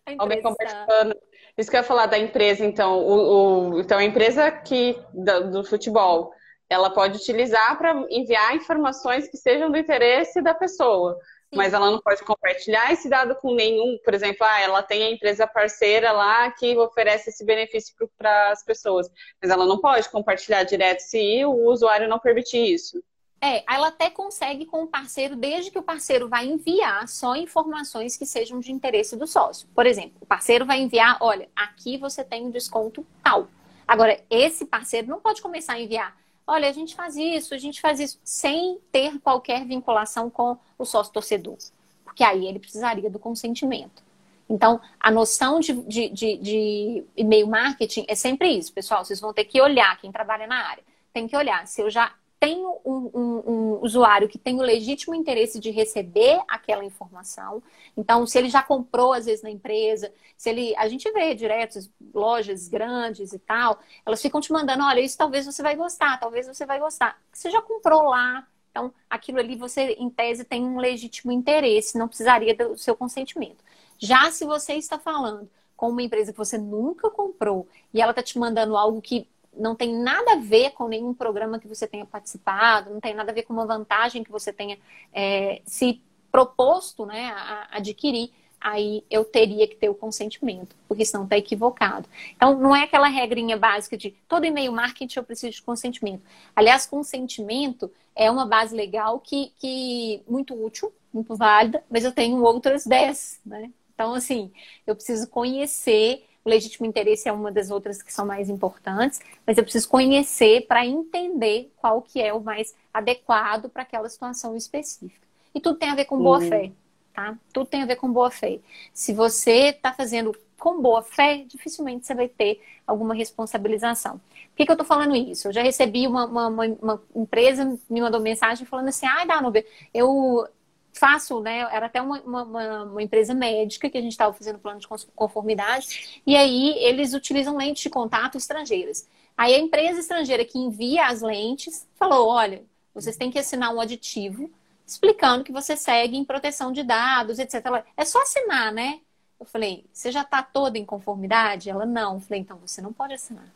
empresa... 0.06 0.18
Alguém 0.18 0.42
compartilhando. 0.42 1.16
Isso 1.58 1.70
que 1.70 1.76
eu 1.76 1.80
ia 1.80 1.86
falar 1.86 2.06
da 2.06 2.18
empresa, 2.18 2.64
então. 2.64 2.98
O, 2.98 3.74
o 3.74 3.80
então, 3.80 3.98
a 3.98 4.04
empresa 4.04 4.50
que, 4.50 4.98
do, 5.12 5.50
do 5.50 5.64
futebol, 5.64 6.32
ela 6.68 6.88
pode 6.88 7.18
utilizar 7.18 7.76
para 7.76 8.06
enviar 8.08 8.56
informações 8.56 9.28
que 9.28 9.36
sejam 9.36 9.70
do 9.70 9.76
interesse 9.76 10.40
da 10.40 10.54
pessoa 10.54 11.18
mas 11.54 11.72
ela 11.72 11.90
não 11.90 12.00
pode 12.00 12.22
compartilhar 12.22 12.92
esse 12.92 13.08
dado 13.08 13.34
com 13.36 13.54
nenhum, 13.54 13.98
por 14.04 14.14
exemplo, 14.14 14.46
ah, 14.46 14.60
ela 14.60 14.82
tem 14.82 15.02
a 15.02 15.10
empresa 15.10 15.46
parceira 15.46 16.12
lá 16.12 16.50
que 16.50 16.76
oferece 16.76 17.30
esse 17.30 17.44
benefício 17.44 17.94
para 18.18 18.50
as 18.50 18.64
pessoas, 18.64 19.10
mas 19.40 19.50
ela 19.50 19.66
não 19.66 19.78
pode 19.78 20.08
compartilhar 20.08 20.64
direto 20.64 21.00
se 21.00 21.44
o 21.44 21.70
usuário 21.70 22.08
não 22.08 22.18
permitir 22.18 22.74
isso. 22.74 23.02
É, 23.40 23.62
ela 23.70 23.88
até 23.88 24.08
consegue 24.08 24.64
com 24.64 24.84
o 24.84 24.86
parceiro, 24.86 25.36
desde 25.36 25.70
que 25.70 25.78
o 25.78 25.82
parceiro 25.82 26.28
vai 26.30 26.46
enviar 26.46 27.06
só 27.06 27.36
informações 27.36 28.16
que 28.16 28.24
sejam 28.24 28.58
de 28.58 28.72
interesse 28.72 29.16
do 29.16 29.26
sócio. 29.26 29.68
Por 29.74 29.84
exemplo, 29.84 30.16
o 30.20 30.26
parceiro 30.26 30.64
vai 30.64 30.80
enviar, 30.80 31.18
olha, 31.20 31.48
aqui 31.54 31.98
você 31.98 32.24
tem 32.24 32.46
um 32.46 32.50
desconto 32.50 33.06
tal. 33.22 33.48
Agora, 33.86 34.18
esse 34.30 34.64
parceiro 34.64 35.08
não 35.08 35.20
pode 35.20 35.42
começar 35.42 35.74
a 35.74 35.80
enviar 35.80 36.16
olha, 36.46 36.68
a 36.68 36.72
gente 36.72 36.94
faz 36.94 37.16
isso, 37.16 37.54
a 37.54 37.58
gente 37.58 37.80
faz 37.80 38.00
isso, 38.00 38.18
sem 38.24 38.78
ter 38.92 39.18
qualquer 39.20 39.64
vinculação 39.64 40.30
com 40.30 40.56
o 40.78 40.84
sócio 40.84 41.12
torcedor. 41.12 41.56
Porque 42.04 42.22
aí 42.22 42.46
ele 42.46 42.58
precisaria 42.58 43.10
do 43.10 43.18
consentimento. 43.18 44.02
Então, 44.48 44.80
a 45.00 45.10
noção 45.10 45.58
de, 45.58 45.72
de, 45.84 46.08
de, 46.10 46.36
de 46.36 47.04
e-mail 47.16 47.46
marketing 47.46 48.04
é 48.06 48.14
sempre 48.14 48.48
isso, 48.48 48.72
pessoal. 48.72 49.04
Vocês 49.04 49.20
vão 49.20 49.32
ter 49.32 49.44
que 49.44 49.60
olhar, 49.60 49.98
quem 49.98 50.12
trabalha 50.12 50.46
na 50.46 50.68
área, 50.68 50.84
tem 51.12 51.26
que 51.26 51.36
olhar 51.36 51.66
se 51.66 51.80
eu 51.80 51.90
já 51.90 52.12
tenho 52.44 52.78
um, 52.84 53.10
um, 53.14 53.42
um, 53.46 53.78
usuário 53.82 54.28
que 54.28 54.36
tem 54.36 54.58
o 54.58 54.62
legítimo 54.62 55.14
interesse 55.14 55.58
de 55.58 55.70
receber 55.70 56.42
aquela 56.46 56.84
informação. 56.84 57.62
Então, 57.96 58.26
se 58.26 58.36
ele 58.36 58.50
já 58.50 58.62
comprou, 58.62 59.14
às 59.14 59.24
vezes, 59.24 59.42
na 59.42 59.50
empresa, 59.50 60.12
se 60.36 60.50
ele. 60.50 60.76
A 60.76 60.86
gente 60.86 61.10
vê 61.10 61.34
direto, 61.34 61.78
lojas 62.12 62.68
grandes 62.68 63.32
e 63.32 63.38
tal, 63.38 63.78
elas 64.04 64.20
ficam 64.20 64.42
te 64.42 64.52
mandando, 64.52 64.84
olha, 64.84 65.00
isso 65.00 65.16
talvez 65.16 65.46
você 65.46 65.62
vai 65.62 65.74
gostar, 65.74 66.20
talvez 66.20 66.46
você 66.46 66.66
vai 66.66 66.78
gostar. 66.78 67.18
Você 67.32 67.50
já 67.50 67.62
comprou 67.62 68.02
lá. 68.02 68.46
Então, 68.70 68.92
aquilo 69.08 69.38
ali 69.38 69.56
você, 69.56 69.92
em 69.98 70.10
tese, 70.10 70.44
tem 70.44 70.62
um 70.64 70.78
legítimo 70.78 71.32
interesse, 71.32 71.96
não 71.96 72.08
precisaria 72.08 72.54
do 72.54 72.76
seu 72.76 72.94
consentimento. 72.94 73.64
Já 73.98 74.30
se 74.30 74.44
você 74.44 74.74
está 74.74 74.98
falando 74.98 75.48
com 75.76 75.88
uma 75.88 76.02
empresa 76.02 76.32
que 76.32 76.38
você 76.38 76.58
nunca 76.58 77.08
comprou 77.08 77.66
e 77.92 78.02
ela 78.02 78.10
está 78.10 78.22
te 78.22 78.38
mandando 78.38 78.76
algo 78.76 79.00
que 79.00 79.28
não 79.56 79.74
tem 79.74 79.94
nada 79.94 80.32
a 80.32 80.36
ver 80.36 80.70
com 80.70 80.88
nenhum 80.88 81.14
programa 81.14 81.58
que 81.58 81.68
você 81.68 81.86
tenha 81.86 82.04
participado, 82.04 82.90
não 82.90 83.00
tem 83.00 83.14
nada 83.14 83.30
a 83.30 83.34
ver 83.34 83.42
com 83.42 83.52
uma 83.52 83.66
vantagem 83.66 84.24
que 84.24 84.30
você 84.30 84.52
tenha 84.52 84.78
é, 85.12 85.60
se 85.64 86.00
proposto 86.30 87.06
né, 87.06 87.26
a, 87.26 87.68
a 87.70 87.76
adquirir. 87.76 88.30
aí 88.60 89.04
eu 89.10 89.24
teria 89.24 89.68
que 89.68 89.76
ter 89.76 89.88
o 89.88 89.94
consentimento, 89.94 90.74
porque 90.88 91.04
senão 91.04 91.24
está 91.24 91.36
equivocado. 91.36 92.08
Então, 92.34 92.58
não 92.58 92.74
é 92.74 92.82
aquela 92.82 93.08
regrinha 93.08 93.56
básica 93.56 93.96
de 93.96 94.10
todo 94.28 94.44
e-mail 94.44 94.72
marketing 94.72 95.18
eu 95.18 95.24
preciso 95.24 95.52
de 95.52 95.62
consentimento. 95.62 96.22
Aliás, 96.56 96.86
consentimento 96.86 97.90
é 98.16 98.30
uma 98.30 98.46
base 98.46 98.74
legal 98.74 99.20
que, 99.20 99.52
que 99.58 100.22
muito 100.28 100.54
útil, 100.54 100.92
muito 101.12 101.36
válida, 101.36 101.84
mas 101.90 102.04
eu 102.04 102.12
tenho 102.12 102.42
outras 102.42 102.84
10, 102.84 103.40
né? 103.44 103.70
Então, 103.94 104.14
assim, 104.14 104.50
eu 104.86 104.94
preciso 104.94 105.28
conhecer 105.28 106.24
o 106.44 106.48
legítimo 106.48 106.86
interesse 106.86 107.28
é 107.28 107.32
uma 107.32 107.50
das 107.50 107.70
outras 107.70 108.02
que 108.02 108.12
são 108.12 108.26
mais 108.26 108.50
importantes, 108.50 109.20
mas 109.46 109.56
eu 109.56 109.64
preciso 109.64 109.88
conhecer 109.88 110.66
para 110.66 110.84
entender 110.84 111.72
qual 111.76 112.02
que 112.02 112.20
é 112.20 112.32
o 112.32 112.40
mais 112.40 112.74
adequado 112.92 113.68
para 113.68 113.82
aquela 113.82 114.08
situação 114.08 114.54
específica. 114.54 115.26
E 115.54 115.60
tudo 115.60 115.78
tem 115.78 115.88
a 115.88 115.94
ver 115.94 116.04
com 116.04 116.18
boa 116.18 116.38
uhum. 116.38 116.48
fé, 116.48 116.72
tá? 117.14 117.38
Tudo 117.52 117.66
tem 117.66 117.82
a 117.82 117.86
ver 117.86 117.96
com 117.96 118.12
boa 118.12 118.30
fé. 118.30 118.58
Se 118.92 119.12
você 119.12 119.68
está 119.68 119.92
fazendo 119.92 120.36
com 120.58 120.80
boa 120.80 121.02
fé, 121.02 121.44
dificilmente 121.46 122.06
você 122.06 122.14
vai 122.14 122.28
ter 122.28 122.60
alguma 122.86 123.14
responsabilização. 123.14 124.12
Por 124.18 124.56
que, 124.56 124.66
que 124.66 124.70
eu 124.70 124.74
estou 124.74 124.86
falando 124.86 125.14
isso? 125.16 125.48
Eu 125.48 125.52
já 125.52 125.62
recebi 125.62 126.06
uma, 126.06 126.26
uma, 126.26 126.48
uma, 126.48 127.02
empresa 127.14 127.78
me 127.88 128.00
mandou 128.00 128.20
mensagem 128.20 128.66
falando 128.66 128.88
assim, 128.88 129.06
ai, 129.06 129.26
Danube, 129.26 129.64
eu 129.92 130.46
faço, 130.94 131.40
né? 131.40 131.60
Era 131.72 131.86
até 131.86 132.00
uma, 132.00 132.20
uma, 132.22 132.84
uma 132.84 133.02
empresa 133.02 133.34
médica 133.34 133.90
que 133.90 133.98
a 133.98 134.00
gente 134.00 134.12
estava 134.12 134.32
fazendo 134.32 134.58
plano 134.58 134.80
de 134.80 134.88
conformidade, 135.14 136.22
e 136.26 136.36
aí 136.36 136.74
eles 136.78 137.12
utilizam 137.12 137.56
lentes 137.56 137.82
de 137.82 137.90
contato 137.90 138.38
estrangeiras. 138.38 139.08
Aí 139.36 139.54
a 139.54 139.58
empresa 139.58 140.00
estrangeira 140.00 140.44
que 140.44 140.58
envia 140.58 141.06
as 141.06 141.20
lentes 141.20 141.86
falou: 141.96 142.28
olha, 142.28 142.62
vocês 142.94 143.16
têm 143.16 143.30
que 143.30 143.38
assinar 143.38 143.74
um 143.74 143.80
aditivo 143.80 144.50
explicando 144.86 145.44
que 145.44 145.52
você 145.52 145.76
segue 145.76 146.16
em 146.16 146.24
proteção 146.24 146.70
de 146.70 146.82
dados, 146.82 147.38
etc. 147.38 147.84
É 147.96 148.04
só 148.04 148.22
assinar, 148.22 148.72
né? 148.72 149.00
Eu 149.40 149.46
falei, 149.46 149.84
você 149.92 150.12
já 150.12 150.22
está 150.22 150.42
toda 150.42 150.78
em 150.78 150.84
conformidade? 150.84 151.70
Ela, 151.70 151.84
não. 151.84 152.14
Eu 152.14 152.20
falei, 152.20 152.40
então 152.40 152.58
você 152.58 152.80
não 152.80 152.92
pode 152.92 153.14
assinar. 153.14 153.46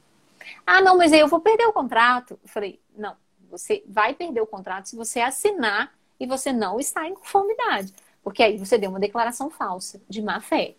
Ah, 0.67 0.81
não, 0.81 0.97
mas 0.97 1.13
aí 1.13 1.21
eu 1.21 1.29
vou 1.29 1.41
perder 1.41 1.67
o 1.67 1.73
contrato. 1.73 2.39
Eu 2.43 2.49
falei, 2.49 2.81
não, 2.97 3.17
você 3.51 3.83
vai 3.87 4.15
perder 4.15 4.41
o 4.41 4.47
contrato 4.47 4.89
se 4.89 4.97
você 4.97 5.21
assinar 5.21 5.93
e 6.19 6.27
você 6.27 6.53
não 6.53 6.79
está 6.79 7.07
em 7.07 7.15
conformidade. 7.15 7.93
Porque 8.23 8.43
aí 8.43 8.59
você 8.59 8.77
deu 8.77 8.91
uma 8.91 9.01
declaração 9.01 9.51
falsa 9.51 10.01
de 10.09 10.21
má 10.21 10.41
fé. 10.41 10.75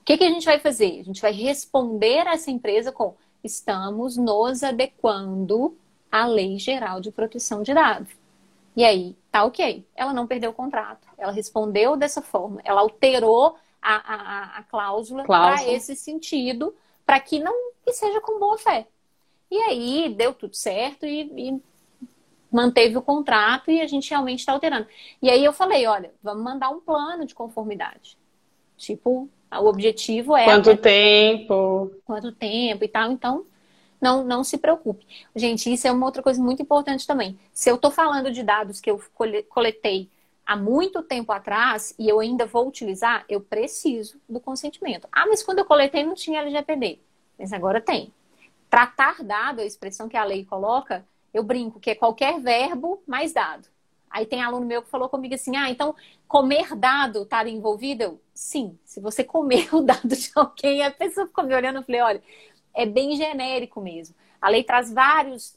O 0.00 0.04
que, 0.04 0.16
que 0.16 0.24
a 0.24 0.30
gente 0.30 0.44
vai 0.44 0.58
fazer? 0.58 1.00
A 1.00 1.04
gente 1.04 1.20
vai 1.20 1.32
responder 1.32 2.26
a 2.26 2.32
essa 2.32 2.50
empresa 2.50 2.90
com 2.90 3.14
estamos 3.44 4.16
nos 4.16 4.62
adequando 4.62 5.76
à 6.10 6.26
Lei 6.26 6.58
Geral 6.58 7.00
de 7.00 7.10
Proteção 7.10 7.62
de 7.62 7.72
Dados. 7.72 8.10
E 8.74 8.84
aí, 8.84 9.16
tá 9.30 9.44
ok. 9.44 9.86
Ela 9.94 10.12
não 10.12 10.26
perdeu 10.26 10.50
o 10.50 10.54
contrato. 10.54 11.06
Ela 11.18 11.32
respondeu 11.32 11.96
dessa 11.96 12.22
forma. 12.22 12.60
Ela 12.64 12.80
alterou 12.80 13.56
a, 13.80 13.94
a, 13.94 14.58
a 14.58 14.62
cláusula, 14.64 15.24
cláusula. 15.24 15.64
para 15.64 15.72
esse 15.72 15.94
sentido, 15.96 16.74
para 17.04 17.20
que 17.20 17.38
não 17.38 17.72
que 17.84 17.92
seja 17.92 18.20
com 18.20 18.38
boa 18.38 18.58
fé. 18.58 18.86
E 19.50 19.56
aí, 19.56 20.14
deu 20.16 20.32
tudo 20.32 20.54
certo 20.54 21.04
e, 21.04 21.22
e 21.36 21.62
manteve 22.50 22.96
o 22.96 23.02
contrato 23.02 23.70
e 23.70 23.80
a 23.80 23.86
gente 23.86 24.10
realmente 24.10 24.40
está 24.40 24.52
alterando. 24.52 24.86
E 25.22 25.30
aí 25.30 25.44
eu 25.44 25.52
falei, 25.52 25.86
olha, 25.86 26.12
vamos 26.22 26.42
mandar 26.42 26.70
um 26.70 26.80
plano 26.80 27.24
de 27.24 27.34
conformidade. 27.34 28.18
Tipo, 28.76 29.28
o 29.52 29.66
objetivo 29.66 30.36
é. 30.36 30.44
Quanto 30.44 30.76
tempo? 30.76 31.92
Quanto 32.04 32.32
tempo 32.32 32.84
e 32.84 32.88
tal. 32.88 33.12
Então, 33.12 33.46
não, 34.00 34.24
não 34.24 34.42
se 34.42 34.56
preocupe. 34.56 35.06
Gente, 35.36 35.72
isso 35.72 35.86
é 35.86 35.92
uma 35.92 36.06
outra 36.06 36.22
coisa 36.22 36.42
muito 36.42 36.62
importante 36.62 37.06
também. 37.06 37.38
Se 37.52 37.70
eu 37.70 37.74
estou 37.74 37.90
falando 37.90 38.30
de 38.32 38.42
dados 38.42 38.80
que 38.80 38.90
eu 38.90 39.00
coletei 39.48 40.08
há 40.46 40.56
muito 40.56 41.02
tempo 41.02 41.30
atrás 41.30 41.94
e 41.98 42.08
eu 42.08 42.18
ainda 42.18 42.46
vou 42.46 42.66
utilizar, 42.66 43.24
eu 43.28 43.40
preciso 43.40 44.18
do 44.28 44.40
consentimento. 44.40 45.06
Ah, 45.12 45.26
mas 45.26 45.42
quando 45.42 45.58
eu 45.58 45.64
coletei 45.64 46.02
não 46.02 46.14
tinha 46.14 46.40
LGPD. 46.40 46.98
Mas 47.38 47.52
agora 47.52 47.80
tem. 47.80 48.12
Tratar 48.68 49.22
dado, 49.22 49.60
a 49.60 49.64
expressão 49.64 50.08
que 50.08 50.16
a 50.16 50.24
lei 50.24 50.44
coloca, 50.44 51.04
eu 51.32 51.42
brinco 51.42 51.80
que 51.80 51.90
é 51.90 51.94
qualquer 51.94 52.40
verbo 52.40 53.02
mais 53.06 53.32
dado. 53.32 53.68
Aí 54.10 54.26
tem 54.26 54.42
aluno 54.42 54.66
meu 54.66 54.82
que 54.82 54.90
falou 54.90 55.08
comigo 55.08 55.34
assim: 55.34 55.56
ah, 55.56 55.70
então 55.70 55.94
comer 56.26 56.74
dado 56.74 57.22
está 57.22 57.46
envolvido? 57.48 58.02
Eu, 58.02 58.20
sim, 58.34 58.78
se 58.84 59.00
você 59.00 59.22
comer 59.22 59.68
o 59.74 59.80
dado 59.80 60.08
de 60.08 60.30
alguém, 60.34 60.82
a 60.82 60.90
pessoa 60.90 61.26
ficou 61.26 61.44
me 61.44 61.54
olhando, 61.54 61.76
eu 61.76 61.82
falei: 61.82 62.00
olha, 62.00 62.22
é 62.74 62.84
bem 62.84 63.16
genérico 63.16 63.80
mesmo. 63.80 64.14
A 64.40 64.48
lei 64.48 64.64
traz 64.64 64.92
vários, 64.92 65.56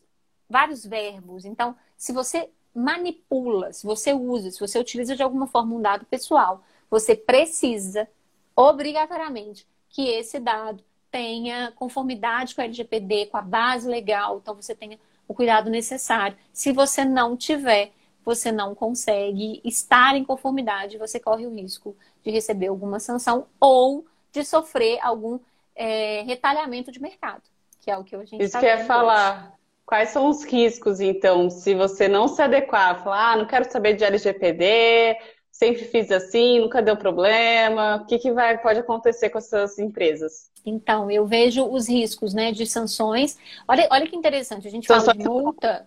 vários 0.50 0.86
verbos. 0.86 1.46
Então, 1.46 1.76
se 1.98 2.12
você 2.12 2.50
manipula, 2.76 3.72
se 3.72 3.86
você 3.86 4.14
usa, 4.14 4.52
se 4.52 4.60
você 4.60 4.80
utiliza 4.80 5.16
de 5.16 5.24
alguma 5.24 5.48
forma 5.48 5.76
um 5.76 5.82
dado 5.82 6.06
pessoal, 6.06 6.64
você 6.90 7.16
precisa, 7.16 8.08
obrigatoriamente, 8.56 9.68
que 9.90 10.10
esse 10.10 10.40
dado 10.40 10.84
tenha 11.12 11.72
conformidade 11.76 12.56
com 12.56 12.62
a 12.62 12.66
LGPD, 12.66 13.28
com 13.28 13.38
a 13.38 13.42
base 13.42 13.88
legal, 13.88 14.40
então 14.40 14.56
você 14.56 14.74
tenha 14.74 15.00
o 15.28 15.34
cuidado 15.34 15.70
necessário. 15.70 16.38
Se 16.52 16.72
você 16.72 17.04
não 17.06 17.36
tiver, 17.36 17.92
você 18.24 18.52
não 18.52 18.74
consegue 18.74 19.62
estar 19.64 20.16
em 20.16 20.24
conformidade, 20.24 20.98
você 20.98 21.20
corre 21.20 21.46
o 21.46 21.54
risco 21.54 21.96
de 22.24 22.32
receber 22.32 22.68
alguma 22.68 23.00
sanção 23.00 23.48
ou 23.60 24.06
de 24.32 24.44
sofrer 24.44 25.00
algum 25.02 25.40
é, 25.76 26.22
retalhamento 26.22 26.92
de 26.92 27.02
mercado, 27.02 27.44
que 27.82 27.92
é 27.92 27.98
o 27.98 28.04
que 28.04 28.16
a 28.16 28.26
gente 28.26 28.44
Isso 28.44 28.54
tá 28.54 28.60
que 28.60 28.66
é 28.66 28.86
falar. 28.86 29.48
Hoje. 29.48 29.64
Quais 29.86 30.10
são 30.10 30.30
os 30.30 30.46
riscos, 30.46 31.02
então, 31.02 31.50
se 31.50 31.76
você 31.76 32.08
não 32.08 32.28
se 32.30 32.42
adequar, 32.42 33.04
falar, 33.04 33.34
ah, 33.34 33.36
não 33.36 33.46
quero 33.46 33.70
saber 33.70 33.96
de 33.96 34.06
LGPD, 34.06 35.18
sempre 35.54 35.86
fiz 35.86 36.12
assim, 36.12 36.60
nunca 36.60 36.82
deu 36.82 36.98
problema, 36.98 37.98
o 37.98 38.06
que, 38.06 38.18
que 38.18 38.32
vai, 38.34 38.58
pode 38.58 38.80
acontecer 38.80 39.30
com 39.30 39.38
essas 39.38 39.78
empresas? 39.78 40.52
Então, 40.66 41.12
eu 41.12 41.28
vejo 41.28 41.64
os 41.66 41.88
riscos 41.88 42.34
né, 42.34 42.52
de 42.52 42.66
sanções. 42.66 43.38
Olha, 43.68 43.88
olha 43.92 44.08
que 44.08 44.16
interessante, 44.16 44.68
a 44.68 44.72
gente 44.72 44.88
fala 44.88 45.14
de 45.14 45.24
multa. 45.24 45.86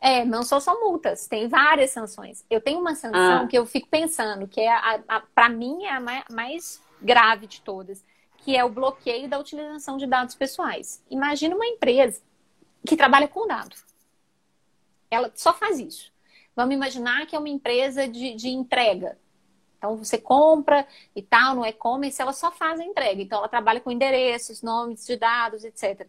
É, 0.00 0.24
não 0.24 0.44
são 0.44 0.60
só 0.60 0.78
multas, 0.78 1.26
tem 1.26 1.48
várias 1.48 1.90
sanções. 1.90 2.44
Eu 2.48 2.60
tenho 2.60 2.78
uma 2.78 2.94
sanção 2.94 3.44
ah. 3.44 3.46
que 3.48 3.58
eu 3.58 3.66
fico 3.66 3.88
pensando, 3.88 4.46
que 4.46 4.60
é 4.60 4.70
a, 4.70 5.00
a 5.08 5.20
para 5.20 5.48
mim 5.48 5.84
é 5.84 5.92
a 5.92 6.00
mais 6.30 6.80
grave 7.02 7.48
de 7.48 7.60
todas, 7.62 8.04
que 8.36 8.56
é 8.56 8.64
o 8.64 8.68
bloqueio 8.68 9.28
da 9.28 9.38
utilização 9.38 9.96
de 9.96 10.06
dados 10.06 10.36
pessoais. 10.36 11.02
Imagina 11.10 11.56
uma 11.56 11.66
empresa 11.66 12.20
que 12.86 12.96
trabalha 12.96 13.26
com 13.26 13.48
dados. 13.48 13.82
Ela 15.10 15.32
só 15.34 15.52
faz 15.52 15.80
isso. 15.80 16.12
Vamos 16.58 16.74
imaginar 16.74 17.24
que 17.24 17.36
é 17.36 17.38
uma 17.38 17.48
empresa 17.48 18.08
de, 18.08 18.34
de 18.34 18.48
entrega. 18.48 19.16
Então 19.76 19.96
você 19.96 20.18
compra 20.18 20.84
e 21.14 21.22
tal 21.22 21.54
no 21.54 21.64
e-commerce, 21.64 22.20
ela 22.20 22.32
só 22.32 22.50
faz 22.50 22.80
a 22.80 22.84
entrega. 22.84 23.22
Então 23.22 23.38
ela 23.38 23.48
trabalha 23.48 23.80
com 23.80 23.92
endereços, 23.92 24.60
nomes 24.60 25.06
de 25.06 25.14
dados, 25.14 25.62
etc. 25.62 26.08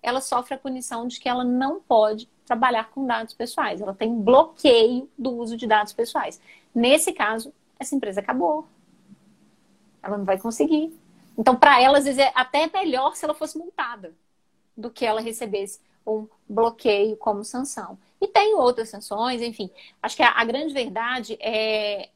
Ela 0.00 0.20
sofre 0.20 0.54
a 0.54 0.58
punição 0.58 1.08
de 1.08 1.18
que 1.18 1.28
ela 1.28 1.42
não 1.42 1.80
pode 1.80 2.28
trabalhar 2.46 2.88
com 2.90 3.04
dados 3.04 3.34
pessoais. 3.34 3.80
Ela 3.80 3.92
tem 3.92 4.14
bloqueio 4.14 5.10
do 5.18 5.32
uso 5.32 5.56
de 5.56 5.66
dados 5.66 5.92
pessoais. 5.92 6.40
Nesse 6.72 7.12
caso, 7.12 7.52
essa 7.76 7.92
empresa 7.92 8.20
acabou. 8.20 8.68
Ela 10.00 10.18
não 10.18 10.24
vai 10.24 10.38
conseguir. 10.38 10.96
Então, 11.36 11.56
para 11.56 11.82
ela, 11.82 11.98
às 11.98 12.04
vezes, 12.04 12.20
é 12.20 12.30
até 12.36 12.70
melhor 12.72 13.16
se 13.16 13.24
ela 13.24 13.34
fosse 13.34 13.58
multada 13.58 14.14
do 14.76 14.88
que 14.88 15.04
ela 15.04 15.20
recebesse 15.20 15.80
um 16.06 16.28
bloqueio 16.48 17.16
como 17.16 17.44
sanção. 17.44 17.98
E 18.20 18.28
tem 18.28 18.54
outras 18.54 18.88
sanções, 18.90 19.40
enfim. 19.40 19.70
Acho 20.02 20.16
que 20.16 20.22
a, 20.22 20.30
a 20.30 20.44
grande 20.44 20.74
verdade 20.74 21.38
é 21.40 22.10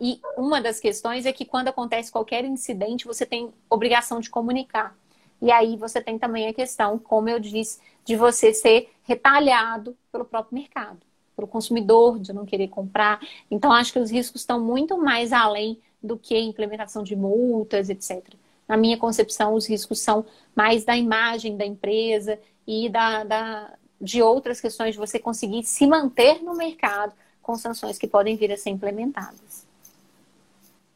e 0.00 0.20
uma 0.36 0.60
das 0.60 0.78
questões 0.78 1.26
é 1.26 1.32
que 1.32 1.44
quando 1.44 1.68
acontece 1.68 2.12
qualquer 2.12 2.44
incidente, 2.44 3.06
você 3.06 3.26
tem 3.26 3.52
obrigação 3.68 4.20
de 4.20 4.30
comunicar. 4.30 4.96
E 5.42 5.50
aí 5.50 5.76
você 5.76 6.00
tem 6.00 6.18
também 6.18 6.48
a 6.48 6.54
questão, 6.54 6.98
como 6.98 7.28
eu 7.28 7.40
disse, 7.40 7.80
de 8.04 8.16
você 8.16 8.54
ser 8.54 8.90
retalhado 9.02 9.96
pelo 10.12 10.24
próprio 10.24 10.54
mercado, 10.54 11.00
pelo 11.34 11.48
consumidor, 11.48 12.18
de 12.18 12.32
não 12.32 12.46
querer 12.46 12.68
comprar. 12.68 13.20
Então, 13.50 13.72
acho 13.72 13.92
que 13.92 13.98
os 13.98 14.10
riscos 14.10 14.42
estão 14.42 14.60
muito 14.60 14.96
mais 14.96 15.32
além 15.32 15.80
do 16.02 16.16
que 16.16 16.38
implementação 16.38 17.02
de 17.02 17.16
multas, 17.16 17.90
etc. 17.90 18.22
Na 18.68 18.76
minha 18.76 18.96
concepção, 18.96 19.54
os 19.54 19.66
riscos 19.66 20.00
são 20.00 20.24
mais 20.54 20.84
da 20.84 20.96
imagem 20.96 21.56
da 21.56 21.66
empresa 21.66 22.38
e 22.66 22.88
da, 22.88 23.24
da 23.24 23.74
de 24.04 24.22
outras 24.22 24.60
questões 24.60 24.92
de 24.92 24.98
você 24.98 25.18
conseguir 25.18 25.64
se 25.64 25.86
manter 25.86 26.42
no 26.42 26.54
mercado 26.54 27.14
com 27.42 27.56
sanções 27.56 27.98
que 27.98 28.06
podem 28.06 28.36
vir 28.36 28.52
a 28.52 28.56
ser 28.56 28.70
implementadas. 28.70 29.66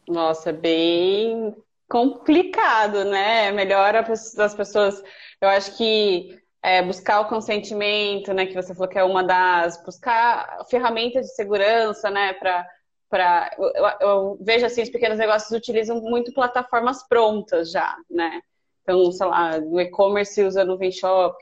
Nossa, 0.07 0.53
bem 0.53 1.57
complicado, 1.89 3.05
né? 3.05 3.51
Melhor 3.51 3.95
as 3.97 4.55
pessoas. 4.55 5.03
Eu 5.41 5.49
acho 5.49 5.77
que 5.77 6.39
é, 6.63 6.83
buscar 6.83 7.21
o 7.21 7.29
consentimento, 7.29 8.33
né? 8.33 8.47
Que 8.47 8.55
você 8.55 8.75
falou 8.75 8.89
que 8.89 8.99
é 8.99 9.05
uma 9.05 9.23
das. 9.23 9.83
Buscar 9.83 10.65
ferramentas 10.71 11.27
de 11.27 11.35
segurança, 11.35 12.11
né? 12.11 12.35
Para 12.35 12.67
para 13.11 13.51
eu, 13.59 14.07
eu, 14.07 14.39
vejo 14.43 14.67
assim 14.67 14.83
os 14.83 14.91
pequenos 14.91 15.19
negócios 15.19 15.51
utilizam 15.51 15.99
muito 15.99 16.33
plataformas 16.33 17.07
prontas 17.09 17.71
já, 17.71 17.97
né? 18.11 18.43
Então, 18.83 19.11
sei 19.13 19.27
lá, 19.27 19.59
no 19.59 19.81
e-commerce 19.81 20.43
usa 20.43 20.65
Nuvem 20.65 20.93
Shop, 20.93 21.39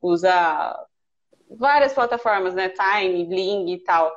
usa 0.00 0.76
várias 1.50 1.92
plataformas, 1.92 2.54
né? 2.54 2.68
Tiny, 2.68 3.24
Bling 3.24 3.72
e 3.72 3.78
tal. 3.78 4.14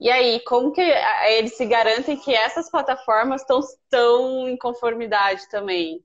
E 0.00 0.10
aí, 0.10 0.40
como 0.40 0.72
que 0.72 0.80
eles 0.80 1.56
se 1.56 1.66
garantem 1.66 2.16
que 2.16 2.34
essas 2.34 2.70
plataformas 2.70 3.42
estão, 3.42 3.60
estão 3.60 4.48
em 4.48 4.56
conformidade 4.56 5.48
também? 5.50 6.02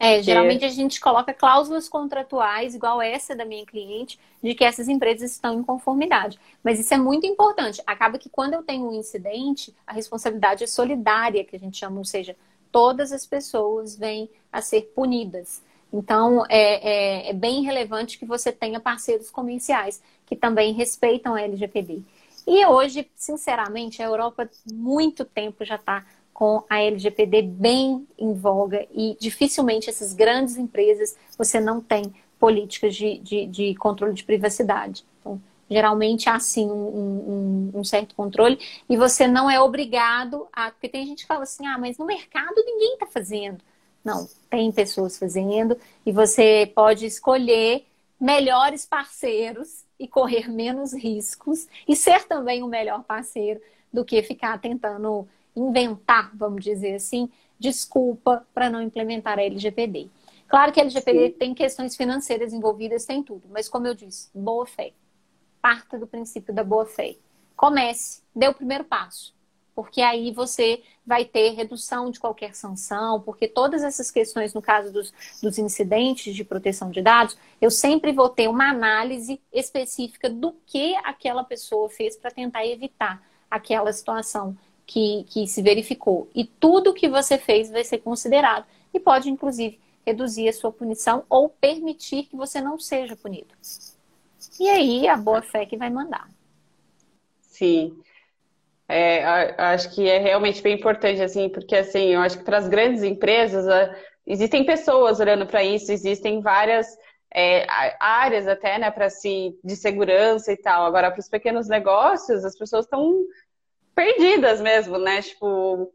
É, 0.00 0.22
geralmente 0.22 0.64
a 0.64 0.68
gente 0.68 1.00
coloca 1.00 1.34
cláusulas 1.34 1.88
contratuais, 1.88 2.74
igual 2.74 3.02
essa 3.02 3.34
da 3.34 3.44
minha 3.44 3.66
cliente, 3.66 4.18
de 4.40 4.54
que 4.54 4.64
essas 4.64 4.86
empresas 4.88 5.32
estão 5.32 5.58
em 5.58 5.62
conformidade. 5.62 6.38
Mas 6.62 6.78
isso 6.78 6.94
é 6.94 6.96
muito 6.96 7.26
importante. 7.26 7.82
Acaba 7.84 8.16
que 8.16 8.28
quando 8.28 8.54
eu 8.54 8.62
tenho 8.62 8.88
um 8.88 8.92
incidente, 8.92 9.74
a 9.84 9.92
responsabilidade 9.92 10.62
é 10.62 10.68
solidária, 10.68 11.44
que 11.44 11.56
a 11.56 11.58
gente 11.58 11.78
chama, 11.78 11.98
ou 11.98 12.04
seja, 12.04 12.36
todas 12.70 13.10
as 13.10 13.26
pessoas 13.26 13.96
vêm 13.96 14.30
a 14.52 14.62
ser 14.62 14.92
punidas. 14.94 15.62
Então, 15.92 16.44
é, 16.48 17.26
é, 17.28 17.30
é 17.30 17.32
bem 17.32 17.62
relevante 17.62 18.18
que 18.18 18.26
você 18.26 18.52
tenha 18.52 18.78
parceiros 18.78 19.30
comerciais 19.30 20.02
que 20.26 20.36
também 20.36 20.72
respeitam 20.74 21.34
a 21.34 21.40
LGPD. 21.40 22.02
E 22.46 22.64
hoje, 22.66 23.10
sinceramente, 23.14 24.02
a 24.02 24.06
Europa 24.06 24.48
muito 24.70 25.24
tempo 25.24 25.64
já 25.64 25.76
está 25.76 26.04
com 26.32 26.62
a 26.70 26.80
LGPD 26.80 27.42
bem 27.42 28.06
em 28.16 28.32
voga 28.32 28.86
e 28.94 29.16
dificilmente 29.20 29.90
essas 29.90 30.14
grandes 30.14 30.56
empresas 30.56 31.16
você 31.36 31.58
não 31.58 31.80
tem 31.80 32.14
políticas 32.38 32.94
de, 32.94 33.18
de, 33.18 33.46
de 33.46 33.74
controle 33.74 34.14
de 34.14 34.22
privacidade. 34.22 35.04
Então, 35.20 35.40
geralmente 35.68 36.28
há 36.30 36.38
sim 36.38 36.70
um, 36.70 37.72
um, 37.74 37.80
um, 37.80 37.84
certo 37.84 38.14
controle 38.14 38.58
e 38.88 38.96
você 38.96 39.26
não 39.26 39.50
é 39.50 39.60
obrigado 39.60 40.46
a. 40.52 40.70
Porque 40.70 40.88
tem 40.88 41.06
gente 41.06 41.22
que 41.22 41.26
fala 41.26 41.42
assim, 41.42 41.66
ah, 41.66 41.76
mas 41.76 41.98
no 41.98 42.06
mercado 42.06 42.54
ninguém 42.64 42.94
está 42.94 43.06
fazendo. 43.06 43.58
Não, 44.08 44.28
tem 44.50 44.72
pessoas 44.72 45.18
fazendo 45.18 45.76
e 46.04 46.12
você 46.12 46.70
pode 46.74 47.06
escolher 47.06 47.86
melhores 48.20 48.84
parceiros 48.84 49.84
e 49.98 50.08
correr 50.08 50.48
menos 50.48 50.92
riscos 50.92 51.68
e 51.86 51.94
ser 51.94 52.24
também 52.26 52.62
o 52.62 52.68
melhor 52.68 53.04
parceiro 53.04 53.60
do 53.92 54.04
que 54.04 54.22
ficar 54.22 54.60
tentando 54.60 55.26
inventar, 55.54 56.30
vamos 56.34 56.62
dizer 56.64 56.94
assim, 56.94 57.28
desculpa 57.58 58.46
para 58.54 58.70
não 58.70 58.82
implementar 58.82 59.38
a 59.38 59.42
LGPD. 59.42 60.08
Claro 60.46 60.72
que 60.72 60.80
a 60.80 60.82
LGPD 60.82 61.26
Sim. 61.26 61.32
tem 61.32 61.54
questões 61.54 61.96
financeiras 61.96 62.52
envolvidas, 62.52 63.04
tem 63.04 63.22
tudo, 63.22 63.42
mas 63.50 63.68
como 63.68 63.86
eu 63.86 63.94
disse, 63.94 64.30
boa 64.34 64.66
fé. 64.66 64.92
Parta 65.60 65.98
do 65.98 66.06
princípio 66.06 66.54
da 66.54 66.64
boa 66.64 66.86
fé. 66.86 67.16
Comece, 67.56 68.22
dê 68.34 68.48
o 68.48 68.54
primeiro 68.54 68.84
passo 68.84 69.34
porque 69.78 70.00
aí 70.00 70.32
você 70.32 70.82
vai 71.06 71.24
ter 71.24 71.50
redução 71.50 72.10
de 72.10 72.18
qualquer 72.18 72.52
sanção, 72.52 73.20
porque 73.20 73.46
todas 73.46 73.84
essas 73.84 74.10
questões, 74.10 74.52
no 74.52 74.60
caso 74.60 74.92
dos, 74.92 75.14
dos 75.40 75.56
incidentes 75.56 76.34
de 76.34 76.42
proteção 76.42 76.90
de 76.90 77.00
dados, 77.00 77.38
eu 77.60 77.70
sempre 77.70 78.10
vou 78.10 78.28
ter 78.28 78.48
uma 78.48 78.70
análise 78.70 79.40
específica 79.52 80.28
do 80.28 80.52
que 80.66 80.96
aquela 81.04 81.44
pessoa 81.44 81.88
fez 81.88 82.16
para 82.16 82.32
tentar 82.32 82.66
evitar 82.66 83.22
aquela 83.48 83.92
situação 83.92 84.58
que, 84.84 85.24
que 85.28 85.46
se 85.46 85.62
verificou. 85.62 86.28
E 86.34 86.44
tudo 86.44 86.92
que 86.92 87.08
você 87.08 87.38
fez 87.38 87.70
vai 87.70 87.84
ser 87.84 87.98
considerado 87.98 88.66
e 88.92 88.98
pode, 88.98 89.30
inclusive, 89.30 89.78
reduzir 90.04 90.48
a 90.48 90.52
sua 90.52 90.72
punição 90.72 91.22
ou 91.30 91.48
permitir 91.48 92.24
que 92.24 92.34
você 92.34 92.60
não 92.60 92.80
seja 92.80 93.14
punido. 93.14 93.54
E 94.58 94.68
aí 94.68 95.06
a 95.06 95.16
boa 95.16 95.40
fé 95.40 95.64
que 95.64 95.76
vai 95.76 95.88
mandar. 95.88 96.28
Sim. 97.42 97.96
É, 98.88 99.22
acho 99.58 99.94
que 99.94 100.08
é 100.08 100.18
realmente 100.18 100.62
bem 100.62 100.74
importante, 100.74 101.20
assim, 101.20 101.50
porque 101.50 101.76
assim, 101.76 102.14
eu 102.14 102.20
acho 102.20 102.38
que 102.38 102.44
para 102.44 102.56
as 102.56 102.68
grandes 102.68 103.02
empresas 103.02 103.66
existem 104.26 104.64
pessoas 104.64 105.20
olhando 105.20 105.46
para 105.46 105.62
isso, 105.62 105.92
existem 105.92 106.40
várias 106.40 106.86
é, 107.34 107.66
áreas 108.00 108.48
até, 108.48 108.78
né, 108.78 108.90
para 108.90 109.10
si 109.10 109.58
de 109.62 109.76
segurança 109.76 110.52
e 110.52 110.56
tal. 110.56 110.86
Agora, 110.86 111.10
para 111.10 111.20
os 111.20 111.28
pequenos 111.28 111.68
negócios, 111.68 112.44
as 112.44 112.56
pessoas 112.56 112.86
estão 112.86 113.24
perdidas 113.94 114.60
mesmo, 114.60 114.96
né? 114.96 115.20
Tipo, 115.20 115.46
o 115.82 115.92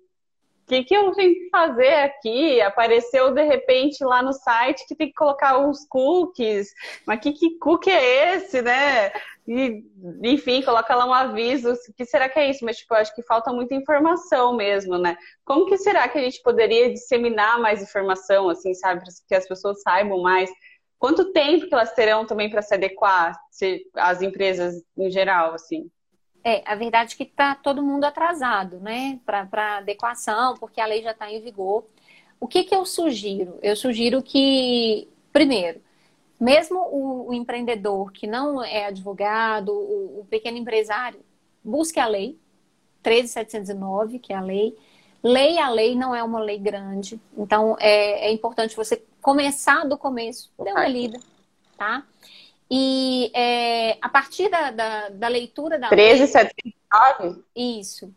que, 0.68 0.84
que 0.84 0.96
eu 0.96 1.12
tenho 1.12 1.34
que 1.34 1.50
fazer 1.50 1.94
aqui? 1.96 2.62
Apareceu 2.62 3.34
de 3.34 3.44
repente 3.44 4.04
lá 4.04 4.22
no 4.22 4.34
site 4.34 4.88
que 4.88 4.96
tem 4.96 5.08
que 5.08 5.14
colocar 5.14 5.58
uns 5.58 5.86
cookies, 5.88 6.70
mas 7.06 7.20
que, 7.20 7.32
que 7.32 7.58
cookie 7.58 7.90
é 7.90 8.36
esse, 8.36 8.62
né? 8.62 9.12
E, 9.48 9.84
enfim, 10.24 10.62
coloca 10.62 10.96
lá 10.96 11.06
um 11.06 11.14
aviso, 11.14 11.74
que 11.98 12.06
será 12.06 12.30
que 12.30 12.40
é 12.40 12.50
isso? 12.50 12.64
Mas, 12.64 12.78
tipo, 12.78 12.94
eu 12.94 13.00
acho 13.00 13.14
que 13.14 13.22
falta 13.22 13.52
muita 13.52 13.76
informação 13.76 14.56
mesmo, 14.56 14.98
né? 14.98 15.18
Como 15.44 15.66
que 15.66 15.78
será 15.78 16.08
que 16.08 16.18
a 16.18 16.22
gente 16.22 16.42
poderia 16.42 16.92
disseminar 16.92 17.60
mais 17.60 17.82
informação, 17.82 18.50
assim, 18.50 18.74
sabe? 18.74 19.02
Para 19.02 19.12
que 19.28 19.36
as 19.36 19.48
pessoas 19.48 19.82
saibam 19.82 20.22
mais. 20.22 20.50
Quanto 20.98 21.34
tempo 21.34 21.68
que 21.68 21.74
elas 21.74 21.94
terão 21.94 22.26
também 22.26 22.50
para 22.50 22.62
se 22.62 22.74
adequar, 22.74 23.38
se, 23.52 23.86
as 23.96 24.22
empresas 24.22 24.82
em 24.98 25.12
geral, 25.12 25.54
assim? 25.54 25.92
É, 26.42 26.62
a 26.66 26.76
verdade 26.76 27.14
é 27.14 27.18
que 27.18 27.24
está 27.24 27.56
todo 27.56 27.84
mundo 27.84 28.06
atrasado, 28.06 28.80
né? 28.80 29.20
Para 29.26 29.78
adequação, 29.78 30.56
porque 30.56 30.80
a 30.80 30.86
lei 30.86 31.02
já 31.02 31.12
está 31.12 31.30
em 31.30 31.42
vigor. 31.42 31.86
O 32.40 32.48
que, 32.48 32.64
que 32.64 32.76
eu 32.76 32.86
sugiro? 32.86 33.60
Eu 33.62 33.76
sugiro 33.76 34.22
que, 34.22 35.10
primeiro, 35.32 35.82
mesmo 36.40 36.80
o, 36.80 37.30
o 37.30 37.34
empreendedor 37.34 38.12
que 38.12 38.28
não 38.28 38.64
é 38.64 38.86
advogado, 38.86 39.72
o, 39.72 40.22
o, 40.22 40.26
pequeno 40.30 40.58
empresário, 40.58 41.20
busque 41.64 42.00
a 42.00 42.08
lei, 42.08 42.38
13709, 43.02 44.20
que 44.20 44.34
é 44.34 44.36
a 44.36 44.42
lei. 44.42 44.78
Leia 45.22 45.66
a 45.66 45.70
lei, 45.70 45.96
não 45.96 46.14
é 46.14 46.22
uma 46.22 46.40
lei 46.40 46.58
grande. 46.58 47.20
Então, 47.38 47.78
é, 47.80 48.28
é 48.28 48.32
importante 48.32 48.76
você 48.76 49.02
começar 49.22 49.86
do 49.86 49.98
começo, 49.98 50.52
dê 50.62 50.72
uma 50.72 50.88
lida, 50.88 51.18
tá? 51.78 52.06
E 52.70 53.32
é, 53.34 53.98
a 54.02 54.10
partir 54.10 54.50
da, 54.50 54.72
da, 54.72 55.10
da 55.10 55.28
leitura 55.28 55.80
da 55.80 55.90
13709? 55.90 57.44
lei... 57.56 57.80
Isso 57.80 58.14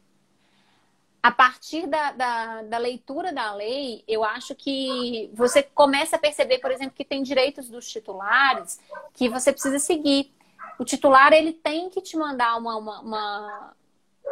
a 1.27 1.31
partir 1.33 1.89
da, 1.89 2.13
da, 2.13 2.63
da, 2.63 2.79
leitura 2.79 3.33
da 3.33 3.53
lei, 3.53 4.05
eu 4.07 4.23
acho 4.23 4.55
que 4.55 5.29
você 5.35 5.61
começa 5.61 6.15
a 6.15 6.21
perceber, 6.21 6.59
por 6.59 6.71
exemplo, 6.71 6.95
que 6.95 7.05
tem 7.05 7.21
direitos 7.21 7.69
dos 7.69 7.91
titulares 7.91 8.79
que 9.13 9.29
você 9.29 9.51
precisa 9.51 9.81
seguir. 9.81 10.33
O 10.79 10.85
titular, 10.85 11.33
ele 11.33 11.53
tem 11.53 11.91
que 11.91 12.01
te 12.01 12.17
mandar 12.17 12.57
uma, 12.57 12.77
uma, 12.77 13.01
uma, 13.01 13.77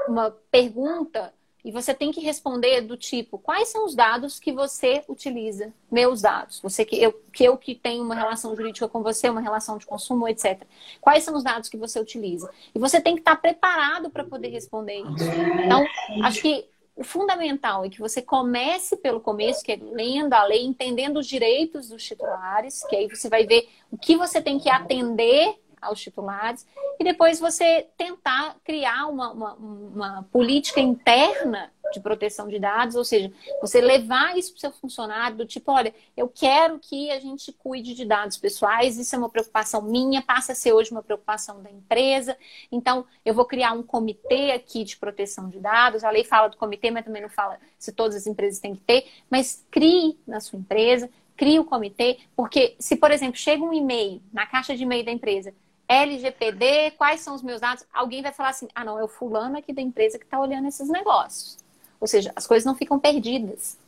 uma 0.07 0.31
pergunta 0.53 1.35
e 1.65 1.73
você 1.73 1.93
tem 1.93 2.13
que 2.13 2.21
responder 2.21 2.83
do 2.83 2.97
tipo, 2.97 3.39
quais 3.39 3.71
são 3.71 3.87
os 3.87 3.95
dados 3.97 4.39
que 4.39 4.53
você 4.53 5.03
utiliza? 5.09 5.73
Meus 5.91 6.21
dados. 6.21 6.61
Você 6.61 6.85
que 6.85 6.95
eu, 7.03 7.13
que 7.33 7.43
eu 7.43 7.57
que 7.57 7.75
tenho 7.75 8.05
uma 8.05 8.15
relação 8.15 8.55
jurídica 8.55 8.87
com 8.87 9.03
você, 9.03 9.31
uma 9.31 9.41
relação 9.41 9.79
de 9.79 9.87
consumo, 9.87 10.29
etc. 10.29 10.63
Quais 11.01 11.25
são 11.25 11.35
os 11.35 11.43
dados 11.43 11.71
que 11.71 11.77
você 11.79 11.99
utiliza? 11.99 12.49
E 12.75 12.79
você 12.79 13.01
tem 13.01 13.15
que 13.15 13.23
estar 13.23 13.35
preparado 13.37 14.11
para 14.11 14.23
poder 14.23 14.49
responder 14.49 14.99
isso. 14.99 15.25
Então, 15.65 15.85
acho 16.23 16.43
que 16.43 16.69
o 16.97 17.03
fundamental 17.03 17.85
é 17.85 17.89
que 17.89 17.99
você 17.99 18.23
comece 18.23 18.97
pelo 18.97 19.21
começo, 19.21 19.65
que 19.65 19.73
é 19.73 19.79
lendo 19.81 20.33
a 20.33 20.45
lei, 20.45 20.65
entendendo 20.65 21.19
os 21.19 21.27
direitos 21.27 21.89
dos 21.89 22.05
titulares, 22.05 22.85
que 22.87 22.95
aí 22.95 23.09
você 23.09 23.29
vai 23.29 23.45
ver 23.45 23.69
o 23.91 23.99
que 23.99 24.17
você 24.17 24.41
tem 24.41 24.59
que 24.59 24.71
atender 24.71 25.59
aos 25.81 26.01
titulares, 26.01 26.67
e 26.99 27.05
depois 27.05 27.41
você 27.41 27.87
tentar 27.97 28.57
criar 28.65 29.07
uma, 29.07 29.33
uma, 29.33 29.55
uma 29.55 30.23
política 30.33 30.81
interna 30.81 31.71
de 31.93 32.01
proteção 32.01 32.49
de 32.49 32.59
dados, 32.59 32.97
ou 32.97 33.05
seja, 33.05 33.33
você 33.61 33.81
levar 33.81 34.37
isso 34.37 34.53
para 34.53 34.57
o 34.57 34.61
seu 34.61 34.73
funcionário 34.73 35.37
do 35.37 35.47
tipo, 35.47 35.71
olha, 35.73 35.95
eu 36.17 36.29
quero 36.29 36.79
que 36.79 37.11
a 37.11 37.21
gente 37.21 37.53
cuide 37.53 37.95
de 37.95 38.05
dados 38.05 38.37
pessoais, 38.37 38.99
isso 38.99 39.15
é 39.15 39.19
uma 39.19 39.29
preocupação 39.29 39.83
minha, 39.83 40.23
passa 40.23 40.53
a 40.53 40.55
ser 40.55 40.73
hoje 40.73 40.91
uma 40.91 41.03
preocupação 41.03 41.63
da 41.63 41.71
empresa, 41.71 42.37
então 42.71 43.05
eu 43.25 43.35
vou 43.35 43.45
criar 43.45 43.73
um 43.73 43.83
comitê 43.83 44.53
aqui 44.53 44.85
de 44.85 44.97
proteção 44.97 45.49
de 45.49 45.61
dados, 45.61 46.05
a 46.05 46.11
lei 46.11 46.25
fala 46.25 46.49
do 46.49 46.57
comitê, 46.57 46.91
mas 46.91 47.05
também 47.05 47.23
não 47.23 47.29
fala 47.29 47.59
se 47.79 47.93
todas 47.93 48.17
as 48.17 48.27
empresas 48.27 48.59
têm 48.59 48.75
que 48.75 48.83
ter, 48.83 49.07
mas 49.31 49.65
crie 49.71 50.19
na 50.27 50.41
sua 50.41 50.59
empresa, 50.59 51.09
crie 51.37 51.59
o 51.59 51.65
comitê, 51.65 52.19
porque 52.37 52.75
se, 52.79 52.97
por 52.97 53.11
exemplo, 53.11 53.37
chega 53.37 53.63
um 53.63 53.73
e-mail 53.73 54.23
na 54.33 54.47
caixa 54.47 54.77
de 54.77 54.83
e-mail 54.83 55.05
da 55.05 55.11
empresa, 55.11 55.53
LGPD, 55.89 56.93
quais 56.93 57.21
são 57.21 57.35
os 57.35 57.43
meus 57.43 57.61
dados? 57.61 57.85
Alguém 57.93 58.23
vai 58.23 58.33
falar 58.33 58.51
assim: 58.51 58.69
ah, 58.75 58.85
não, 58.85 58.99
é 58.99 59.05
o 59.05 59.09
fulano 59.09 59.59
aqui 59.59 59.73
da 59.73 59.83
empresa 59.83 60.19
que 60.19 60.25
está 60.25 60.41
olhando 60.41 60.67
esses 60.67 60.89
negócios. 60.89 61.64
Ou 62.05 62.07
seja, 62.07 62.31
as 62.37 62.47
coisas 62.47 62.67
não 62.67 62.75
ficam 62.75 62.99
perdidas. 62.99 63.79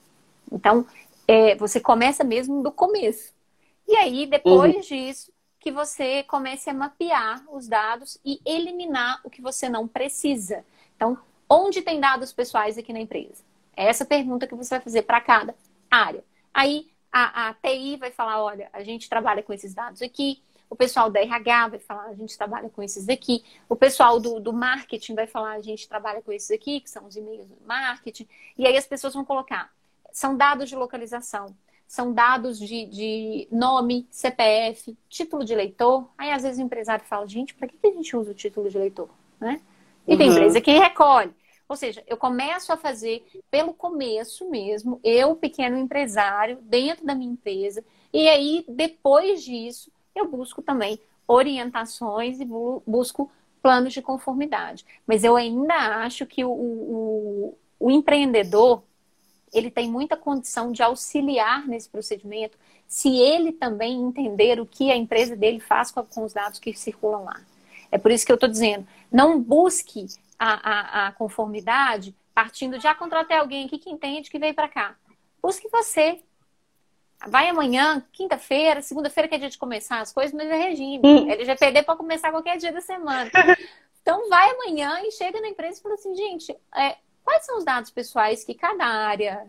Então, 0.50 0.86
é, 1.28 1.54
você 1.54 1.78
começa 1.78 2.24
mesmo 2.24 2.62
do 2.62 2.72
começo. 2.72 3.30
E 3.86 3.94
aí, 3.94 4.24
depois 4.24 4.74
uhum. 4.74 4.80
disso, 4.80 5.30
que 5.60 5.70
você 5.70 6.22
comece 6.22 6.70
a 6.70 6.72
mapear 6.72 7.44
os 7.52 7.68
dados 7.68 8.16
e 8.24 8.40
eliminar 8.42 9.20
o 9.22 9.28
que 9.28 9.42
você 9.42 9.68
não 9.68 9.86
precisa. 9.86 10.64
Então, 10.96 11.18
onde 11.46 11.82
tem 11.82 12.00
dados 12.00 12.32
pessoais 12.32 12.78
aqui 12.78 12.90
na 12.90 13.00
empresa? 13.00 13.44
É 13.76 13.84
essa 13.84 14.06
pergunta 14.06 14.46
que 14.46 14.54
você 14.54 14.76
vai 14.76 14.80
fazer 14.80 15.02
para 15.02 15.20
cada 15.20 15.54
área. 15.90 16.24
Aí, 16.54 16.88
a, 17.12 17.50
a 17.50 17.52
TI 17.52 17.98
vai 17.98 18.12
falar: 18.12 18.42
olha, 18.42 18.70
a 18.72 18.82
gente 18.82 19.10
trabalha 19.10 19.42
com 19.42 19.52
esses 19.52 19.74
dados 19.74 20.00
aqui 20.00 20.40
o 20.76 20.78
pessoal 20.78 21.08
da 21.08 21.20
RH 21.20 21.68
vai 21.68 21.78
falar, 21.78 22.04
a 22.04 22.14
gente 22.14 22.36
trabalha 22.36 22.68
com 22.68 22.82
esses 22.82 23.08
aqui, 23.08 23.42
o 23.66 23.74
pessoal 23.74 24.20
do, 24.20 24.38
do 24.38 24.52
marketing 24.52 25.14
vai 25.14 25.26
falar, 25.26 25.52
a 25.52 25.62
gente 25.62 25.88
trabalha 25.88 26.20
com 26.20 26.30
esses 26.30 26.50
aqui, 26.50 26.80
que 26.80 26.90
são 26.90 27.06
os 27.06 27.16
e-mails 27.16 27.48
do 27.48 27.56
marketing, 27.64 28.28
e 28.58 28.66
aí 28.66 28.76
as 28.76 28.86
pessoas 28.86 29.14
vão 29.14 29.24
colocar, 29.24 29.72
são 30.12 30.36
dados 30.36 30.68
de 30.68 30.76
localização, 30.76 31.56
são 31.88 32.12
dados 32.12 32.58
de, 32.58 32.84
de 32.84 33.48
nome, 33.50 34.06
CPF, 34.10 34.94
título 35.08 35.44
de 35.44 35.54
eleitor. 35.54 36.10
Aí 36.18 36.30
às 36.30 36.42
vezes 36.42 36.58
o 36.58 36.62
empresário 36.62 37.04
fala, 37.06 37.26
gente, 37.26 37.54
para 37.54 37.68
que, 37.68 37.78
que 37.78 37.86
a 37.86 37.92
gente 37.92 38.14
usa 38.14 38.32
o 38.32 38.34
título 38.34 38.68
de 38.68 38.76
eleitor? 38.76 39.08
Né? 39.40 39.62
E 40.06 40.12
uhum. 40.12 40.18
tem 40.18 40.28
empresa 40.28 40.60
que 40.60 40.72
recolhe. 40.72 41.32
Ou 41.68 41.76
seja, 41.76 42.04
eu 42.06 42.16
começo 42.16 42.72
a 42.72 42.76
fazer 42.76 43.24
pelo 43.50 43.72
começo 43.72 44.50
mesmo, 44.50 45.00
eu, 45.02 45.34
pequeno 45.36 45.78
empresário, 45.78 46.58
dentro 46.60 47.06
da 47.06 47.14
minha 47.14 47.32
empresa, 47.32 47.82
e 48.12 48.28
aí, 48.28 48.64
depois 48.68 49.42
disso, 49.42 49.90
eu 50.18 50.28
busco 50.28 50.62
também 50.62 51.00
orientações 51.28 52.40
e 52.40 52.44
busco 52.86 53.30
planos 53.62 53.92
de 53.92 54.00
conformidade. 54.00 54.84
Mas 55.06 55.24
eu 55.24 55.36
ainda 55.36 55.74
acho 56.04 56.24
que 56.24 56.44
o, 56.44 56.50
o, 56.50 57.58
o 57.78 57.90
empreendedor 57.90 58.82
ele 59.52 59.70
tem 59.70 59.90
muita 59.90 60.16
condição 60.16 60.72
de 60.72 60.82
auxiliar 60.82 61.66
nesse 61.66 61.88
procedimento 61.88 62.58
se 62.86 63.08
ele 63.16 63.52
também 63.52 64.00
entender 64.00 64.60
o 64.60 64.66
que 64.66 64.90
a 64.90 64.96
empresa 64.96 65.34
dele 65.34 65.60
faz 65.60 65.90
com, 65.90 66.04
com 66.04 66.24
os 66.24 66.32
dados 66.32 66.58
que 66.58 66.72
circulam 66.74 67.24
lá. 67.24 67.40
É 67.90 67.98
por 67.98 68.10
isso 68.10 68.24
que 68.24 68.30
eu 68.30 68.36
estou 68.36 68.48
dizendo, 68.48 68.86
não 69.10 69.40
busque 69.40 70.06
a, 70.38 70.70
a, 70.70 71.06
a, 71.06 71.12
conformidade 71.12 72.14
partindo 72.34 72.78
de, 72.78 72.86
ah, 72.86 72.94
contratei 72.94 73.36
alguém 73.36 73.66
aqui 73.66 73.78
que 73.78 73.90
entende 73.90 74.30
que 74.30 74.38
veio 74.38 74.54
para 74.54 74.68
cá. 74.68 74.96
Busque 75.42 75.68
você. 75.70 76.20
Vai 77.26 77.48
amanhã, 77.48 78.04
quinta-feira, 78.12 78.82
segunda-feira 78.82 79.28
que 79.28 79.34
é 79.34 79.38
dia 79.38 79.48
de 79.48 79.58
começar 79.58 80.00
as 80.00 80.12
coisas, 80.12 80.34
mas 80.34 80.48
é 80.48 80.56
regime. 80.56 81.00
Hum. 81.04 81.30
LGPD 81.30 81.82
pode 81.82 81.98
começar 81.98 82.30
qualquer 82.30 82.56
dia 82.56 82.72
da 82.72 82.80
semana. 82.80 83.30
Então 84.06 84.28
vai 84.28 84.48
amanhã 84.52 85.00
e 85.02 85.10
chega 85.10 85.40
na 85.40 85.48
empresa 85.48 85.80
e 85.80 85.82
fala 85.82 85.96
assim, 85.96 86.14
gente, 86.14 86.56
é, 86.76 86.96
quais 87.24 87.44
são 87.44 87.58
os 87.58 87.64
dados 87.64 87.90
pessoais 87.90 88.44
que 88.44 88.54
cada 88.54 88.86
área 88.86 89.48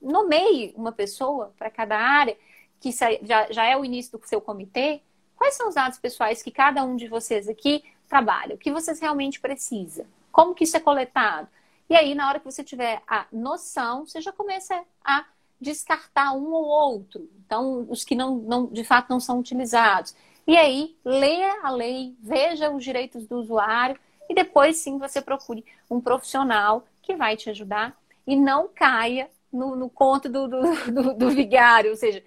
nomeie 0.00 0.72
uma 0.74 0.92
pessoa 0.92 1.52
para 1.58 1.70
cada 1.70 1.98
área, 1.98 2.34
que 2.80 2.90
já, 2.90 3.52
já 3.52 3.66
é 3.66 3.76
o 3.76 3.84
início 3.84 4.18
do 4.18 4.26
seu 4.26 4.40
comitê, 4.40 5.02
quais 5.36 5.56
são 5.56 5.68
os 5.68 5.74
dados 5.74 5.98
pessoais 5.98 6.42
que 6.42 6.50
cada 6.50 6.82
um 6.84 6.96
de 6.96 7.06
vocês 7.06 7.50
aqui 7.50 7.84
trabalha, 8.08 8.54
o 8.54 8.58
que 8.58 8.72
vocês 8.72 8.98
realmente 8.98 9.40
precisam, 9.40 10.06
como 10.32 10.54
que 10.54 10.64
isso 10.64 10.78
é 10.78 10.80
coletado. 10.80 11.46
E 11.90 11.94
aí, 11.94 12.14
na 12.14 12.28
hora 12.28 12.38
que 12.38 12.46
você 12.46 12.64
tiver 12.64 13.02
a 13.06 13.26
noção, 13.30 14.06
você 14.06 14.22
já 14.22 14.32
começa 14.32 14.82
a 15.04 15.26
descartar 15.60 16.32
um 16.32 16.52
ou 16.52 16.64
outro. 16.64 17.28
Então, 17.44 17.86
os 17.88 18.04
que 18.04 18.14
não, 18.14 18.36
não 18.36 18.66
de 18.66 18.84
fato 18.84 19.10
não 19.10 19.20
são 19.20 19.38
utilizados. 19.38 20.14
E 20.46 20.56
aí, 20.56 20.96
leia 21.04 21.60
a 21.62 21.70
lei, 21.70 22.16
veja 22.20 22.70
os 22.70 22.82
direitos 22.82 23.26
do 23.26 23.36
usuário 23.36 23.98
e 24.28 24.34
depois 24.34 24.76
sim 24.78 24.98
você 24.98 25.20
procure 25.20 25.64
um 25.90 26.00
profissional 26.00 26.86
que 27.02 27.16
vai 27.16 27.36
te 27.36 27.50
ajudar 27.50 27.96
e 28.26 28.36
não 28.36 28.68
caia 28.68 29.30
no, 29.52 29.74
no 29.74 29.88
conto 29.88 30.28
do, 30.28 30.46
do, 30.46 30.62
do, 30.92 31.14
do 31.14 31.30
vigário. 31.30 31.90
Ou 31.90 31.96
seja, 31.96 32.22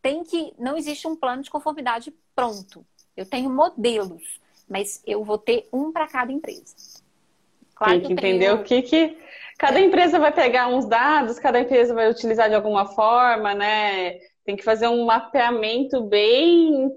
tem 0.00 0.22
que. 0.22 0.54
Não 0.58 0.76
existe 0.76 1.08
um 1.08 1.16
plano 1.16 1.42
de 1.42 1.50
conformidade 1.50 2.14
pronto. 2.34 2.84
Eu 3.16 3.24
tenho 3.24 3.50
modelos, 3.50 4.40
mas 4.68 5.02
eu 5.06 5.24
vou 5.24 5.38
ter 5.38 5.68
um 5.72 5.90
para 5.90 6.06
cada 6.06 6.30
empresa. 6.30 6.74
Claro 7.74 7.92
tem 7.92 8.00
que, 8.00 8.06
que 8.06 8.12
entender 8.12 8.46
tenho... 8.46 8.60
o 8.60 8.64
que, 8.64 8.82
que. 8.82 9.18
Cada 9.58 9.80
empresa 9.80 10.18
vai 10.18 10.32
pegar 10.32 10.68
uns 10.68 10.86
dados, 10.86 11.38
cada 11.38 11.60
empresa 11.60 11.94
vai 11.94 12.10
utilizar 12.10 12.48
de 12.48 12.54
alguma 12.54 12.86
forma, 12.86 13.54
né? 13.54 14.18
Tem 14.44 14.54
que 14.56 14.62
fazer 14.62 14.88
um 14.88 15.06
mapeamento 15.06 16.02
bem 16.02 16.90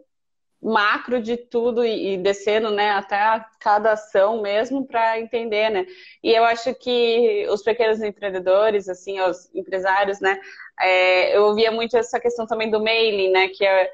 macro 0.61 1.21
de 1.21 1.37
tudo 1.37 1.85
e, 1.85 2.17
descendo, 2.17 2.69
né, 2.69 2.91
até 2.91 3.17
cada 3.61 3.93
ação 3.93 4.41
mesmo 4.41 4.85
para 4.85 5.19
entender, 5.19 5.69
né? 5.69 5.85
E 6.21 6.33
eu 6.33 6.43
acho 6.43 6.75
que 6.75 7.47
os 7.49 7.63
pequenos 7.63 8.01
empreendedores, 8.01 8.89
assim, 8.89 9.21
os 9.21 9.49
empresários, 9.55 10.19
né, 10.19 10.37
é, 10.79 11.35
eu 11.35 11.43
ouvia 11.45 11.71
muito 11.71 11.95
essa 11.95 12.19
questão 12.19 12.45
também 12.45 12.69
do 12.69 12.83
mailing, 12.83 13.31
né, 13.31 13.47
que 13.47 13.65
é 13.65 13.89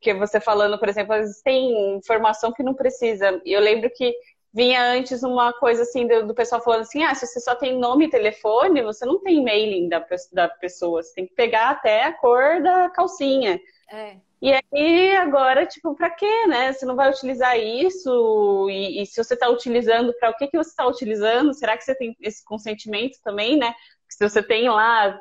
que 0.00 0.14
você 0.14 0.40
falando, 0.40 0.78
por 0.78 0.88
exemplo, 0.88 1.14
têm 1.44 1.96
informação 1.96 2.52
que 2.52 2.62
não 2.62 2.74
precisa. 2.74 3.40
E 3.44 3.52
eu 3.52 3.60
lembro 3.60 3.90
que 3.90 4.14
vinha 4.54 4.80
antes 4.92 5.24
uma 5.24 5.52
coisa 5.52 5.82
assim 5.82 6.06
do, 6.06 6.28
do, 6.28 6.34
pessoal 6.34 6.62
falando 6.62 6.82
assim, 6.82 7.02
ah, 7.02 7.12
se 7.12 7.26
você 7.26 7.40
só 7.40 7.56
tem 7.56 7.76
nome 7.76 8.06
e 8.06 8.10
telefone, 8.10 8.82
você 8.82 9.04
não 9.04 9.18
tem 9.18 9.42
mailing 9.42 9.88
da, 9.88 10.06
da 10.32 10.48
pessoa, 10.48 11.02
você 11.02 11.12
tem 11.12 11.26
que 11.26 11.34
pegar 11.34 11.70
até 11.70 12.04
a 12.04 12.12
cor 12.12 12.62
da 12.62 12.88
calcinha. 12.88 13.60
É. 13.90 14.16
E 14.40 14.52
aí, 14.52 15.16
agora, 15.16 15.66
tipo, 15.66 15.94
para 15.94 16.10
quê, 16.10 16.46
né? 16.46 16.72
Você 16.72 16.84
não 16.84 16.94
vai 16.94 17.10
utilizar 17.10 17.58
isso? 17.58 18.68
E, 18.70 19.02
e 19.02 19.06
se 19.06 19.22
você 19.22 19.34
está 19.34 19.48
utilizando, 19.48 20.12
para 20.20 20.30
o 20.30 20.36
que, 20.36 20.46
que 20.46 20.56
você 20.56 20.70
está 20.70 20.86
utilizando? 20.86 21.54
Será 21.54 21.76
que 21.76 21.82
você 21.82 21.94
tem 21.94 22.14
esse 22.20 22.44
consentimento 22.44 23.18
também, 23.24 23.56
né? 23.56 23.74
Se 24.08 24.28
você 24.28 24.42
tem 24.42 24.68
lá 24.68 25.18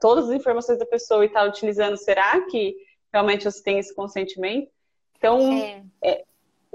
todas 0.00 0.28
as 0.28 0.34
informações 0.34 0.78
da 0.78 0.84
pessoa 0.84 1.24
e 1.24 1.28
está 1.28 1.44
utilizando, 1.44 1.96
será 1.96 2.40
que 2.46 2.74
realmente 3.12 3.44
você 3.44 3.62
tem 3.62 3.78
esse 3.78 3.94
consentimento? 3.94 4.68
Então, 5.16 5.52
é. 5.52 5.82
É, 6.02 6.24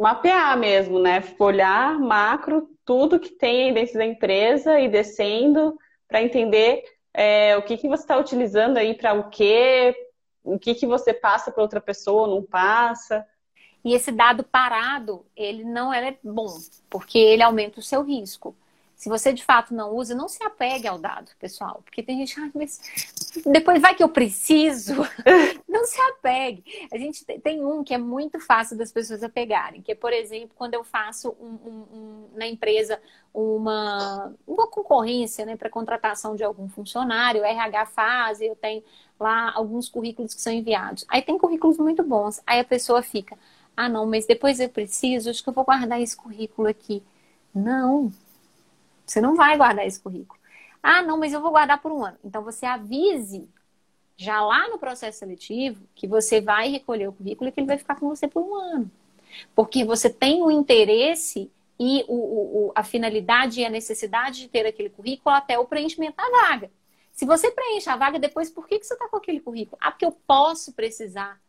mapear 0.01 0.57
mesmo, 0.57 0.99
né? 0.99 1.23
Olhar 1.37 1.99
macro, 1.99 2.69
tudo 2.83 3.19
que 3.19 3.29
tem 3.29 3.73
dentro 3.73 3.93
da 3.93 4.05
empresa 4.05 4.79
e 4.79 4.89
descendo 4.89 5.77
para 6.07 6.23
entender 6.23 6.83
é, 7.13 7.55
o 7.55 7.61
que, 7.61 7.77
que 7.77 7.87
você 7.87 8.03
está 8.03 8.17
utilizando 8.17 8.77
aí 8.77 8.95
para 8.95 9.13
o 9.13 9.29
quê, 9.29 9.95
o 10.43 10.57
que, 10.57 10.73
que 10.73 10.87
você 10.87 11.13
passa 11.13 11.51
para 11.51 11.61
outra 11.61 11.79
pessoa, 11.79 12.27
não 12.27 12.41
passa. 12.41 13.25
E 13.85 13.93
esse 13.93 14.11
dado 14.11 14.43
parado, 14.43 15.25
ele 15.35 15.63
não 15.63 15.93
é 15.93 16.17
bom, 16.23 16.47
porque 16.89 17.17
ele 17.17 17.43
aumenta 17.43 17.79
o 17.79 17.83
seu 17.83 18.01
risco. 18.01 18.55
Se 19.01 19.09
você 19.09 19.33
de 19.33 19.43
fato 19.43 19.73
não 19.73 19.95
usa, 19.95 20.13
não 20.13 20.27
se 20.27 20.43
apegue 20.43 20.87
ao 20.87 20.99
dado, 20.99 21.31
pessoal. 21.39 21.81
Porque 21.83 22.03
tem 22.03 22.19
gente, 22.19 22.39
ah, 22.39 22.51
mas 22.53 22.79
depois 23.47 23.81
vai 23.81 23.95
que 23.95 24.03
eu 24.03 24.09
preciso. 24.09 24.93
não 25.67 25.83
se 25.85 25.99
apegue. 26.01 26.63
A 26.93 26.99
gente 26.99 27.25
tem 27.25 27.65
um 27.65 27.83
que 27.83 27.95
é 27.95 27.97
muito 27.97 28.39
fácil 28.39 28.77
das 28.77 28.91
pessoas 28.91 29.23
apegarem, 29.23 29.81
que 29.81 29.91
é, 29.91 29.95
por 29.95 30.13
exemplo, 30.13 30.51
quando 30.55 30.75
eu 30.75 30.83
faço 30.83 31.35
um, 31.41 31.47
um, 31.47 31.97
um, 31.97 32.27
na 32.35 32.45
empresa 32.45 33.01
uma, 33.33 34.35
uma 34.45 34.67
concorrência 34.67 35.47
né, 35.47 35.55
para 35.55 35.67
contratação 35.67 36.35
de 36.35 36.43
algum 36.43 36.69
funcionário, 36.69 37.41
o 37.41 37.45
RH 37.45 37.87
faz, 37.87 38.39
eu 38.39 38.55
tenho 38.55 38.83
lá 39.19 39.51
alguns 39.55 39.89
currículos 39.89 40.35
que 40.35 40.41
são 40.41 40.53
enviados. 40.53 41.07
Aí 41.07 41.23
tem 41.23 41.39
currículos 41.39 41.79
muito 41.79 42.03
bons. 42.03 42.39
Aí 42.45 42.59
a 42.59 42.63
pessoa 42.63 43.01
fica, 43.01 43.35
ah, 43.75 43.89
não, 43.89 44.05
mas 44.05 44.27
depois 44.27 44.59
eu 44.59 44.69
preciso, 44.69 45.31
acho 45.31 45.41
que 45.41 45.49
eu 45.49 45.53
vou 45.53 45.65
guardar 45.65 45.99
esse 45.99 46.15
currículo 46.15 46.67
aqui. 46.67 47.01
Não, 47.51 48.11
você 49.11 49.21
não 49.21 49.35
vai 49.35 49.57
guardar 49.57 49.85
esse 49.85 49.99
currículo. 49.99 50.39
Ah, 50.81 51.01
não, 51.01 51.17
mas 51.17 51.33
eu 51.33 51.41
vou 51.41 51.51
guardar 51.51 51.81
por 51.81 51.91
um 51.91 52.03
ano. 52.03 52.17
Então 52.23 52.43
você 52.43 52.65
avise 52.65 53.47
já 54.17 54.41
lá 54.41 54.69
no 54.69 54.77
processo 54.77 55.19
seletivo 55.19 55.83
que 55.95 56.07
você 56.07 56.39
vai 56.39 56.69
recolher 56.69 57.07
o 57.07 57.13
currículo 57.13 57.49
e 57.49 57.51
que 57.51 57.59
ele 57.59 57.67
vai 57.67 57.77
ficar 57.77 57.99
com 57.99 58.07
você 58.07 58.27
por 58.27 58.41
um 58.41 58.55
ano. 58.55 58.91
Porque 59.55 59.83
você 59.83 60.09
tem 60.09 60.41
o 60.41 60.51
interesse 60.51 61.51
e 61.79 62.05
o, 62.07 62.15
o, 62.67 62.71
a 62.75 62.83
finalidade 62.83 63.61
e 63.61 63.65
a 63.65 63.69
necessidade 63.69 64.41
de 64.41 64.47
ter 64.47 64.65
aquele 64.65 64.89
currículo 64.89 65.35
até 65.35 65.57
o 65.57 65.65
preenchimento 65.65 66.17
da 66.17 66.29
vaga. 66.29 66.71
Se 67.11 67.25
você 67.25 67.51
preenche 67.51 67.89
a 67.89 67.95
vaga 67.95 68.19
depois, 68.19 68.49
por 68.49 68.67
que, 68.67 68.79
que 68.79 68.85
você 68.85 68.93
está 68.93 69.07
com 69.07 69.17
aquele 69.17 69.39
currículo? 69.39 69.77
Ah, 69.81 69.91
porque 69.91 70.05
eu 70.05 70.11
posso 70.11 70.73
precisar. 70.73 71.39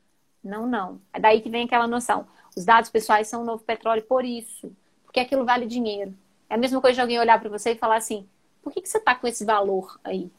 Não, 0.43 0.67
não. 0.67 1.01
É 1.13 1.21
daí 1.21 1.41
que 1.41 1.51
vem 1.51 1.65
aquela 1.65 1.87
noção. 1.87 2.27
Os 2.57 2.65
dados 2.65 2.91
pessoais 2.91 3.29
são 3.29 3.43
o 3.43 3.45
novo 3.45 3.63
petróleo 3.63 4.03
por 4.03 4.25
isso. 4.25 4.75
Porque 5.05 5.21
aquilo 5.21 5.45
vale 5.45 5.67
dinheiro. 5.67 6.15
É 6.53 6.55
a 6.55 6.59
mesma 6.59 6.83
coisa 6.83 6.97
de 6.97 7.01
alguém 7.01 7.19
olhar 7.19 7.41
para 7.41 7.49
você 7.49 7.71
e 7.71 7.79
falar 7.79 7.97
assim: 7.97 8.29
por 8.63 8.71
que, 8.75 8.83
que 8.83 8.89
você 8.89 8.99
está 8.99 9.15
com 9.15 9.27
esse 9.27 9.43
valor 9.43 9.99
aí? 10.05 10.31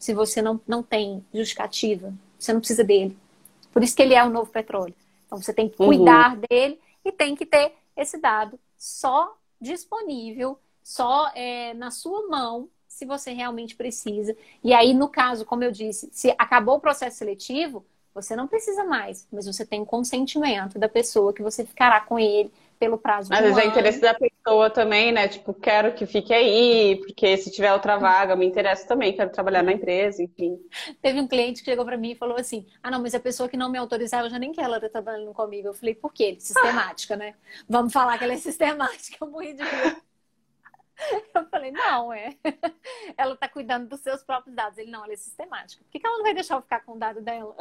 Se 0.00 0.12
você 0.12 0.42
não, 0.42 0.60
não 0.66 0.82
tem 0.82 1.24
justificativa, 1.32 2.12
você 2.36 2.52
não 2.52 2.58
precisa 2.58 2.82
dele. 2.82 3.16
Por 3.72 3.80
isso 3.80 3.94
que 3.94 4.02
ele 4.02 4.14
é 4.14 4.24
o 4.24 4.30
novo 4.30 4.50
petróleo. 4.50 4.96
Então 5.26 5.40
você 5.40 5.54
tem 5.54 5.68
que 5.68 5.76
cuidar 5.76 6.34
uhum. 6.34 6.42
dele 6.50 6.80
e 7.04 7.12
tem 7.12 7.36
que 7.36 7.46
ter 7.46 7.72
esse 7.96 8.18
dado 8.18 8.58
só 8.76 9.36
disponível, 9.60 10.58
só 10.82 11.30
é, 11.36 11.72
na 11.74 11.92
sua 11.92 12.26
mão, 12.26 12.68
se 12.88 13.04
você 13.04 13.32
realmente 13.32 13.76
precisa. 13.76 14.36
E 14.64 14.74
aí, 14.74 14.92
no 14.92 15.08
caso, 15.08 15.44
como 15.44 15.62
eu 15.62 15.70
disse, 15.70 16.08
se 16.10 16.34
acabou 16.36 16.78
o 16.78 16.80
processo 16.80 17.18
seletivo, 17.18 17.86
você 18.12 18.34
não 18.34 18.48
precisa 18.48 18.82
mais, 18.82 19.24
mas 19.30 19.46
você 19.46 19.64
tem 19.64 19.84
consentimento 19.84 20.80
da 20.80 20.88
pessoa 20.88 21.32
que 21.32 21.44
você 21.44 21.64
ficará 21.64 22.00
com 22.00 22.18
ele 22.18 22.50
pelo 22.80 22.96
prazo 22.96 23.32
Às 23.32 23.40
vezes 23.40 23.58
é 23.58 23.66
interesse 23.66 24.00
da 24.00 24.14
pessoa 24.14 24.70
também, 24.70 25.12
né? 25.12 25.28
Tipo, 25.28 25.52
quero 25.52 25.92
que 25.92 26.06
fique 26.06 26.32
aí, 26.32 26.96
porque 26.96 27.36
se 27.36 27.50
tiver 27.50 27.70
outra 27.74 27.98
vaga, 27.98 28.34
me 28.34 28.46
interessa 28.46 28.88
também, 28.88 29.12
quero 29.12 29.30
trabalhar 29.30 29.62
na 29.62 29.72
empresa, 29.72 30.22
enfim. 30.22 30.58
Teve 31.02 31.20
um 31.20 31.28
cliente 31.28 31.62
que 31.62 31.70
chegou 31.70 31.84
para 31.84 31.98
mim 31.98 32.12
e 32.12 32.16
falou 32.16 32.38
assim: 32.38 32.66
ah, 32.82 32.90
não, 32.90 33.02
mas 33.02 33.14
a 33.14 33.20
pessoa 33.20 33.50
que 33.50 33.56
não 33.56 33.68
me 33.68 33.76
autorizava, 33.76 34.26
eu 34.26 34.30
já 34.30 34.38
nem 34.38 34.50
quer 34.50 34.62
ela 34.62 34.80
tá 34.80 34.88
trabalhando 34.88 35.32
comigo. 35.34 35.68
Eu 35.68 35.74
falei, 35.74 35.94
por 35.94 36.10
quê? 36.10 36.36
Sistemática, 36.40 37.16
né? 37.16 37.34
Vamos 37.68 37.92
falar 37.92 38.16
que 38.16 38.24
ela 38.24 38.32
é 38.32 38.38
sistemática, 38.38 39.18
eu 39.20 39.30
morri 39.30 39.52
de 39.52 39.62
medo. 39.62 40.00
Eu 41.34 41.48
falei, 41.48 41.70
não, 41.70 42.12
é. 42.12 42.36
Ela 43.16 43.34
tá 43.34 43.48
cuidando 43.48 43.88
dos 43.88 44.00
seus 44.00 44.22
próprios 44.22 44.54
dados. 44.54 44.76
Ele, 44.76 44.90
não, 44.90 45.02
ela 45.02 45.14
é 45.14 45.16
sistemática. 45.16 45.82
Por 45.82 45.90
que, 45.90 45.98
que 45.98 46.06
ela 46.06 46.18
não 46.18 46.24
vai 46.24 46.34
deixar 46.34 46.56
eu 46.56 46.60
ficar 46.60 46.80
com 46.80 46.92
o 46.92 46.98
dado 46.98 47.22
dela? 47.22 47.56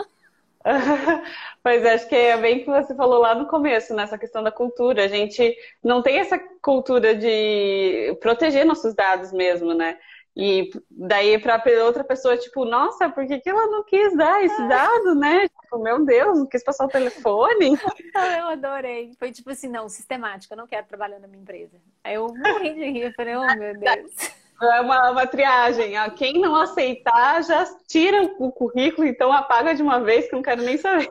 pois 1.63 1.83
é, 1.83 1.93
acho 1.93 2.07
que 2.07 2.15
é 2.15 2.37
bem 2.37 2.59
que 2.59 2.65
você 2.65 2.93
falou 2.95 3.19
lá 3.19 3.33
no 3.33 3.47
começo, 3.47 3.93
nessa 3.93 4.17
questão 4.17 4.43
da 4.43 4.51
cultura. 4.51 5.05
A 5.05 5.07
gente 5.07 5.55
não 5.83 6.01
tem 6.01 6.17
essa 6.17 6.39
cultura 6.61 7.15
de 7.15 8.17
proteger 8.21 8.65
nossos 8.65 8.93
dados 8.93 9.31
mesmo, 9.31 9.73
né? 9.73 9.97
E 10.35 10.69
daí 10.89 11.37
para 11.37 11.61
outra 11.83 12.03
pessoa, 12.03 12.37
tipo, 12.37 12.63
nossa, 12.63 13.09
por 13.09 13.25
que, 13.27 13.39
que 13.39 13.49
ela 13.49 13.67
não 13.67 13.83
quis 13.83 14.15
dar 14.15 14.43
esse 14.43 14.61
é. 14.61 14.67
dado, 14.67 15.15
né? 15.15 15.47
Tipo, 15.47 15.79
meu 15.79 16.05
Deus, 16.05 16.39
não 16.39 16.45
quis 16.45 16.63
passar 16.63 16.85
o 16.85 16.89
telefone? 16.89 17.77
eu 18.37 18.47
adorei. 18.47 19.11
Foi 19.19 19.31
tipo 19.31 19.49
assim, 19.49 19.67
não, 19.67 19.89
sistemática, 19.89 20.53
eu 20.53 20.57
não 20.57 20.67
quero 20.67 20.87
trabalhar 20.87 21.19
na 21.19 21.27
minha 21.27 21.41
empresa. 21.41 21.77
Aí 22.03 22.15
eu 22.15 22.27
morri 22.27 22.73
de 22.73 22.85
rir, 22.85 23.13
falei, 23.15 23.35
oh 23.35 23.55
meu 23.55 23.73
Deus. 23.79 24.38
É 24.61 24.81
uma, 24.81 25.11
uma 25.11 25.25
triagem. 25.25 25.93
Quem 26.15 26.33
não 26.39 26.55
aceitar, 26.55 27.41
já 27.43 27.65
tira 27.87 28.23
o 28.39 28.51
currículo, 28.51 29.07
então 29.07 29.31
apaga 29.31 29.73
de 29.73 29.81
uma 29.81 30.01
vez, 30.01 30.27
que 30.27 30.35
eu 30.35 30.37
não 30.37 30.43
quero 30.43 30.61
nem 30.61 30.77
saber. 30.77 31.09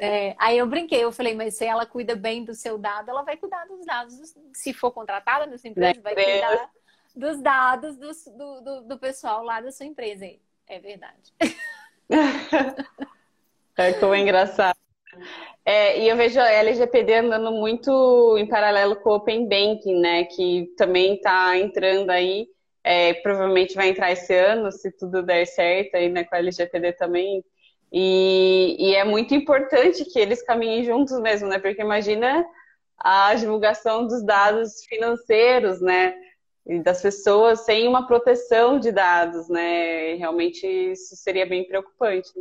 É, 0.00 0.34
aí 0.38 0.58
eu 0.58 0.66
brinquei, 0.66 1.04
eu 1.04 1.12
falei, 1.12 1.34
mas 1.34 1.54
se 1.54 1.64
ela 1.64 1.86
cuida 1.86 2.16
bem 2.16 2.44
do 2.44 2.54
seu 2.54 2.76
dado, 2.76 3.10
ela 3.10 3.22
vai 3.22 3.36
cuidar 3.36 3.66
dos 3.66 3.84
dados. 3.86 4.34
Se 4.52 4.72
for 4.72 4.90
contratada 4.90 5.46
nessa 5.46 5.68
empresa, 5.68 6.00
vai 6.02 6.14
cuidar 6.14 6.70
dos 7.14 7.40
dados 7.40 7.96
do, 7.96 8.10
do, 8.36 8.60
do, 8.60 8.80
do 8.82 8.98
pessoal 8.98 9.44
lá 9.44 9.60
da 9.60 9.70
sua 9.70 9.86
empresa. 9.86 10.26
É 10.66 10.78
verdade. 10.80 11.32
é 13.76 13.92
como 13.94 14.14
é 14.14 14.20
engraçado. 14.20 14.76
É, 15.64 16.00
e 16.00 16.08
eu 16.08 16.16
vejo 16.16 16.40
a 16.40 16.50
LGPD 16.50 17.14
andando 17.14 17.52
muito 17.52 18.36
em 18.38 18.46
paralelo 18.46 18.96
com 18.96 19.10
o 19.10 19.16
Open 19.16 19.48
Banking, 19.48 20.00
né? 20.00 20.24
Que 20.24 20.72
também 20.76 21.14
está 21.14 21.56
entrando 21.58 22.10
aí 22.10 22.48
é, 22.88 23.12
provavelmente 23.12 23.74
vai 23.74 23.90
entrar 23.90 24.10
esse 24.10 24.34
ano, 24.34 24.72
se 24.72 24.90
tudo 24.90 25.22
der 25.22 25.46
certo 25.46 25.94
aí, 25.94 26.08
né, 26.08 26.24
com 26.24 26.34
a 26.34 26.38
LGPD 26.38 26.94
também. 26.94 27.44
E, 27.92 28.76
e 28.78 28.94
é 28.94 29.04
muito 29.04 29.34
importante 29.34 30.06
que 30.06 30.18
eles 30.18 30.42
caminhem 30.42 30.84
juntos 30.84 31.20
mesmo, 31.20 31.48
né? 31.48 31.58
Porque 31.58 31.82
imagina 31.82 32.46
a 32.96 33.34
divulgação 33.34 34.06
dos 34.06 34.24
dados 34.24 34.86
financeiros, 34.86 35.82
né? 35.82 36.14
E 36.66 36.78
das 36.78 37.02
pessoas 37.02 37.60
sem 37.66 37.86
uma 37.86 38.06
proteção 38.06 38.78
de 38.78 38.90
dados, 38.90 39.50
né? 39.50 40.14
Realmente 40.14 40.66
isso 40.66 41.14
seria 41.14 41.44
bem 41.44 41.64
preocupante. 41.64 42.32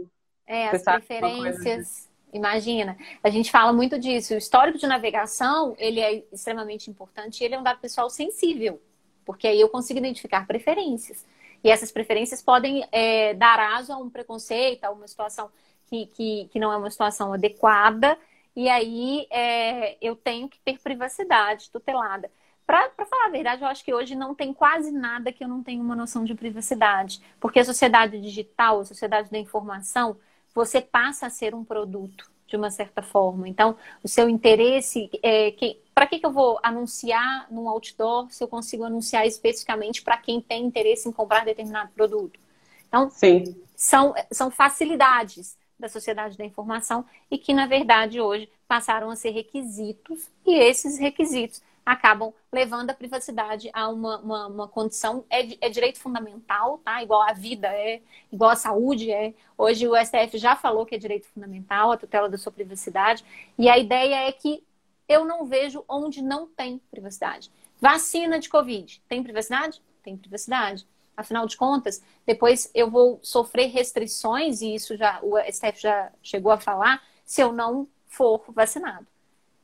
É, 0.47 0.69
Você 0.69 0.89
as 0.89 1.05
preferências. 1.05 2.07
Imagina, 2.31 2.97
a 3.21 3.29
gente 3.29 3.51
fala 3.51 3.73
muito 3.73 3.99
disso. 3.99 4.33
O 4.33 4.37
histórico 4.37 4.77
de 4.77 4.87
navegação, 4.87 5.75
ele 5.77 5.99
é 5.99 6.23
extremamente 6.31 6.89
importante 6.89 7.41
e 7.41 7.45
ele 7.45 7.55
é 7.55 7.59
um 7.59 7.63
dado 7.63 7.79
pessoal 7.81 8.09
sensível 8.09 8.81
porque 9.27 9.45
aí 9.45 9.59
eu 9.59 9.67
consigo 9.67 9.99
identificar 9.99 10.47
preferências. 10.47 11.25
E 11.61 11.69
essas 11.69 11.91
preferências 11.91 12.41
podem 12.41 12.87
é, 12.93 13.33
dar 13.33 13.59
aso 13.59 13.91
a 13.91 13.97
um 13.97 14.09
preconceito, 14.09 14.85
a 14.85 14.89
uma 14.89 15.05
situação 15.05 15.51
que, 15.87 16.05
que, 16.07 16.49
que 16.49 16.59
não 16.59 16.71
é 16.71 16.77
uma 16.77 16.89
situação 16.89 17.33
adequada, 17.33 18.17
e 18.55 18.69
aí 18.69 19.27
é, 19.29 19.97
eu 20.01 20.15
tenho 20.15 20.47
que 20.47 20.59
ter 20.61 20.79
privacidade 20.79 21.69
tutelada. 21.69 22.31
Para 22.65 22.89
falar 22.89 23.27
a 23.27 23.31
verdade, 23.31 23.61
eu 23.61 23.67
acho 23.67 23.83
que 23.83 23.93
hoje 23.93 24.15
não 24.15 24.33
tem 24.33 24.53
quase 24.53 24.91
nada 24.91 25.31
que 25.31 25.43
eu 25.43 25.47
não 25.47 25.61
tenha 25.61 25.81
uma 25.81 25.95
noção 25.95 26.23
de 26.23 26.33
privacidade, 26.33 27.21
porque 27.39 27.59
a 27.59 27.65
sociedade 27.65 28.19
digital, 28.19 28.79
a 28.79 28.85
sociedade 28.85 29.29
da 29.29 29.37
informação, 29.37 30.17
você 30.53 30.81
passa 30.81 31.27
a 31.27 31.29
ser 31.29 31.53
um 31.53 31.63
produto 31.63 32.31
de 32.47 32.55
uma 32.55 32.71
certa 32.71 33.01
forma. 33.01 33.47
Então, 33.47 33.75
o 34.03 34.07
seu 34.07 34.29
interesse 34.29 35.09
é 35.21 35.51
que 35.51 35.79
para 35.93 36.05
que, 36.05 36.19
que 36.19 36.25
eu 36.25 36.31
vou 36.31 36.59
anunciar 36.61 37.47
num 37.51 37.67
outdoor 37.67 38.31
se 38.31 38.43
eu 38.43 38.47
consigo 38.47 38.83
anunciar 38.83 39.25
especificamente 39.25 40.01
para 40.03 40.17
quem 40.17 40.39
tem 40.39 40.65
interesse 40.65 41.09
em 41.09 41.11
comprar 41.11 41.43
determinado 41.43 41.91
produto? 41.91 42.39
Então, 42.87 43.09
Sim. 43.09 43.55
São, 43.75 44.13
são 44.31 44.49
facilidades 44.49 45.57
da 45.79 45.87
sociedade 45.87 46.37
da 46.37 46.45
informação 46.45 47.05
e 47.29 47.37
que, 47.37 47.53
na 47.53 47.67
verdade, 47.67 48.19
hoje 48.19 48.49
passaram 48.67 49.09
a 49.09 49.15
ser 49.15 49.31
requisitos, 49.31 50.27
e 50.45 50.55
esses 50.55 50.97
requisitos 50.97 51.61
acabam 51.87 52.33
levando 52.51 52.89
a 52.89 52.93
privacidade 52.93 53.69
a 53.71 53.87
uma, 53.87 54.19
uma, 54.19 54.47
uma 54.47 54.67
condição, 54.67 55.23
é, 55.29 55.65
é, 55.65 55.69
direito 55.69 55.99
fundamental, 55.99 56.79
tá? 56.79 57.01
Igual 57.01 57.21
a 57.21 57.31
vida 57.31 57.69
é, 57.69 58.01
igual 58.29 58.51
a 58.51 58.57
saúde 58.57 59.09
é. 59.09 59.33
Hoje 59.57 59.87
o 59.87 59.95
STF 59.95 60.37
já 60.37 60.53
falou 60.53 60.85
que 60.85 60.95
é 60.95 60.97
direito 60.97 61.27
fundamental, 61.27 61.93
a 61.93 61.97
tutela 61.97 62.27
da 62.27 62.37
sua 62.37 62.51
privacidade, 62.51 63.23
e 63.57 63.69
a 63.69 63.77
ideia 63.77 64.27
é 64.27 64.31
que 64.33 64.61
eu 65.07 65.23
não 65.23 65.45
vejo 65.45 65.85
onde 65.87 66.21
não 66.21 66.45
tem 66.45 66.81
privacidade. 66.91 67.49
Vacina 67.79 68.37
de 68.37 68.49
Covid, 68.49 69.01
tem 69.07 69.23
privacidade? 69.23 69.81
Tem 70.03 70.17
privacidade. 70.17 70.85
Afinal 71.15 71.47
de 71.47 71.55
contas, 71.55 72.03
depois 72.25 72.69
eu 72.75 72.91
vou 72.91 73.17
sofrer 73.23 73.67
restrições, 73.67 74.61
e 74.61 74.75
isso 74.75 74.97
já 74.97 75.21
o 75.23 75.37
STF 75.37 75.81
já 75.81 76.11
chegou 76.21 76.51
a 76.51 76.59
falar, 76.59 77.01
se 77.23 77.39
eu 77.41 77.53
não 77.53 77.87
for 78.07 78.43
vacinado. 78.49 79.07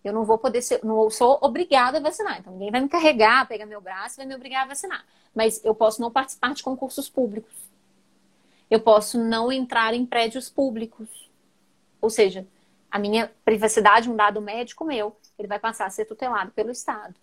Eu 0.04 0.12
não 0.12 0.26
vou 0.26 0.38
poder 0.38 0.62
ser, 0.62 0.84
não 0.84 1.10
sou 1.10 1.40
obrigada 1.42 1.98
a 1.98 2.02
vacinar. 2.02 2.40
Então 2.40 2.52
ninguém 2.54 2.72
vai 2.72 2.82
me 2.82 2.90
carregar, 2.90 3.48
pegar 3.48 3.66
meu 3.66 3.80
braço 3.80 4.16
e 4.16 4.18
vai 4.18 4.26
me 4.26 4.36
obrigar 4.36 4.64
a 4.64 4.68
vacinar. 4.68 5.06
Mas 5.34 5.64
eu 5.64 5.74
posso 5.74 6.02
não 6.02 6.12
participar 6.12 6.54
de 6.54 6.62
concursos 6.62 7.10
públicos. 7.10 7.54
Eu 8.70 8.80
posso 8.80 9.18
não 9.18 9.52
entrar 9.52 9.94
em 9.94 10.06
prédios 10.06 10.50
públicos. 10.50 11.08
Ou 12.02 12.10
seja, 12.10 12.46
a 12.92 13.00
minha 13.00 13.32
privacidade, 13.46 14.10
um 14.10 14.16
dado 14.16 14.42
médico 14.42 14.84
meu, 14.84 15.16
ele 15.40 15.48
vai 15.48 15.58
passar 15.60 15.86
a 15.86 15.90
ser 15.90 16.06
tutelado 16.06 16.52
pelo 16.52 16.70
Estado, 16.70 17.16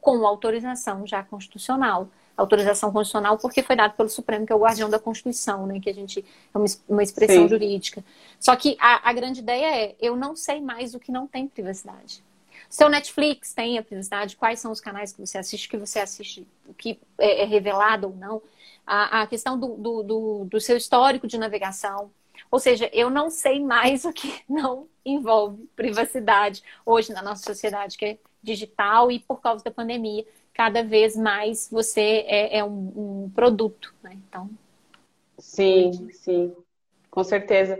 com 0.00 0.26
autorização 0.26 1.06
já 1.06 1.22
constitucional. 1.22 2.08
Autorização 2.36 2.92
constitucional 2.92 3.36
porque 3.36 3.64
foi 3.64 3.74
dado 3.74 3.94
pelo 3.94 4.08
Supremo, 4.08 4.46
que 4.46 4.52
é 4.52 4.54
o 4.56 4.60
guardião 4.60 4.88
da 4.88 4.98
Constituição, 4.98 5.66
né? 5.66 5.80
Que 5.80 5.90
a 5.90 5.94
gente 5.94 6.24
é 6.54 6.56
uma, 6.56 6.66
uma 6.88 7.02
expressão 7.02 7.42
Sim. 7.42 7.48
jurídica. 7.48 8.04
Só 8.38 8.54
que 8.54 8.76
a, 8.78 9.10
a 9.10 9.12
grande 9.12 9.40
ideia 9.40 9.86
é, 9.86 9.96
eu 10.00 10.14
não 10.14 10.36
sei 10.36 10.60
mais 10.60 10.94
o 10.94 11.00
que 11.00 11.10
não 11.10 11.26
tem 11.26 11.48
privacidade. 11.48 12.22
Seu 12.68 12.88
Netflix 12.88 13.54
tem 13.54 13.78
a 13.78 13.82
privacidade, 13.82 14.36
quais 14.36 14.60
são 14.60 14.70
os 14.70 14.80
canais 14.80 15.12
que 15.12 15.20
você 15.20 15.38
assiste, 15.38 15.68
que 15.68 15.76
você 15.76 16.00
assiste, 16.00 16.46
o 16.66 16.74
que 16.74 16.98
é, 17.16 17.42
é 17.42 17.44
revelado 17.44 18.08
ou 18.08 18.14
não. 18.14 18.42
A, 18.86 19.22
a 19.22 19.26
questão 19.26 19.58
do, 19.58 19.74
do, 19.76 20.02
do, 20.02 20.44
do 20.44 20.60
seu 20.60 20.76
histórico 20.76 21.26
de 21.26 21.38
navegação. 21.38 22.10
Ou 22.50 22.58
seja, 22.58 22.88
eu 22.92 23.10
não 23.10 23.30
sei 23.30 23.60
mais 23.60 24.04
o 24.06 24.12
que 24.12 24.42
não 24.48 24.86
envolve 25.04 25.68
privacidade 25.74 26.62
hoje 26.84 27.12
na 27.12 27.22
nossa 27.22 27.42
sociedade, 27.42 27.96
que 27.96 28.04
é 28.04 28.18
digital 28.42 29.10
e 29.10 29.18
por 29.18 29.40
causa 29.40 29.64
da 29.64 29.70
pandemia, 29.70 30.24
cada 30.52 30.82
vez 30.82 31.16
mais 31.16 31.68
você 31.70 32.24
é, 32.26 32.58
é 32.58 32.64
um, 32.64 33.24
um, 33.24 33.30
produto, 33.34 33.94
né? 34.02 34.12
Então. 34.28 34.50
Sim, 35.38 36.10
sim, 36.12 36.54
com 37.10 37.22
certeza. 37.22 37.78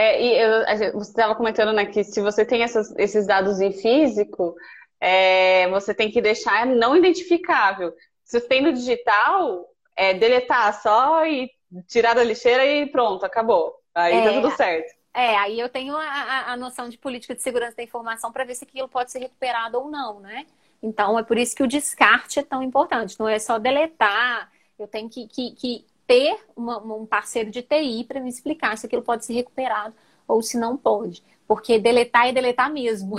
É, 0.00 0.22
e 0.22 0.38
eu, 0.38 0.92
você 0.94 1.10
estava 1.10 1.34
comentando 1.34 1.74
né, 1.74 1.84
que 1.84 2.02
se 2.02 2.22
você 2.22 2.42
tem 2.42 2.62
essas, 2.62 2.90
esses 2.96 3.26
dados 3.26 3.60
em 3.60 3.70
físico, 3.70 4.54
é, 4.98 5.68
você 5.68 5.92
tem 5.92 6.10
que 6.10 6.22
deixar 6.22 6.64
não 6.64 6.96
identificável. 6.96 7.92
Se 8.24 8.40
você 8.40 8.48
tem 8.48 8.62
no 8.62 8.72
digital, 8.72 9.68
é 9.94 10.14
deletar 10.14 10.80
só 10.80 11.26
e 11.26 11.50
tirar 11.86 12.14
da 12.14 12.24
lixeira 12.24 12.64
e 12.64 12.86
pronto, 12.86 13.26
acabou. 13.26 13.74
Aí 13.94 14.16
é, 14.16 14.24
tá 14.24 14.32
tudo 14.32 14.56
certo. 14.56 14.90
É, 15.12 15.36
aí 15.36 15.60
eu 15.60 15.68
tenho 15.68 15.94
a, 15.94 16.02
a, 16.02 16.52
a 16.52 16.56
noção 16.56 16.88
de 16.88 16.96
política 16.96 17.34
de 17.34 17.42
segurança 17.42 17.76
da 17.76 17.82
informação 17.82 18.32
para 18.32 18.44
ver 18.44 18.54
se 18.54 18.64
aquilo 18.64 18.88
pode 18.88 19.12
ser 19.12 19.18
recuperado 19.18 19.78
ou 19.78 19.90
não, 19.90 20.18
né? 20.18 20.46
Então 20.82 21.18
é 21.18 21.22
por 21.22 21.36
isso 21.36 21.54
que 21.54 21.62
o 21.62 21.68
descarte 21.68 22.38
é 22.38 22.42
tão 22.42 22.62
importante. 22.62 23.20
Não 23.20 23.28
é 23.28 23.38
só 23.38 23.58
deletar, 23.58 24.50
eu 24.78 24.88
tenho 24.88 25.10
que, 25.10 25.28
que, 25.28 25.50
que 25.50 25.84
ter 26.10 26.40
uma, 26.56 26.78
um 26.78 27.06
parceiro 27.06 27.52
de 27.52 27.62
TI 27.62 28.02
para 28.02 28.18
me 28.18 28.28
explicar 28.28 28.76
se 28.76 28.84
aquilo 28.84 29.00
pode 29.00 29.24
ser 29.24 29.32
recuperado 29.32 29.94
ou 30.26 30.42
se 30.42 30.58
não 30.58 30.76
pode. 30.76 31.22
Porque 31.46 31.78
deletar 31.78 32.26
é 32.26 32.32
deletar 32.32 32.68
mesmo. 32.68 33.14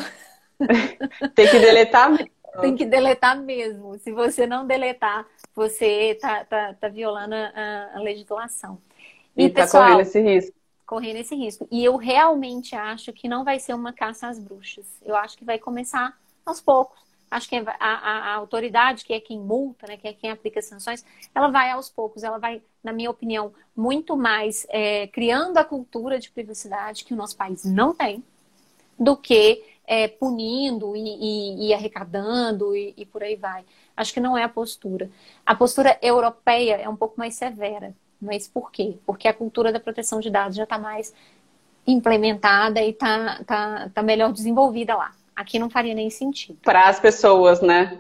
Tem 1.34 1.50
que 1.50 1.58
deletar 1.58 2.12
mesmo. 2.12 2.32
Tem 2.60 2.76
que 2.76 2.86
deletar 2.86 3.42
mesmo. 3.42 3.98
Se 4.00 4.12
você 4.12 4.46
não 4.46 4.68
deletar, 4.68 5.26
você 5.56 6.12
está 6.12 6.44
tá, 6.44 6.74
tá 6.74 6.90
violando 6.90 7.34
a, 7.34 7.92
a 7.96 8.00
legislação. 8.02 8.78
E, 9.38 9.46
está 9.46 9.66
correndo 9.66 10.02
esse 10.02 10.20
risco. 10.20 10.58
Correndo 10.86 11.16
esse 11.16 11.34
risco. 11.34 11.68
E 11.72 11.86
eu 11.86 11.96
realmente 11.96 12.76
acho 12.76 13.14
que 13.14 13.30
não 13.30 13.46
vai 13.46 13.58
ser 13.58 13.74
uma 13.74 13.94
caça 13.94 14.28
às 14.28 14.38
bruxas. 14.38 14.86
Eu 15.02 15.16
acho 15.16 15.38
que 15.38 15.46
vai 15.46 15.58
começar 15.58 16.14
aos 16.46 16.60
poucos 16.60 17.00
acho 17.32 17.48
que 17.48 17.56
a, 17.56 17.64
a, 17.80 18.34
a, 18.34 18.36
autoridade, 18.36 19.06
que 19.06 19.14
é 19.14 19.20
quem 19.22 19.40
multa, 19.40 19.88
né, 19.88 19.96
que 19.96 20.08
é 20.08 20.14
quem 20.14 20.30
aplica 20.30 20.62
sanções, 20.62 21.04
ela 21.34 21.48
vai 21.48 21.72
aos 21.72 21.90
poucos, 21.90 22.24
ela 22.24 22.38
vai, 22.38 22.62
na 22.84 22.92
minha 22.92 23.10
opinião, 23.10 23.54
muito 23.76 24.18
mais 24.18 24.68
é, 24.70 25.08
criando 25.08 25.58
a 25.58 25.64
cultura 25.64 26.20
de 26.20 26.30
privacidade 26.30 27.06
que 27.06 27.14
o 27.14 27.18
nosso 27.18 27.38
país 27.38 27.64
não 27.64 27.96
tem, 27.96 28.22
do 29.00 29.16
que 29.16 29.64
é, 29.88 30.08
punindo 30.10 30.96
e, 30.96 31.00
e, 31.00 31.68
e 31.68 31.74
arrecadando 31.74 32.76
e, 32.76 32.94
e, 32.98 33.06
por 33.06 33.24
aí 33.24 33.36
vai. 33.36 33.64
Acho 33.96 34.14
que 34.14 34.20
não 34.20 34.38
é 34.38 34.44
a 34.44 34.50
postura. 34.50 35.10
A 35.46 35.56
postura 35.56 35.98
europeia 36.02 36.76
é 36.76 36.88
um 36.88 36.96
pouco 36.96 37.18
mais 37.18 37.36
severa. 37.36 37.96
Mas 38.22 38.48
por 38.48 38.72
quê? 38.72 38.98
Porque 39.06 39.28
a 39.28 39.34
cultura 39.34 39.72
da 39.72 39.80
proteção 39.80 40.20
de 40.20 40.30
dados 40.30 40.56
já 40.56 40.64
está 40.64 40.78
mais 40.78 41.14
implementada 41.88 42.80
e 42.82 42.92
está 42.92 43.44
tá, 43.44 43.90
tá 43.90 44.04
melhor 44.04 44.32
desenvolvida 44.32 44.96
lá. 44.96 45.16
Aqui 45.36 45.58
não 45.58 45.70
faria 45.70 45.94
nem 45.94 46.10
sentido. 46.10 46.60
Para 46.64 46.88
as 46.88 47.00
pessoas, 47.00 47.62
né? 47.62 48.00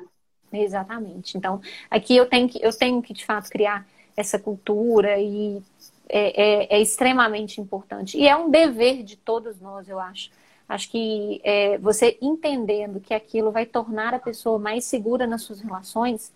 Exatamente. 0.51 1.37
Então, 1.37 1.61
aqui 1.89 2.15
eu 2.15 2.25
tenho 2.25 2.49
que, 2.49 2.59
eu 2.61 2.77
tenho 2.77 3.01
que 3.01 3.13
de 3.13 3.25
fato 3.25 3.49
criar 3.49 3.87
essa 4.15 4.37
cultura 4.37 5.19
e 5.19 5.61
é, 6.09 6.41
é, 6.41 6.77
é 6.77 6.81
extremamente 6.81 7.61
importante. 7.61 8.17
E 8.17 8.27
é 8.27 8.35
um 8.35 8.49
dever 8.49 9.03
de 9.03 9.15
todos 9.15 9.59
nós, 9.61 9.87
eu 9.87 9.99
acho. 9.99 10.29
Acho 10.67 10.89
que 10.89 11.41
é, 11.43 11.77
você 11.77 12.17
entendendo 12.21 12.99
que 12.99 13.13
aquilo 13.13 13.51
vai 13.51 13.65
tornar 13.65 14.13
a 14.13 14.19
pessoa 14.19 14.59
mais 14.59 14.85
segura 14.85 15.25
nas 15.27 15.41
suas 15.43 15.61
relações, 15.61 16.31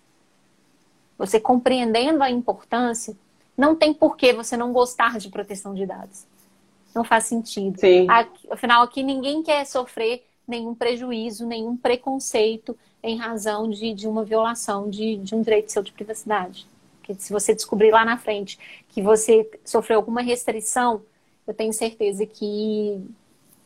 você 1.16 1.40
compreendendo 1.40 2.22
a 2.22 2.30
importância, 2.30 3.16
não 3.56 3.74
tem 3.74 3.94
por 3.94 4.16
que 4.16 4.32
você 4.32 4.56
não 4.56 4.72
gostar 4.72 5.18
de 5.18 5.30
proteção 5.30 5.74
de 5.74 5.86
dados. 5.86 6.26
não 6.94 7.04
faz 7.04 7.24
sentido. 7.24 7.78
Sim. 7.78 8.06
Afinal, 8.50 8.82
aqui 8.82 9.02
ninguém 9.02 9.42
quer 9.42 9.64
sofrer 9.66 10.26
nenhum 10.46 10.74
prejuízo, 10.74 11.46
nenhum 11.46 11.76
preconceito 11.76 12.76
em 13.02 13.16
razão 13.16 13.68
de, 13.68 13.94
de 13.94 14.08
uma 14.08 14.24
violação 14.24 14.88
de, 14.88 15.16
de 15.16 15.34
um 15.34 15.42
direito 15.42 15.72
seu 15.72 15.82
de 15.82 15.92
privacidade. 15.92 16.66
Porque 16.98 17.14
se 17.14 17.32
você 17.32 17.54
descobrir 17.54 17.90
lá 17.90 18.04
na 18.04 18.18
frente 18.18 18.58
que 18.88 19.00
você 19.00 19.48
sofreu 19.64 19.98
alguma 19.98 20.22
restrição, 20.22 21.02
eu 21.46 21.54
tenho 21.54 21.72
certeza 21.72 22.26
que 22.26 23.00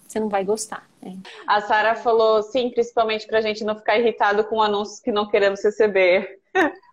você 0.06 0.20
não 0.20 0.28
vai 0.28 0.44
gostar. 0.44 0.88
Né? 1.00 1.16
A 1.46 1.60
Sara 1.62 1.94
falou, 1.94 2.42
sim, 2.42 2.70
principalmente 2.70 3.26
para 3.26 3.38
a 3.38 3.42
gente 3.42 3.64
não 3.64 3.76
ficar 3.76 3.98
irritado 3.98 4.44
com 4.44 4.60
anúncios 4.60 5.00
que 5.00 5.12
não 5.12 5.28
queremos 5.28 5.62
receber. 5.62 6.38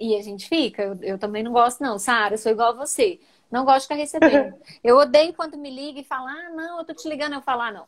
E 0.00 0.16
a 0.16 0.22
gente 0.22 0.48
fica, 0.48 0.80
eu, 0.80 0.98
eu 1.02 1.18
também 1.18 1.42
não 1.42 1.50
gosto, 1.50 1.82
não. 1.82 1.98
Sara, 1.98 2.34
eu 2.34 2.38
sou 2.38 2.52
igual 2.52 2.68
a 2.68 2.86
você. 2.86 3.18
Não 3.50 3.64
gosto 3.64 3.80
de 3.80 3.82
ficar 3.82 3.94
recebendo. 3.96 4.54
Eu 4.84 4.96
odeio 4.96 5.32
quando 5.32 5.56
me 5.56 5.70
liga 5.70 5.98
e 5.98 6.04
fala, 6.04 6.30
ah, 6.30 6.50
não, 6.50 6.78
eu 6.78 6.84
tô 6.84 6.94
te 6.94 7.08
ligando. 7.08 7.32
Eu 7.32 7.40
falo, 7.40 7.62
ah, 7.62 7.72
não. 7.72 7.86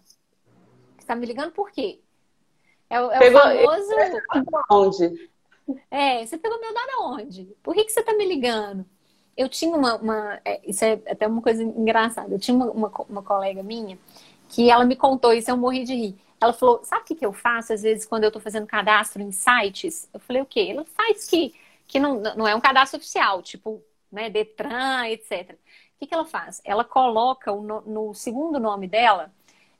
Você 1.11 1.15
tá 1.15 1.17
me 1.17 1.27
ligando 1.27 1.51
por 1.51 1.73
quê? 1.73 1.99
É, 2.89 2.97
é 2.97 3.19
Pegou... 3.19 3.41
o 3.41 3.43
famoso. 3.43 4.63
Onde? 4.71 5.31
É, 5.91 6.25
você 6.25 6.39
pegou 6.39 6.61
meu 6.61 6.73
dado 6.73 6.91
aonde? 6.99 7.57
Por 7.65 7.75
que, 7.75 7.85
que 7.85 7.91
você 7.91 8.01
tá 8.01 8.13
me 8.15 8.25
ligando? 8.25 8.87
Eu 9.37 9.49
tinha 9.49 9.77
uma. 9.77 9.97
uma 9.97 10.41
é, 10.45 10.61
isso 10.65 10.85
é 10.85 10.93
até 11.09 11.27
uma 11.27 11.43
coisa 11.43 11.65
engraçada. 11.65 12.33
Eu 12.33 12.39
tinha 12.39 12.57
uma, 12.57 12.71
uma, 12.71 12.93
uma, 13.09 13.23
colega 13.25 13.61
minha 13.61 13.99
que 14.49 14.71
ela 14.71 14.85
me 14.85 14.95
contou 14.95 15.33
isso, 15.33 15.51
eu 15.51 15.57
morri 15.57 15.83
de 15.83 15.95
rir. 15.95 16.21
Ela 16.41 16.53
falou: 16.53 16.81
sabe 16.85 17.03
o 17.03 17.05
que, 17.07 17.17
que 17.17 17.27
eu 17.27 17.33
faço 17.33 17.73
às 17.73 17.83
vezes 17.83 18.07
quando 18.07 18.23
eu 18.23 18.31
tô 18.31 18.39
fazendo 18.39 18.67
cadastro 18.67 19.21
em 19.21 19.33
sites? 19.33 20.09
Eu 20.15 20.21
falei: 20.21 20.43
o 20.43 20.47
quê? 20.47 20.69
Ela 20.71 20.85
faz 20.85 21.29
que, 21.29 21.55
que 21.89 21.99
não, 21.99 22.21
não 22.21 22.47
é 22.47 22.55
um 22.55 22.61
cadastro 22.61 22.99
oficial, 22.99 23.43
tipo, 23.43 23.83
né, 24.13 24.31
Detran, 24.31 25.09
etc. 25.09 25.55
O 25.55 25.57
que, 25.99 26.07
que 26.07 26.15
ela 26.15 26.25
faz? 26.25 26.61
Ela 26.65 26.85
coloca 26.85 27.53
o, 27.53 27.63
no, 27.63 27.81
no 27.81 28.15
segundo 28.15 28.61
nome 28.61 28.87
dela, 28.87 29.33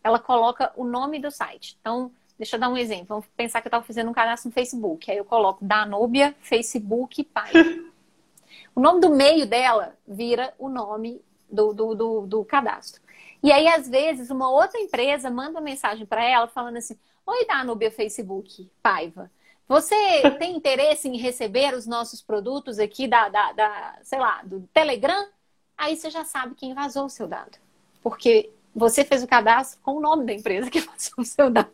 ela 0.03 0.19
coloca 0.19 0.73
o 0.77 0.85
nome 0.85 1.19
do 1.19 1.31
site. 1.31 1.77
Então, 1.81 2.13
Deixa 2.41 2.57
eu 2.57 2.61
dar 2.61 2.71
um 2.71 2.77
exemplo. 2.79 3.09
Vamos 3.09 3.27
pensar 3.37 3.61
que 3.61 3.67
eu 3.67 3.69
estava 3.69 3.85
fazendo 3.85 4.09
um 4.09 4.15
cadastro 4.15 4.49
no 4.49 4.55
Facebook. 4.55 5.11
Aí 5.11 5.19
eu 5.19 5.27
coloco 5.27 5.63
Danúbia, 5.63 6.35
Facebook, 6.41 7.23
pai. 7.23 7.53
o 8.75 8.81
nome 8.81 8.99
do 8.99 9.11
meio 9.11 9.47
dela 9.47 9.95
vira 10.09 10.55
o 10.59 10.71
nome 10.71 11.23
do, 11.51 11.75
do, 11.75 11.95
do, 11.95 12.27
do 12.27 12.43
cadastro. 12.43 13.03
E 13.43 13.53
aí, 13.53 13.69
às 13.69 13.87
vezes, 13.87 14.31
uma 14.31 14.51
outra 14.51 14.81
empresa 14.81 15.29
manda 15.29 15.51
uma 15.51 15.61
mensagem 15.61 16.07
para 16.07 16.25
ela 16.25 16.49
falando 16.49 16.79
assim: 16.79 16.99
Oi, 17.27 17.45
Danúbia 17.45 17.91
Facebook, 17.91 18.71
Paiva. 18.83 19.31
Você 19.69 19.95
tem 20.41 20.57
interesse 20.57 21.09
em 21.09 21.19
receber 21.19 21.75
os 21.75 21.87
nossos 21.87 22.23
produtos 22.23 22.79
aqui 22.79 23.07
da, 23.07 23.29
da, 23.29 23.53
da, 23.53 23.99
sei 24.03 24.19
lá, 24.19 24.41
do 24.45 24.67
Telegram? 24.73 25.29
Aí 25.77 25.95
você 25.95 26.09
já 26.09 26.25
sabe 26.25 26.55
quem 26.55 26.73
vazou 26.73 27.05
o 27.05 27.11
seu 27.11 27.29
dado. 27.29 27.59
Porque 28.03 28.51
você 28.75 29.05
fez 29.05 29.23
o 29.23 29.29
cadastro 29.29 29.81
com 29.83 29.97
o 29.97 30.01
nome 30.01 30.25
da 30.25 30.33
empresa 30.33 30.71
que 30.71 30.81
vazou 30.81 31.15
o 31.19 31.25
seu 31.25 31.51
dado. 31.51 31.71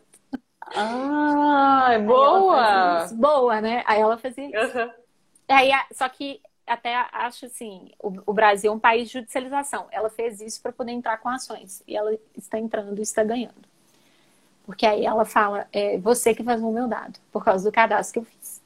Ah, 0.75 1.89
é 1.91 1.99
boa! 1.99 3.07
Boa, 3.13 3.61
né? 3.61 3.83
Aí 3.85 4.01
ela 4.01 4.17
fazia 4.17 4.45
isso. 4.47 4.77
Uhum. 4.77 4.91
Aí, 5.47 5.71
só 5.93 6.09
que 6.09 6.41
até 6.65 6.93
acho 7.13 7.45
assim, 7.45 7.91
o, 7.97 8.33
Brasil 8.33 8.69
é 8.69 8.75
um 8.75 8.79
país 8.79 9.07
de 9.07 9.13
judicialização. 9.13 9.87
Ela 9.89 10.09
fez 10.09 10.41
isso 10.41 10.61
para 10.61 10.73
poder 10.73 10.91
entrar 10.91 11.17
com 11.17 11.29
ações. 11.29 11.81
E 11.87 11.95
ela 11.95 12.17
está 12.37 12.59
entrando 12.59 12.99
e 12.99 13.01
está 13.01 13.23
ganhando. 13.23 13.65
Porque 14.65 14.85
aí 14.85 15.05
ela 15.05 15.23
fala, 15.23 15.65
é 15.71 15.97
você 15.97 16.35
que 16.35 16.43
faz 16.43 16.61
o 16.61 16.69
meu 16.69 16.89
dado, 16.89 17.17
por 17.31 17.45
causa 17.45 17.69
do 17.69 17.73
cadastro 17.73 18.13
que 18.13 18.19
eu 18.19 18.31
fiz. 18.31 18.61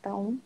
Então. 0.00 0.36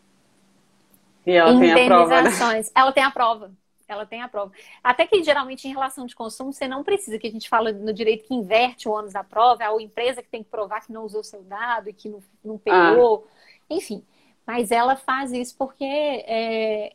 E 1.25 1.31
ela 1.31 1.59
tem 1.59 1.71
a 1.71 1.85
prova. 1.87 2.21
Né? 2.21 2.61
Ela 2.75 2.91
tem 2.91 3.03
a 3.03 3.11
prova 3.11 3.51
ela 3.87 4.05
tem 4.05 4.21
a 4.21 4.27
prova. 4.27 4.51
Até 4.83 5.07
que 5.07 5.23
geralmente 5.23 5.67
em 5.67 5.71
relação 5.71 6.05
de 6.05 6.15
consumo 6.15 6.51
você 6.51 6.67
não 6.67 6.83
precisa, 6.83 7.17
que 7.17 7.27
a 7.27 7.31
gente 7.31 7.47
fala 7.47 7.71
no 7.71 7.93
direito 7.93 8.27
que 8.27 8.33
inverte 8.33 8.87
o 8.87 8.91
ônus 8.91 9.13
da 9.13 9.23
prova, 9.23 9.63
é 9.63 9.67
a 9.67 9.81
empresa 9.81 10.21
que 10.21 10.29
tem 10.29 10.43
que 10.43 10.49
provar 10.49 10.85
que 10.85 10.91
não 10.91 11.03
usou 11.03 11.23
seu 11.23 11.41
dado 11.43 11.89
e 11.89 11.93
que 11.93 12.09
não, 12.09 12.21
não 12.43 12.57
pegou, 12.57 13.27
ah. 13.27 13.33
enfim. 13.69 14.03
Mas 14.45 14.71
ela 14.71 14.95
faz 14.95 15.31
isso 15.31 15.55
porque 15.57 15.83
é, 15.83 16.93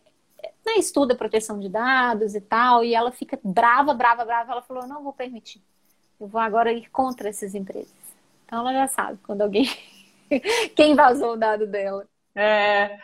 né, 0.64 0.74
estuda 0.76 1.14
proteção 1.14 1.58
de 1.58 1.68
dados 1.68 2.34
e 2.34 2.40
tal, 2.40 2.84
e 2.84 2.94
ela 2.94 3.10
fica 3.10 3.38
brava, 3.42 3.92
brava, 3.94 4.24
brava. 4.24 4.52
Ela 4.52 4.62
falou: 4.62 4.86
não 4.86 5.02
vou 5.02 5.12
permitir. 5.12 5.62
Eu 6.20 6.26
vou 6.26 6.40
agora 6.40 6.72
ir 6.72 6.88
contra 6.90 7.28
essas 7.28 7.54
empresas. 7.54 7.92
Então 8.46 8.60
ela 8.60 8.72
já 8.72 8.88
sabe 8.88 9.18
quando 9.24 9.42
alguém. 9.42 9.66
Quem 10.74 10.94
vazou 10.94 11.32
o 11.32 11.36
dado 11.36 11.66
dela. 11.66 12.06
É. 12.34 12.98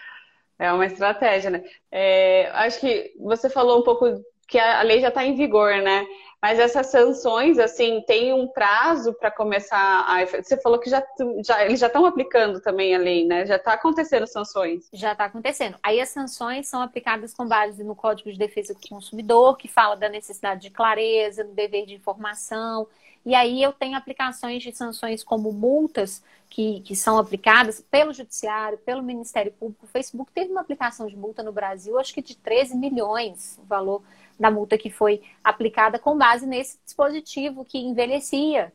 É 0.59 0.73
uma 0.73 0.87
estratégia, 0.87 1.51
né? 1.51 1.63
É, 1.91 2.51
acho 2.53 2.81
que 2.81 3.15
você 3.21 3.49
falou 3.49 3.79
um 3.79 3.85
pouco 3.85 4.23
que 4.49 4.59
a 4.59 4.83
lei 4.83 5.01
já 5.01 5.09
está 5.09 5.25
em 5.25 5.37
vigor, 5.37 5.77
né? 5.83 6.07
Mas 6.41 6.59
essas 6.61 6.87
sanções, 6.87 7.59
assim, 7.59 8.01
tem 8.07 8.33
um 8.33 8.47
prazo 8.47 9.13
para 9.13 9.31
começar 9.31 10.05
a. 10.07 10.25
Você 10.25 10.57
falou 10.61 10.79
que 10.79 10.89
já, 10.89 11.05
já 11.45 11.65
eles 11.65 11.81
já 11.81 11.89
estão 11.89 12.07
aplicando 12.07 12.61
também 12.61 12.95
a 12.95 12.99
lei, 12.99 13.27
né? 13.27 13.45
Já 13.45 13.57
está 13.57 13.73
acontecendo 13.73 14.27
sanções. 14.27 14.89
Já 14.93 15.13
está 15.13 15.25
acontecendo. 15.25 15.77
Aí 15.83 16.01
as 16.01 16.11
sanções 16.11 16.69
são 16.69 16.81
aplicadas 16.81 17.35
com 17.35 17.47
base 17.47 17.83
no 17.83 17.97
Código 17.97 18.31
de 18.31 18.39
Defesa 18.39 18.73
do 18.73 18.81
Consumidor, 18.89 19.57
que 19.57 19.67
fala 19.67 19.97
da 19.97 20.09
necessidade 20.09 20.63
de 20.63 20.71
clareza, 20.71 21.43
do 21.43 21.53
dever 21.53 21.87
de 21.87 21.95
informação. 21.95 22.87
E 23.29 23.35
aí 23.35 23.63
eu 23.63 23.75
tenho 23.75 23.95
aplicações 23.95 24.63
de 24.63 24.75
sanções 24.75 25.23
como 25.23 25.53
multas 25.53 26.25
que, 26.49 26.81
que 26.81 26.97
são 26.97 27.19
aplicadas 27.19 27.79
pelo 27.91 28.11
Judiciário, 28.11 28.79
pelo 28.79 29.03
Ministério 29.03 29.53
Público. 29.53 29.85
O 29.85 29.89
Facebook 29.89 30.33
teve 30.33 30.51
uma 30.51 30.63
aplicação 30.63 31.07
de 31.07 31.15
multa 31.15 31.43
no 31.43 31.53
Brasil, 31.53 31.99
acho 31.99 32.15
que 32.15 32.23
de 32.23 32.35
13 32.35 32.75
milhões 32.75 33.61
o 33.63 33.67
valor 33.67 34.03
da 34.41 34.51
multa 34.51 34.79
que 34.79 34.89
foi 34.89 35.21
aplicada 35.45 35.99
com 35.99 36.17
base 36.17 36.47
nesse 36.47 36.79
dispositivo 36.83 37.67
que 37.67 37.77
envelhecia 37.77 38.73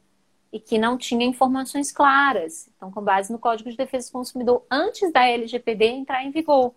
e 0.52 0.60
que 0.60 0.78
não 0.78 1.00
tinha 1.00 1.26
informações 1.26 1.92
claras. 1.92 2.70
Então, 2.78 2.92
com 2.92 3.02
base 3.02 3.34
no 3.34 3.40
Código 3.40 3.72
de 3.72 3.76
Defesa 3.76 4.08
do 4.08 4.14
Consumidor, 4.14 4.64
antes 4.70 5.12
da 5.12 5.28
LGPD 5.28 5.86
entrar 5.86 6.24
em 6.24 6.30
vigor. 6.30 6.76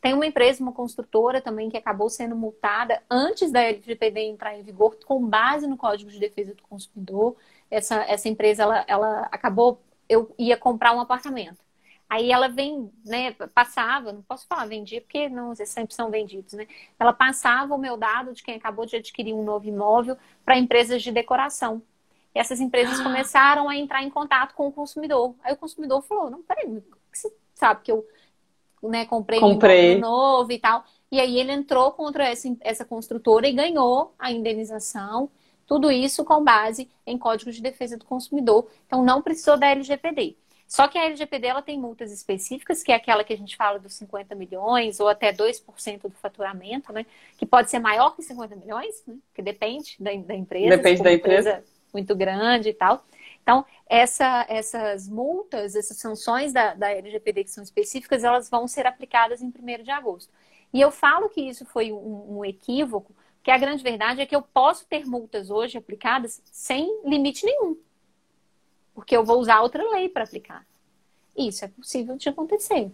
Tem 0.00 0.14
uma 0.14 0.26
empresa, 0.26 0.62
uma 0.62 0.72
construtora 0.72 1.40
também, 1.40 1.68
que 1.68 1.76
acabou 1.76 2.08
sendo 2.08 2.36
multada 2.36 3.02
antes 3.10 3.50
da 3.50 3.62
LGPD 3.62 4.20
entrar 4.20 4.56
em 4.56 4.62
vigor, 4.62 4.96
com 5.04 5.26
base 5.26 5.66
no 5.66 5.76
Código 5.76 6.10
de 6.10 6.18
Defesa 6.18 6.54
do 6.54 6.62
Consumidor. 6.62 7.36
Essa, 7.70 7.96
essa 8.04 8.28
empresa, 8.28 8.62
ela, 8.62 8.84
ela 8.86 9.20
acabou, 9.32 9.80
eu 10.08 10.32
ia 10.38 10.56
comprar 10.56 10.92
um 10.92 11.00
apartamento. 11.00 11.66
Aí 12.08 12.30
ela 12.30 12.48
vem, 12.48 12.90
né, 13.04 13.32
passava, 13.52 14.12
não 14.12 14.22
posso 14.22 14.46
falar 14.46 14.66
vendia, 14.66 15.00
porque 15.00 15.28
não 15.28 15.54
sempre 15.56 15.92
são 15.92 16.08
vendidos, 16.08 16.52
né? 16.52 16.68
Ela 17.00 17.12
passava 17.12 17.74
o 17.74 17.78
meu 17.78 17.96
dado 17.96 18.32
de 18.32 18.44
quem 18.44 18.54
acabou 18.54 18.86
de 18.86 18.94
adquirir 18.94 19.34
um 19.34 19.42
novo 19.42 19.66
imóvel 19.66 20.16
para 20.44 20.56
empresas 20.56 21.02
de 21.02 21.10
decoração. 21.10 21.82
E 22.32 22.38
essas 22.38 22.60
empresas 22.60 23.00
ah. 23.00 23.02
começaram 23.02 23.68
a 23.68 23.76
entrar 23.76 24.04
em 24.04 24.10
contato 24.10 24.54
com 24.54 24.68
o 24.68 24.72
consumidor. 24.72 25.34
Aí 25.42 25.52
o 25.52 25.56
consumidor 25.56 26.00
falou: 26.02 26.30
não, 26.30 26.42
peraí, 26.42 26.80
você 27.12 27.34
sabe 27.54 27.82
que 27.82 27.90
eu 27.90 28.06
né, 28.82 29.06
comprei, 29.06 29.40
comprei. 29.40 29.96
um 29.96 30.00
novo 30.00 30.52
e 30.52 30.58
tal. 30.58 30.84
E 31.10 31.20
aí 31.20 31.38
ele 31.38 31.52
entrou 31.52 31.92
contra 31.92 32.24
essa, 32.28 32.54
essa 32.60 32.84
construtora 32.84 33.48
e 33.48 33.52
ganhou 33.52 34.14
a 34.18 34.30
indenização. 34.30 35.30
Tudo 35.66 35.90
isso 35.90 36.24
com 36.24 36.42
base 36.42 36.88
em 37.06 37.18
códigos 37.18 37.56
de 37.56 37.62
defesa 37.62 37.96
do 37.96 38.04
consumidor. 38.04 38.68
Então 38.86 39.04
não 39.04 39.22
precisou 39.22 39.56
da 39.56 39.68
LGPD. 39.68 40.36
Só 40.66 40.88
que 40.88 40.98
a 40.98 41.04
LGPD 41.04 41.46
ela 41.46 41.62
tem 41.62 41.78
multas 41.78 42.12
específicas, 42.12 42.82
que 42.82 42.90
é 42.90 42.96
aquela 42.96 43.22
que 43.22 43.32
a 43.32 43.36
gente 43.36 43.56
fala 43.56 43.78
dos 43.78 43.94
50 43.94 44.34
milhões 44.34 44.98
ou 44.98 45.08
até 45.08 45.32
2% 45.32 46.02
do 46.02 46.10
faturamento, 46.10 46.92
né? 46.92 47.06
Que 47.38 47.46
pode 47.46 47.70
ser 47.70 47.78
maior 47.78 48.16
que 48.16 48.22
50 48.22 48.56
milhões, 48.56 49.02
né? 49.06 49.14
Que 49.32 49.42
depende 49.42 49.96
da, 50.00 50.12
da 50.12 50.34
empresa. 50.34 50.76
Depende 50.76 51.02
da 51.02 51.12
empresa. 51.12 51.50
empresa. 51.50 51.64
Muito 51.92 52.16
grande 52.16 52.70
e 52.70 52.74
tal. 52.74 53.04
Então, 53.42 53.64
essa, 53.88 54.44
essas 54.48 55.08
multas, 55.08 55.76
essas 55.76 55.96
sanções 55.96 56.52
da, 56.52 56.74
da 56.74 56.90
LGPD 56.90 57.44
que 57.44 57.50
são 57.50 57.62
específicas, 57.62 58.24
elas 58.24 58.50
vão 58.50 58.66
ser 58.66 58.86
aplicadas 58.86 59.40
em 59.40 59.46
1 59.46 59.82
de 59.84 59.90
agosto. 59.90 60.32
E 60.72 60.80
eu 60.80 60.90
falo 60.90 61.28
que 61.28 61.40
isso 61.40 61.64
foi 61.64 61.92
um, 61.92 62.38
um 62.38 62.44
equívoco, 62.44 63.14
que 63.42 63.50
a 63.50 63.58
grande 63.58 63.82
verdade 63.82 64.20
é 64.20 64.26
que 64.26 64.34
eu 64.34 64.42
posso 64.42 64.84
ter 64.86 65.06
multas 65.06 65.50
hoje 65.50 65.78
aplicadas 65.78 66.42
sem 66.50 67.00
limite 67.04 67.46
nenhum. 67.46 67.76
Porque 68.92 69.16
eu 69.16 69.24
vou 69.24 69.38
usar 69.38 69.60
outra 69.60 69.88
lei 69.90 70.08
para 70.08 70.24
aplicar. 70.24 70.66
Isso 71.36 71.64
é 71.64 71.68
possível 71.68 72.16
de 72.16 72.28
acontecer. 72.28 72.90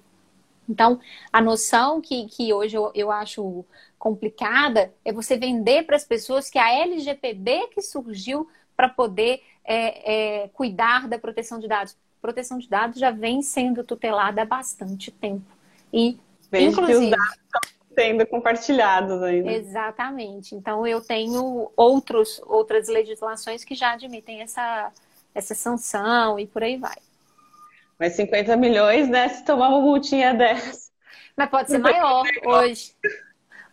Então, 0.68 1.00
a 1.32 1.40
noção 1.40 2.00
que, 2.00 2.26
que 2.26 2.52
hoje 2.52 2.76
eu, 2.76 2.90
eu 2.94 3.10
acho 3.10 3.64
complicada 3.98 4.92
é 5.04 5.12
você 5.12 5.36
vender 5.36 5.84
para 5.84 5.96
as 5.96 6.04
pessoas 6.04 6.50
que 6.50 6.58
a 6.58 6.70
LGPD 6.70 7.68
que 7.68 7.80
surgiu 7.80 8.48
para 8.76 8.88
poder 8.88 9.42
é, 9.64 10.42
é, 10.44 10.48
cuidar 10.48 11.08
da 11.08 11.18
proteção 11.18 11.58
de 11.58 11.68
dados. 11.68 11.96
Proteção 12.20 12.58
de 12.58 12.68
dados 12.68 12.98
já 12.98 13.10
vem 13.10 13.42
sendo 13.42 13.82
tutelada 13.82 14.42
há 14.42 14.44
bastante 14.44 15.10
tempo. 15.10 15.44
E, 15.92 16.18
Desde 16.50 16.70
inclusive, 16.70 16.98
que 16.98 17.04
os 17.04 17.10
dados 17.10 17.38
estão 17.44 17.60
sendo 17.94 18.26
compartilhados 18.26 19.22
ainda. 19.22 19.52
Exatamente. 19.52 20.54
Então, 20.54 20.86
eu 20.86 21.00
tenho 21.00 21.70
outros, 21.76 22.40
outras 22.46 22.88
legislações 22.88 23.64
que 23.64 23.74
já 23.74 23.92
admitem 23.92 24.40
essa, 24.40 24.92
essa 25.34 25.54
sanção 25.54 26.38
e 26.38 26.46
por 26.46 26.62
aí 26.62 26.76
vai. 26.76 26.96
Mas 27.98 28.14
50 28.14 28.56
milhões, 28.56 29.08
né? 29.08 29.28
Se 29.28 29.44
tomar 29.44 29.68
uma 29.68 29.80
multinha 29.80 30.34
dessa. 30.34 30.90
Mas 31.36 31.48
pode 31.48 31.70
ser 31.70 31.78
maior 31.78 32.24
hoje. 32.44 32.94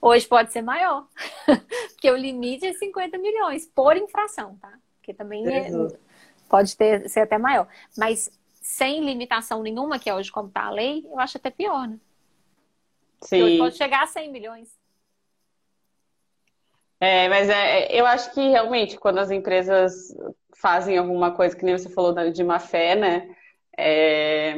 Hoje 0.01 0.27
pode 0.27 0.53
ser 0.53 0.61
maior, 0.61 1.07
porque 1.91 2.09
o 2.09 2.15
limite 2.15 2.65
é 2.65 2.73
50 2.73 3.17
milhões 3.17 3.65
por 3.67 3.97
infração, 3.97 4.55
tá? 4.61 4.71
Porque 5.09 5.13
também 5.13 5.47
é, 5.47 5.71
pode 6.47 6.77
ter, 6.77 7.09
ser 7.09 7.21
até 7.21 7.37
maior. 7.37 7.67
Mas 7.97 8.31
sem 8.61 9.03
limitação 9.03 9.63
nenhuma, 9.63 9.97
que 9.97 10.07
é 10.09 10.13
hoje 10.13 10.31
como 10.31 10.49
está 10.49 10.65
a 10.65 10.69
lei, 10.69 11.03
eu 11.05 11.19
acho 11.19 11.37
até 11.37 11.49
pior, 11.49 11.87
né? 11.87 11.97
Sim. 13.21 13.57
Pode 13.57 13.75
chegar 13.75 14.03
a 14.03 14.07
100 14.07 14.31
milhões. 14.31 14.77
É, 16.99 17.27
mas 17.27 17.49
é, 17.49 17.87
eu 17.91 18.05
acho 18.05 18.31
que 18.33 18.49
realmente 18.49 18.97
quando 18.97 19.17
as 19.17 19.31
empresas 19.31 20.15
fazem 20.61 20.97
alguma 20.97 21.31
coisa, 21.31 21.55
que 21.55 21.65
nem 21.65 21.75
você 21.77 21.89
falou 21.89 22.13
de 22.31 22.43
má 22.43 22.59
fé, 22.59 22.95
né? 22.95 23.35
É, 23.75 24.53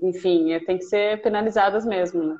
enfim, 0.00 0.52
é, 0.52 0.60
tem 0.60 0.78
que 0.78 0.84
ser 0.84 1.20
penalizadas 1.22 1.84
mesmo, 1.84 2.22
né? 2.22 2.36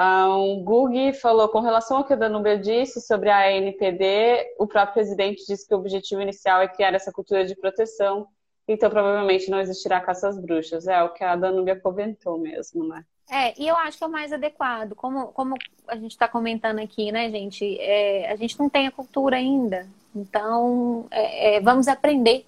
Um, 0.00 0.64
Gug 0.64 1.12
falou, 1.12 1.48
com 1.50 1.60
relação 1.60 1.98
ao 1.98 2.04
que 2.04 2.14
a 2.14 2.16
Danúbia 2.16 2.56
disse 2.56 3.02
sobre 3.02 3.28
a 3.28 3.48
ANPD, 3.48 4.54
o 4.58 4.66
próprio 4.66 4.94
presidente 4.94 5.44
disse 5.46 5.68
que 5.68 5.74
o 5.74 5.78
objetivo 5.78 6.22
inicial 6.22 6.62
é 6.62 6.68
criar 6.68 6.94
essa 6.94 7.12
cultura 7.12 7.44
de 7.44 7.54
proteção, 7.54 8.26
então 8.66 8.88
provavelmente 8.88 9.50
não 9.50 9.60
existirá 9.60 10.00
caça 10.00 10.28
às 10.28 10.40
bruxas. 10.40 10.88
É 10.88 11.02
o 11.02 11.12
que 11.12 11.22
a 11.22 11.36
Danúbia 11.36 11.78
comentou 11.78 12.38
mesmo, 12.38 12.88
né? 12.88 13.04
É, 13.30 13.54
e 13.60 13.68
eu 13.68 13.76
acho 13.76 13.98
que 13.98 14.04
é 14.04 14.06
o 14.06 14.10
mais 14.10 14.32
adequado. 14.32 14.94
Como, 14.94 15.28
como 15.28 15.54
a 15.86 15.96
gente 15.96 16.12
está 16.12 16.26
comentando 16.26 16.78
aqui, 16.78 17.12
né, 17.12 17.30
gente? 17.30 17.78
É, 17.78 18.32
a 18.32 18.36
gente 18.36 18.58
não 18.58 18.70
tem 18.70 18.86
a 18.86 18.90
cultura 18.90 19.36
ainda. 19.36 19.86
Então, 20.16 21.06
é, 21.10 21.56
é 21.56 21.60
vamos 21.60 21.86
aprender 21.86 22.46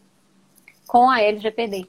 com 0.87 1.11
a 1.11 1.21
LGPD. 1.21 1.87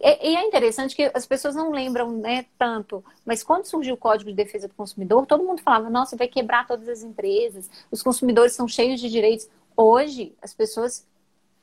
E, 0.00 0.30
e, 0.30 0.36
é 0.36 0.44
interessante 0.44 0.94
que 0.94 1.10
as 1.14 1.26
pessoas 1.26 1.54
não 1.54 1.70
lembram 1.70 2.12
né, 2.12 2.46
tanto, 2.58 3.04
mas 3.24 3.42
quando 3.42 3.64
surgiu 3.64 3.94
o 3.94 3.98
Código 3.98 4.30
de 4.30 4.36
Defesa 4.36 4.68
do 4.68 4.74
Consumidor, 4.74 5.26
todo 5.26 5.44
mundo 5.44 5.62
falava, 5.62 5.88
nossa, 5.88 6.16
vai 6.16 6.28
quebrar 6.28 6.66
todas 6.66 6.88
as 6.88 7.02
empresas, 7.02 7.70
os 7.90 8.02
consumidores 8.02 8.52
são 8.52 8.68
cheios 8.68 9.00
de 9.00 9.08
direitos. 9.08 9.48
Hoje, 9.76 10.34
as 10.42 10.54
pessoas 10.54 11.06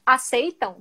aceitam 0.05 0.77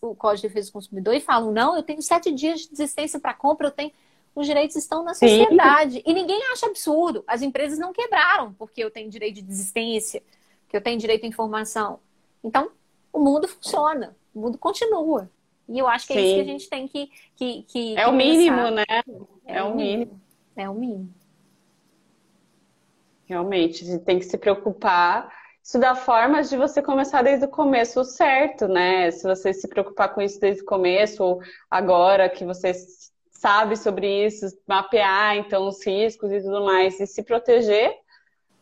o 0.00 0.14
Código 0.14 0.42
de 0.42 0.48
Defesa 0.48 0.70
do 0.70 0.72
Consumidor 0.72 1.14
e 1.14 1.20
falam, 1.20 1.52
não, 1.52 1.76
eu 1.76 1.82
tenho 1.82 2.02
sete 2.02 2.32
dias 2.32 2.60
de 2.60 2.70
desistência 2.70 3.20
para 3.20 3.34
compra, 3.34 3.68
eu 3.68 3.72
tenho 3.72 3.92
os 4.34 4.46
direitos 4.46 4.74
estão 4.76 5.04
na 5.04 5.14
sociedade. 5.14 5.94
Sim. 5.94 6.02
E 6.04 6.12
ninguém 6.12 6.40
acha 6.52 6.66
absurdo. 6.66 7.22
As 7.26 7.40
empresas 7.40 7.78
não 7.78 7.92
quebraram 7.92 8.52
porque 8.54 8.82
eu 8.82 8.90
tenho 8.90 9.08
direito 9.08 9.36
de 9.36 9.42
desistência, 9.42 10.22
que 10.68 10.76
eu 10.76 10.80
tenho 10.80 10.98
direito 10.98 11.24
à 11.24 11.28
informação. 11.28 12.00
Então, 12.42 12.70
o 13.12 13.20
mundo 13.20 13.46
funciona, 13.46 14.16
o 14.34 14.40
mundo 14.40 14.58
continua. 14.58 15.30
E 15.68 15.78
eu 15.78 15.86
acho 15.86 16.06
que 16.06 16.12
é 16.12 16.16
Sim. 16.16 16.24
isso 16.24 16.34
que 16.34 16.40
a 16.40 16.44
gente 16.44 16.68
tem 16.68 16.88
que. 16.88 17.10
que, 17.36 17.62
que 17.62 17.96
é 17.96 18.06
o 18.06 18.12
mínimo, 18.12 18.70
né? 18.70 18.84
É, 19.46 19.58
é 19.58 19.62
o 19.62 19.74
mínimo. 19.74 19.76
mínimo. 19.76 20.20
É 20.56 20.70
o 20.70 20.74
mínimo. 20.74 21.14
Realmente, 23.26 23.98
tem 24.00 24.18
que 24.18 24.26
se 24.26 24.36
preocupar. 24.36 25.32
Isso 25.62 25.78
dá 25.78 25.94
formas 25.94 26.50
de 26.50 26.58
você 26.58 26.82
começar 26.82 27.22
desde 27.22 27.46
o 27.46 27.48
começo 27.48 28.04
certo, 28.04 28.68
né? 28.68 29.10
Se 29.10 29.26
você 29.26 29.54
se 29.54 29.66
preocupar 29.66 30.14
com 30.14 30.20
isso 30.20 30.38
desde 30.38 30.62
o 30.62 30.66
começo, 30.66 31.24
ou 31.24 31.40
agora 31.70 32.28
que 32.28 32.44
você 32.44 32.74
sabe 33.30 33.76
sobre 33.76 34.26
isso, 34.26 34.46
mapear 34.66 35.36
então 35.36 35.66
os 35.66 35.84
riscos 35.84 36.30
e 36.30 36.42
tudo 36.42 36.64
mais, 36.64 37.00
e 37.00 37.06
se 37.06 37.22
proteger, 37.22 37.94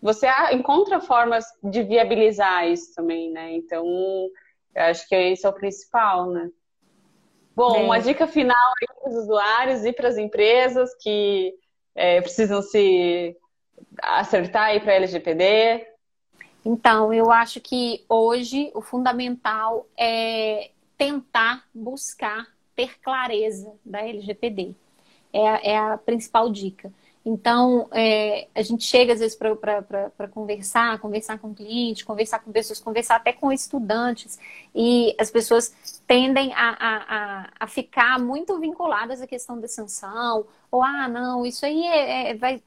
você 0.01 0.29
encontra 0.53 1.01
formas 1.01 1.45
de 1.63 1.83
viabilizar 1.83 2.69
isso 2.69 2.95
também, 2.95 3.31
né? 3.33 3.53
Então, 3.53 3.85
eu 3.85 4.83
acho 4.83 5.09
que 5.09 5.17
isso 5.17 5.47
é 5.47 5.51
o 5.51 5.55
principal, 5.55 6.31
né? 6.31 6.51
Bom, 7.55 7.77
é. 7.77 7.83
uma 7.85 7.99
dica 7.99 8.27
final 8.27 8.73
aí 8.81 8.89
para 8.99 9.11
os 9.11 9.17
usuários 9.17 9.85
e 9.85 9.93
para 9.93 10.09
as 10.09 10.17
empresas 10.17 10.95
que 11.01 11.55
é, 11.95 12.21
precisam 12.21 12.63
se 12.63 13.37
acertar 14.01 14.69
aí 14.69 14.81
para 14.81 14.93
a 14.93 14.97
LGPD. 14.97 15.87
Então, 16.65 17.13
eu 17.13 17.31
acho 17.31 17.61
que 17.61 18.05
hoje 18.09 18.71
o 18.75 18.81
fundamental 18.81 19.87
é 19.99 20.71
tentar 20.97 21.65
buscar 21.75 22.47
ter 22.75 22.99
clareza 23.01 23.73
da 23.85 24.01
LGPD. 24.07 24.75
É, 25.33 25.73
é 25.73 25.79
a 25.79 25.99
principal 25.99 26.51
dica. 26.51 26.93
Então, 27.25 27.89
é, 27.93 28.49
a 28.53 28.63
gente 28.63 28.85
chega 28.85 29.13
às 29.13 29.21
vezes 29.21 29.37
para 29.37 30.29
conversar, 30.29 30.99
conversar 30.99 31.39
com 31.39 31.55
cliente, 31.55 32.05
conversar 32.05 32.41
com 32.41 32.51
pessoas, 32.51 32.81
conversar 32.81 33.17
até 33.17 33.33
com 33.33 33.53
estudantes, 33.53 34.39
e 34.75 35.15
as 35.19 35.31
pessoas 35.31 35.73
tendem 36.07 36.53
a, 36.53 36.77
a, 36.81 37.51
a 37.61 37.67
ficar 37.69 38.19
muito 38.19 38.59
vinculadas 38.59 39.23
à 39.23 39.27
questão 39.27 39.61
da 39.61 39.69
sanção, 39.69 40.47
ou, 40.71 40.83
ah, 40.83 41.07
não, 41.09 41.47
isso 41.47 41.65
aí 41.65 41.85
é, 41.87 42.31
é 42.31 42.35
vai. 42.35 42.61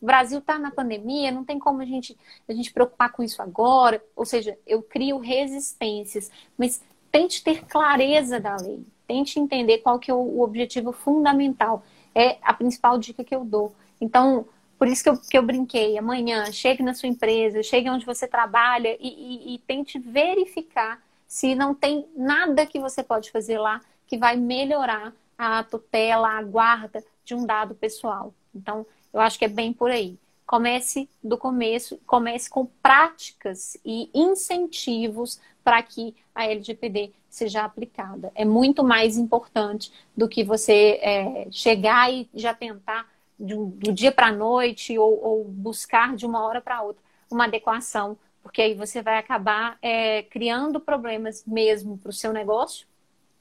O 0.00 0.06
Brasil 0.06 0.38
está 0.38 0.58
na 0.58 0.70
pandemia, 0.70 1.30
não 1.32 1.44
tem 1.44 1.58
como 1.58 1.80
a 1.80 1.84
gente, 1.84 2.16
a 2.48 2.52
gente 2.52 2.72
preocupar 2.72 3.10
com 3.12 3.22
isso 3.22 3.42
agora. 3.42 4.02
Ou 4.14 4.24
seja, 4.24 4.56
eu 4.66 4.82
crio 4.82 5.18
resistências, 5.18 6.30
mas 6.56 6.80
tente 7.10 7.42
ter 7.42 7.64
clareza 7.64 8.40
da 8.40 8.56
lei. 8.56 8.84
Tente 9.06 9.38
entender 9.38 9.78
qual 9.78 9.98
que 9.98 10.10
é 10.10 10.14
o 10.14 10.40
objetivo 10.40 10.92
fundamental. 10.92 11.82
É 12.14 12.38
a 12.42 12.54
principal 12.54 12.98
dica 12.98 13.24
que 13.24 13.34
eu 13.34 13.44
dou. 13.44 13.74
Então, 14.00 14.46
por 14.78 14.88
isso 14.88 15.02
que 15.02 15.08
eu, 15.08 15.16
que 15.16 15.38
eu 15.38 15.42
brinquei. 15.42 15.96
Amanhã, 15.96 16.50
chegue 16.52 16.82
na 16.82 16.94
sua 16.94 17.08
empresa, 17.08 17.62
chegue 17.62 17.88
onde 17.88 18.04
você 18.04 18.26
trabalha 18.26 18.96
e, 19.00 19.08
e, 19.08 19.54
e 19.54 19.58
tente 19.60 19.98
verificar 19.98 21.02
se 21.26 21.54
não 21.54 21.74
tem 21.74 22.06
nada 22.16 22.66
que 22.66 22.78
você 22.78 23.02
pode 23.02 23.30
fazer 23.30 23.58
lá 23.58 23.80
que 24.06 24.18
vai 24.18 24.36
melhorar 24.36 25.12
a 25.36 25.62
tutela, 25.64 26.28
a 26.28 26.42
guarda 26.42 27.04
de 27.24 27.34
um 27.34 27.46
dado 27.46 27.74
pessoal. 27.74 28.32
Então, 28.54 28.86
eu 29.12 29.20
acho 29.20 29.38
que 29.38 29.44
é 29.44 29.48
bem 29.48 29.72
por 29.72 29.90
aí. 29.90 30.18
Comece 30.46 31.08
do 31.22 31.38
começo, 31.38 31.98
comece 32.06 32.50
com 32.50 32.66
práticas 32.82 33.76
e 33.84 34.10
incentivos 34.12 35.40
para 35.64 35.82
que 35.82 36.14
a 36.34 36.46
LGPD 36.46 37.12
seja 37.30 37.64
aplicada. 37.64 38.30
É 38.34 38.44
muito 38.44 38.84
mais 38.84 39.16
importante 39.16 39.90
do 40.16 40.28
que 40.28 40.44
você 40.44 41.00
é, 41.02 41.48
chegar 41.50 42.12
e 42.12 42.28
já 42.34 42.52
tentar 42.52 43.08
do, 43.38 43.66
do 43.66 43.92
dia 43.92 44.12
para 44.12 44.28
a 44.28 44.32
noite 44.32 44.98
ou, 44.98 45.22
ou, 45.22 45.44
buscar 45.44 46.14
de 46.14 46.24
uma 46.24 46.44
hora 46.44 46.60
para 46.60 46.82
outra 46.82 47.02
uma 47.30 47.44
adequação, 47.44 48.16
porque 48.42 48.62
aí 48.62 48.74
você 48.74 49.02
vai 49.02 49.18
acabar 49.18 49.76
é, 49.82 50.22
criando 50.24 50.78
problemas 50.78 51.44
mesmo 51.46 51.98
para 51.98 52.10
o 52.10 52.12
seu 52.12 52.32
negócio, 52.32 52.86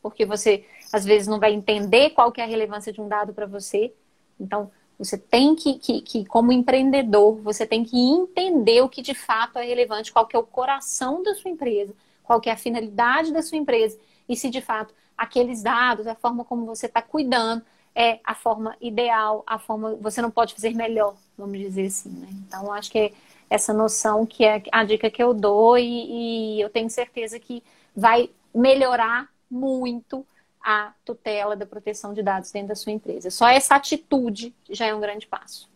porque 0.02 0.26
você 0.26 0.66
às 0.92 1.06
vezes 1.06 1.28
não 1.28 1.40
vai 1.40 1.54
entender 1.54 2.12
qual 2.12 2.32
que 2.32 2.42
é 2.42 2.44
a 2.44 2.48
relevância 2.48 2.92
de 2.92 3.00
um 3.00 3.08
dado 3.08 3.34
para 3.34 3.46
você. 3.46 3.94
Então, 4.40 4.72
você 4.98 5.18
tem 5.18 5.56
que, 5.56 5.76
que, 5.76 6.02
que, 6.02 6.26
como 6.26 6.52
empreendedor, 6.52 7.36
você 7.42 7.66
tem 7.66 7.84
que 7.84 7.98
entender 7.98 8.82
o 8.82 8.90
que 8.90 9.02
de 9.02 9.14
fato 9.14 9.58
é 9.60 9.66
relevante, 9.66 10.12
qual 10.12 10.26
que 10.26 10.36
é 10.36 10.40
o 10.40 10.44
coração 10.44 11.22
da 11.24 11.34
sua 11.36 11.52
empresa, 11.52 11.94
qual 12.24 12.40
que 12.40 12.50
é 12.50 12.54
a 12.54 12.58
finalidade 12.58 13.32
da 13.32 13.42
sua 13.42 13.58
empresa 13.58 14.00
e 14.28 14.36
se 14.36 14.50
de 14.50 14.62
fato 14.62 14.94
aqueles 15.18 15.62
dados, 15.62 16.08
a 16.08 16.16
forma 16.16 16.44
como 16.44 16.66
você 16.66 16.86
está 16.86 17.02
cuidando 17.02 17.64
é 17.96 18.20
a 18.24 18.34
forma 18.34 18.76
ideal, 18.82 19.44
a 19.46 19.60
forma 19.60 19.96
você 19.96 20.22
não 20.22 20.32
pode 20.32 20.54
fazer 20.54 20.74
melhor, 20.74 21.16
vamos 21.38 21.60
dizer 21.60 21.86
assim, 21.86 22.10
né? 22.10 22.28
Então 22.48 22.72
acho 22.72 22.92
que 22.92 23.00
é 23.00 23.14
essa 23.50 23.74
noção 23.74 24.26
que 24.26 24.44
é 24.44 24.64
a 24.72 24.84
dica 24.84 25.10
que 25.10 25.22
eu 25.22 25.34
dou 25.34 25.78
e, 25.78 26.58
e 26.58 26.62
eu 26.62 26.70
tenho 26.70 26.90
certeza 26.90 27.40
que 27.40 27.64
vai 27.96 28.30
melhorar 28.54 29.30
muito 29.50 30.26
a 30.64 30.94
tutela 31.06 31.56
da 31.56 31.66
proteção 31.66 32.14
de 32.14 32.24
dados 32.24 32.52
dentro 32.52 32.70
da 32.70 32.76
sua 32.76 32.92
empresa. 32.92 33.30
Só 33.30 33.48
essa 33.48 33.76
atitude 33.76 34.56
já 34.70 34.88
é 34.88 34.96
um 34.96 35.00
grande 35.02 35.28
passo. 35.28 35.70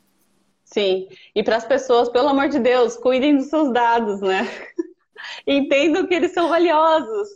Sim, 0.63 1.07
e 1.36 1.43
para 1.43 1.57
as 1.57 1.65
pessoas, 1.65 2.09
pelo 2.09 2.30
amor 2.30 2.49
de 2.49 2.59
Deus, 2.59 2.97
cuidem 2.97 3.38
dos 3.38 3.47
seus 3.47 3.72
dados, 3.72 4.22
né? 4.22 4.47
Entendam 5.45 6.07
que 6.07 6.13
eles 6.13 6.34
são 6.34 6.49
valiosos. 6.49 7.30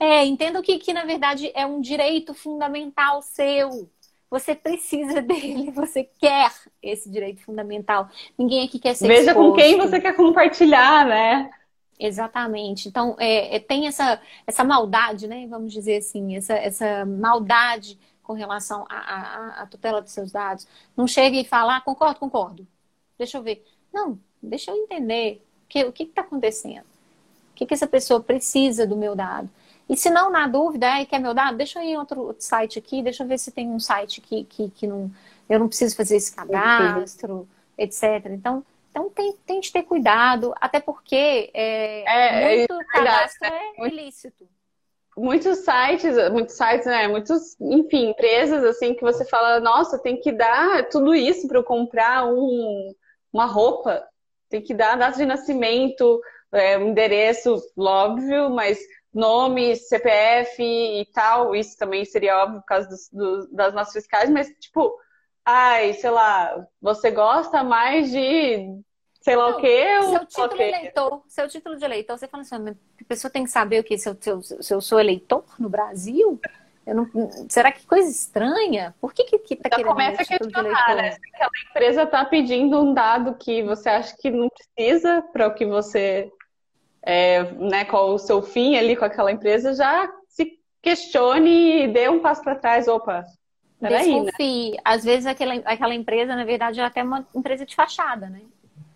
É, 0.00 0.24
entendo 0.24 0.62
que, 0.62 0.78
que 0.78 0.92
na 0.92 1.04
verdade 1.04 1.50
é 1.54 1.66
um 1.66 1.80
direito 1.80 2.32
fundamental 2.32 3.20
seu. 3.22 3.90
Você 4.30 4.54
precisa 4.54 5.20
dele, 5.22 5.70
você 5.70 6.04
quer 6.04 6.52
esse 6.82 7.10
direito 7.10 7.42
fundamental. 7.42 8.08
Ninguém 8.36 8.66
aqui 8.66 8.78
quer 8.78 8.94
ser 8.94 9.08
Veja 9.08 9.30
exposto. 9.30 9.50
com 9.50 9.56
quem 9.56 9.76
você 9.76 10.00
quer 10.00 10.14
compartilhar, 10.14 11.06
né? 11.06 11.50
Exatamente. 11.98 12.88
Então, 12.88 13.16
é, 13.18 13.56
é, 13.56 13.58
tem 13.58 13.86
essa, 13.86 14.20
essa 14.46 14.62
maldade, 14.62 15.26
né? 15.26 15.46
Vamos 15.48 15.72
dizer 15.72 15.96
assim, 15.96 16.36
essa, 16.36 16.54
essa 16.54 17.04
maldade 17.04 17.98
com 18.22 18.34
relação 18.34 18.84
à, 18.88 19.66
tutela 19.70 20.00
dos 20.02 20.12
seus 20.12 20.30
dados. 20.30 20.68
Não 20.96 21.06
chega 21.06 21.36
e 21.36 21.44
fala, 21.44 21.76
ah, 21.76 21.80
concordo, 21.80 22.20
concordo. 22.20 22.66
Deixa 23.18 23.38
eu 23.38 23.42
ver. 23.42 23.64
Não, 23.92 24.18
deixa 24.40 24.70
eu 24.70 24.76
entender 24.76 25.42
que, 25.68 25.82
o 25.84 25.92
que 25.92 26.04
está 26.04 26.20
acontecendo. 26.20 26.84
O 27.50 27.54
que, 27.54 27.66
que 27.66 27.74
essa 27.74 27.86
pessoa 27.86 28.20
precisa 28.20 28.86
do 28.86 28.96
meu 28.96 29.16
dado. 29.16 29.48
E 29.88 29.96
se 29.96 30.10
não, 30.10 30.30
na 30.30 30.46
dúvida, 30.46 30.86
é, 30.86 31.04
quer 31.06 31.18
meu 31.18 31.32
dado? 31.32 31.56
Deixa 31.56 31.78
eu 31.78 31.82
ir 31.82 31.92
em 31.92 31.98
outro 31.98 32.36
site 32.38 32.78
aqui, 32.78 33.02
deixa 33.02 33.22
eu 33.24 33.28
ver 33.28 33.38
se 33.38 33.50
tem 33.50 33.68
um 33.70 33.80
site 33.80 34.20
que, 34.20 34.44
que, 34.44 34.70
que 34.70 34.86
não, 34.86 35.10
eu 35.48 35.58
não 35.58 35.68
preciso 35.68 35.96
fazer 35.96 36.16
esse 36.16 36.34
cadastro, 36.34 37.48
etc. 37.76 38.26
Então, 38.26 38.64
então 38.90 39.08
tem, 39.08 39.32
tem 39.46 39.60
de 39.60 39.72
ter 39.72 39.84
cuidado, 39.84 40.54
até 40.60 40.78
porque 40.78 41.50
é, 41.54 42.04
é, 42.06 42.56
muito 42.58 42.74
é 42.74 42.84
cadastro 42.84 43.48
é 43.48 43.86
ilícito. 43.86 44.46
Muitos 45.16 45.58
sites, 45.58 46.14
muitos 46.30 46.54
sites, 46.54 46.86
né? 46.86 47.08
Muitos, 47.08 47.58
enfim, 47.60 48.10
empresas 48.10 48.62
assim 48.64 48.94
que 48.94 49.02
você 49.02 49.24
fala, 49.24 49.58
nossa, 49.58 49.98
tem 49.98 50.20
que 50.20 50.30
dar 50.30 50.88
tudo 50.88 51.14
isso 51.14 51.48
para 51.48 51.58
eu 51.58 51.64
comprar 51.64 52.26
um, 52.26 52.94
uma 53.32 53.46
roupa, 53.46 54.06
tem 54.48 54.60
que 54.60 54.74
dar 54.74 54.96
data 54.96 55.16
de 55.16 55.26
nascimento, 55.26 56.20
é, 56.52 56.80
endereço, 56.80 57.60
óbvio, 57.76 58.50
mas 58.50 58.78
nome, 59.12 59.76
CPF 59.76 60.62
e 60.62 61.06
tal, 61.12 61.54
isso 61.54 61.76
também 61.76 62.04
seria 62.04 62.42
óbvio 62.42 62.60
por 62.60 62.66
causa 62.66 62.88
dos, 63.12 63.50
das 63.50 63.74
nossas 63.74 63.94
fiscais, 63.94 64.30
mas 64.30 64.48
tipo, 64.60 64.94
ai, 65.44 65.94
sei 65.94 66.10
lá, 66.10 66.66
você 66.80 67.10
gosta 67.10 67.64
mais 67.64 68.10
de 68.10 68.80
sei 69.20 69.36
lá 69.36 69.50
Não, 69.50 69.58
o 69.58 69.60
quê? 69.60 69.84
Seu 70.02 70.26
título 70.26 70.46
okay. 70.46 70.68
eleitor, 70.68 71.22
seu 71.28 71.48
título 71.48 71.76
de 71.76 71.84
eleitor, 71.84 72.18
você 72.18 72.28
fala 72.28 72.42
assim, 72.42 72.54
a 72.56 73.04
pessoa 73.06 73.30
tem 73.30 73.44
que 73.44 73.50
saber 73.50 73.80
o 73.80 73.84
que 73.84 73.98
se 73.98 74.08
eu, 74.08 74.16
se 74.42 74.72
eu 74.72 74.80
sou 74.80 75.00
eleitor 75.00 75.44
no 75.58 75.68
Brasil? 75.68 76.40
Não, 76.94 77.06
será 77.48 77.70
que 77.70 77.86
coisa 77.86 78.08
estranha? 78.08 78.94
Por 79.00 79.12
que 79.12 79.24
que, 79.24 79.38
que 79.38 79.56
tá 79.56 79.68
querendo 79.68 79.88
começa 79.88 80.22
a 80.22 80.24
questionar, 80.24 80.96
né? 80.96 81.12
Se 81.12 81.20
aquela 81.34 81.50
empresa 81.68 82.02
está 82.04 82.24
pedindo 82.24 82.80
um 82.80 82.94
dado 82.94 83.34
que 83.34 83.62
você 83.62 83.88
acha 83.90 84.16
que 84.16 84.30
não 84.30 84.48
precisa 84.48 85.22
para 85.32 85.48
o 85.48 85.54
que 85.54 85.66
você, 85.66 86.32
é, 87.02 87.44
né? 87.52 87.84
Qual 87.84 88.14
o 88.14 88.18
seu 88.18 88.42
fim 88.42 88.76
ali 88.76 88.96
com 88.96 89.04
aquela 89.04 89.32
empresa, 89.32 89.74
já 89.74 90.10
se 90.28 90.58
questione 90.82 91.84
e 91.84 91.88
dê 91.88 92.08
um 92.08 92.20
passo 92.20 92.42
para 92.42 92.54
trás. 92.54 92.88
Opa, 92.88 93.24
peraí, 93.80 94.20
né? 94.20 94.32
Às 94.84 95.04
vezes 95.04 95.26
aquela, 95.26 95.54
aquela 95.64 95.94
empresa, 95.94 96.34
na 96.34 96.44
verdade, 96.44 96.80
é 96.80 96.84
até 96.84 97.02
uma 97.02 97.26
empresa 97.34 97.64
de 97.64 97.74
fachada, 97.74 98.28
né? 98.28 98.42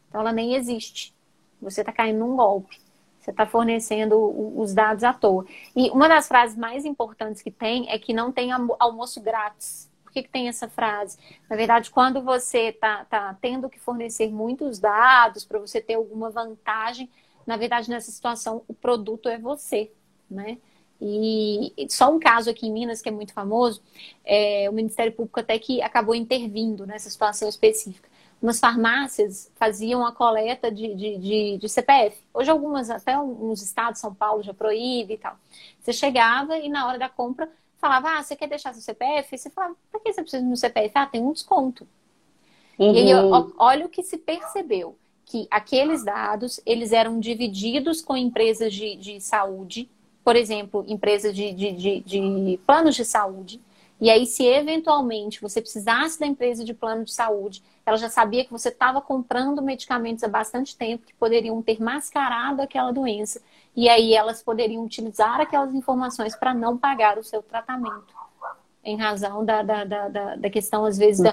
Então 0.09 0.21
ela 0.21 0.33
nem 0.33 0.55
existe. 0.55 1.15
Você 1.61 1.81
está 1.81 1.93
caindo 1.93 2.19
num 2.19 2.37
golpe. 2.37 2.81
Você 3.23 3.31
está 3.31 3.47
fornecendo 3.47 4.19
os 4.61 4.75
dados 4.75 5.05
à 5.05 5.13
toa. 5.13 5.47
E 5.77 5.89
uma 5.91 6.09
das 6.09 6.27
frases 6.27 6.57
mais 6.57 6.85
importantes 6.85 7.41
que 7.41 7.53
tem 7.53 7.89
é 7.89 7.97
que 7.97 8.13
não 8.13 8.33
tem 8.33 8.51
almoço 8.51 9.21
grátis. 9.21 9.89
Por 10.03 10.13
que, 10.13 10.25
que 10.25 10.29
tem 10.29 10.49
essa 10.49 10.69
frase? 10.69 11.17
Na 11.49 11.55
verdade, 11.55 11.89
quando 11.89 12.21
você 12.21 12.71
está 12.71 13.05
tá 13.05 13.37
tendo 13.41 13.71
que 13.71 13.79
fornecer 13.79 14.29
muitos 14.29 14.81
dados 14.81 15.45
para 15.45 15.61
você 15.61 15.81
ter 15.81 15.95
alguma 15.95 16.31
vantagem, 16.31 17.09
na 17.47 17.57
verdade, 17.57 17.91
nessa 17.91 18.11
situação, 18.11 18.63
o 18.69 18.75
produto 18.75 19.29
é 19.29 19.39
você, 19.39 19.91
né? 20.31 20.59
E 21.01 21.75
só 21.89 22.15
um 22.15 22.21
caso 22.21 22.49
aqui 22.49 22.67
em 22.67 22.73
Minas 22.73 23.03
que 23.03 23.09
é 23.09 23.13
muito 23.13 23.33
famoso, 23.33 23.83
é, 24.25 24.71
o 24.71 24.73
Ministério 24.73 25.13
Público 25.13 25.41
até 25.41 25.59
que 25.59 25.83
acabou 25.83 26.15
intervindo 26.15 26.87
nessa 26.87 27.11
situação 27.11 27.49
específica 27.49 28.13
umas 28.43 28.59
farmácias 28.59 29.51
faziam 29.55 30.05
a 30.05 30.11
coleta 30.11 30.71
de, 30.71 30.93
de, 30.95 31.17
de, 31.17 31.59
de, 31.59 31.69
CPF. 31.69 32.21
Hoje 32.35 32.51
algumas, 32.51 32.91
até 32.91 33.17
uns 33.19 33.63
estados, 33.63 34.01
São 34.01 34.13
Paulo, 34.13 34.43
já 34.43 34.53
proíbe 34.53 35.15
e 35.15 35.19
tal. 35.19 35.37
Você 35.81 35.93
chegava 35.93 36.59
e 36.59 36.69
na 36.69 36.89
hora 36.89 36.99
da 36.99 37.09
compra 37.09 37.49
falava, 37.79 38.19
ah, 38.19 38.23
você 38.23 38.35
quer 38.35 38.49
deixar 38.49 38.73
seu 38.73 38.83
CPF? 38.83 39.35
E 39.35 39.39
você 39.39 39.49
falava, 39.49 39.77
por 39.93 40.01
que 40.01 40.13
você 40.13 40.23
precisa 40.23 40.45
do 40.45 40.57
CPF? 40.57 40.91
Ah, 40.95 41.07
tem 41.07 41.23
um 41.23 41.33
desconto. 41.33 41.87
Uhum. 42.77 42.93
E 42.93 42.99
aí, 42.99 43.15
uhum. 43.15 43.53
olha 43.59 43.87
o 43.87 43.89
que 43.89 44.03
se 44.03 44.19
percebeu. 44.19 44.97
Que 45.33 45.49
aqueles 45.51 46.05
dados, 46.05 46.61
eles 46.67 46.93
eram 46.93 47.19
divididos 47.19 48.03
com 48.03 48.15
empresas 48.15 48.71
de, 48.71 48.97
de 48.97 49.19
saúde, 49.19 49.89
por 50.23 50.37
exemplo, 50.37 50.85
empresas 50.87 51.35
de, 51.35 51.55
de, 51.55 52.01
de, 52.03 52.61
planos 52.67 52.95
de 52.95 53.03
saúde. 53.03 53.59
E 53.99 54.11
aí, 54.11 54.27
se 54.27 54.45
eventualmente 54.45 55.41
você 55.41 55.63
precisasse 55.63 56.21
da 56.21 56.27
empresa 56.27 56.67
de 56.67 56.75
plano 56.75 57.07
de 57.07 57.15
saúde, 57.15 57.63
ela 57.87 57.97
já 57.97 58.11
sabia 58.11 58.45
que 58.45 58.53
você 58.53 58.69
estava 58.69 59.01
comprando 59.01 59.63
medicamentos 59.63 60.23
há 60.23 60.29
bastante 60.29 60.77
tempo 60.77 61.07
que 61.07 61.15
poderiam 61.15 61.63
ter 61.63 61.81
mascarado 61.81 62.61
aquela 62.61 62.93
doença. 62.93 63.41
E 63.75 63.89
aí 63.89 64.13
elas 64.13 64.43
poderiam 64.43 64.85
utilizar 64.85 65.41
aquelas 65.41 65.75
informações 65.75 66.37
para 66.37 66.53
não 66.53 66.77
pagar 66.77 67.17
o 67.17 67.25
seu 67.25 67.43
tratamento. 67.43 68.13
Em 68.85 68.99
razão 68.99 69.43
da, 69.47 69.63
da, 69.63 69.85
da, 69.87 70.37
da 70.37 70.51
questão, 70.51 70.85
às 70.85 70.99
vezes, 70.99 71.23
da. 71.23 71.33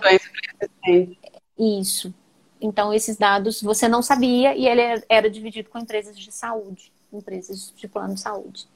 Isso. 1.58 2.14
Então, 2.62 2.94
esses 2.94 3.18
dados 3.18 3.62
você 3.62 3.88
não 3.88 4.02
sabia 4.02 4.56
e 4.56 4.68
ele 4.68 5.04
era 5.08 5.30
dividido 5.30 5.70
com 5.70 5.80
empresas 5.80 6.18
de 6.18 6.32
saúde, 6.32 6.92
empresas 7.12 7.74
de 7.76 7.88
plano 7.88 8.16
de 8.16 8.20
saúde. 8.20 8.68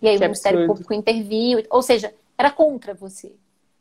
E 0.00 0.08
aí 0.08 0.16
que 0.18 0.24
o 0.24 0.26
Ministério 0.26 0.58
absurdo. 0.60 0.74
Público 0.74 0.94
interviu, 0.94 1.62
ou 1.70 1.82
seja, 1.82 2.14
era 2.36 2.50
contra 2.50 2.94
você. 2.94 3.32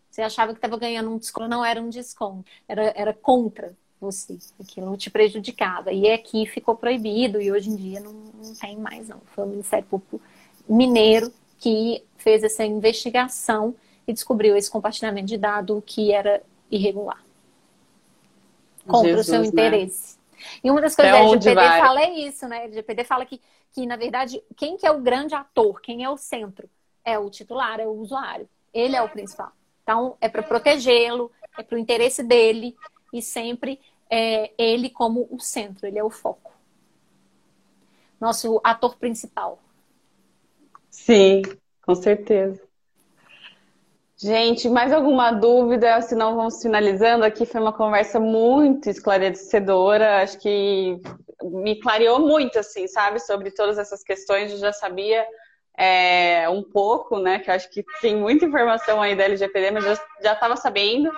Você 0.10 0.22
achava 0.22 0.54
que 0.54 0.60
estava 0.60 0.78
ganhando 0.78 1.10
um 1.10 1.18
desconto, 1.18 1.50
não 1.50 1.64
era 1.64 1.82
um 1.82 1.90
desconto, 1.90 2.46
era, 2.68 2.94
era 2.96 3.14
contra 3.14 3.74
você. 4.00 4.38
Aquilo 4.60 4.96
te 4.96 5.10
prejudicava. 5.10 5.92
E 5.92 6.10
aqui 6.12 6.46
ficou 6.46 6.76
proibido 6.76 7.42
e 7.42 7.52
hoje 7.52 7.70
em 7.70 7.76
dia 7.76 8.00
não, 8.00 8.14
não 8.14 8.54
tem 8.56 8.78
mais, 8.78 9.10
não. 9.10 9.22
Foi 9.34 9.44
o 9.44 9.48
Ministério 9.48 9.86
Público 9.86 10.22
Mineiro 10.68 11.32
que 11.60 12.04
fez 12.18 12.44
essa 12.44 12.64
investigação 12.66 13.76
e 14.08 14.14
descobriu 14.14 14.56
esse 14.56 14.70
compartilhamento 14.70 15.28
de 15.28 15.38
dado 15.38 15.84
que 15.86 16.12
era 16.12 16.42
irregular. 16.70 17.25
Contra 18.88 19.10
Jesus, 19.10 19.28
o 19.28 19.30
seu 19.32 19.42
né? 19.42 19.48
interesse. 19.48 20.18
Né? 20.18 20.26
E 20.64 20.72
uma 20.72 20.82
das 20.82 20.96
coisas 20.96 21.14
que 21.14 21.20
a 21.20 21.24
LGPD 21.24 21.62
fala 21.80 22.02
é 22.02 22.10
isso, 22.12 22.48
né? 22.48 22.58
A 22.58 22.64
LGPD 22.64 23.04
fala 23.04 23.26
que, 23.26 23.42
que, 23.74 23.86
na 23.86 23.96
verdade, 23.96 24.44
quem 24.56 24.78
que 24.78 24.86
é 24.86 24.92
o 24.92 25.02
grande 25.02 25.34
ator, 25.34 25.82
quem 25.82 26.04
é 26.04 26.10
o 26.10 26.18
centro? 26.18 26.70
É 27.04 27.18
o 27.18 27.30
titular, 27.30 27.80
é 27.80 27.86
o 27.86 27.94
usuário. 27.94 28.48
Ele 28.74 28.96
é 28.96 29.02
o 29.02 29.10
principal. 29.10 29.52
Então, 29.84 30.18
é 30.20 30.28
para 30.28 30.44
protegê-lo, 30.44 31.32
é 31.58 31.64
para 31.64 31.76
o 31.76 31.80
interesse 31.80 32.24
dele 32.24 32.76
e 33.14 33.22
sempre 33.22 33.80
é, 34.10 34.52
ele 34.58 34.90
como 34.90 35.28
o 35.32 35.40
centro, 35.40 35.88
ele 35.88 36.00
é 36.00 36.04
o 36.04 36.10
foco. 36.10 36.54
Nosso 38.20 38.60
ator 38.64 38.96
principal. 38.98 39.60
Sim, 40.90 41.44
com 41.82 41.94
certeza. 41.94 42.65
Gente, 44.18 44.70
mais 44.70 44.94
alguma 44.94 45.32
dúvida? 45.32 46.02
Se 46.02 46.16
não, 46.16 46.36
vamos 46.36 46.62
finalizando. 46.62 47.26
Aqui 47.26 47.46
foi 47.46 47.60
uma 47.60 47.74
conversa 47.74 48.18
muito 48.18 48.90
esclarecedora. 48.90 50.22
Acho 50.22 50.40
que 50.40 50.98
me 51.44 51.80
clareou 51.82 52.20
muito, 52.20 52.58
assim, 52.58 52.88
sabe, 52.88 53.20
sobre 53.20 53.52
todas 53.52 53.78
essas 53.78 54.04
questões. 54.04 54.52
Eu 54.52 54.58
já 54.58 54.72
sabia 54.72 55.26
é, 55.78 56.48
um 56.50 56.64
pouco, 56.64 57.20
né? 57.20 57.40
Que 57.40 57.52
acho 57.52 57.70
que 57.70 57.84
tem 58.00 58.16
muita 58.16 58.46
informação 58.46 59.02
aí 59.02 59.18
da 59.18 59.26
LGPD, 59.26 59.72
mas 59.72 59.84
já 59.84 60.34
estava 60.34 60.56
sabendo. 60.56 61.12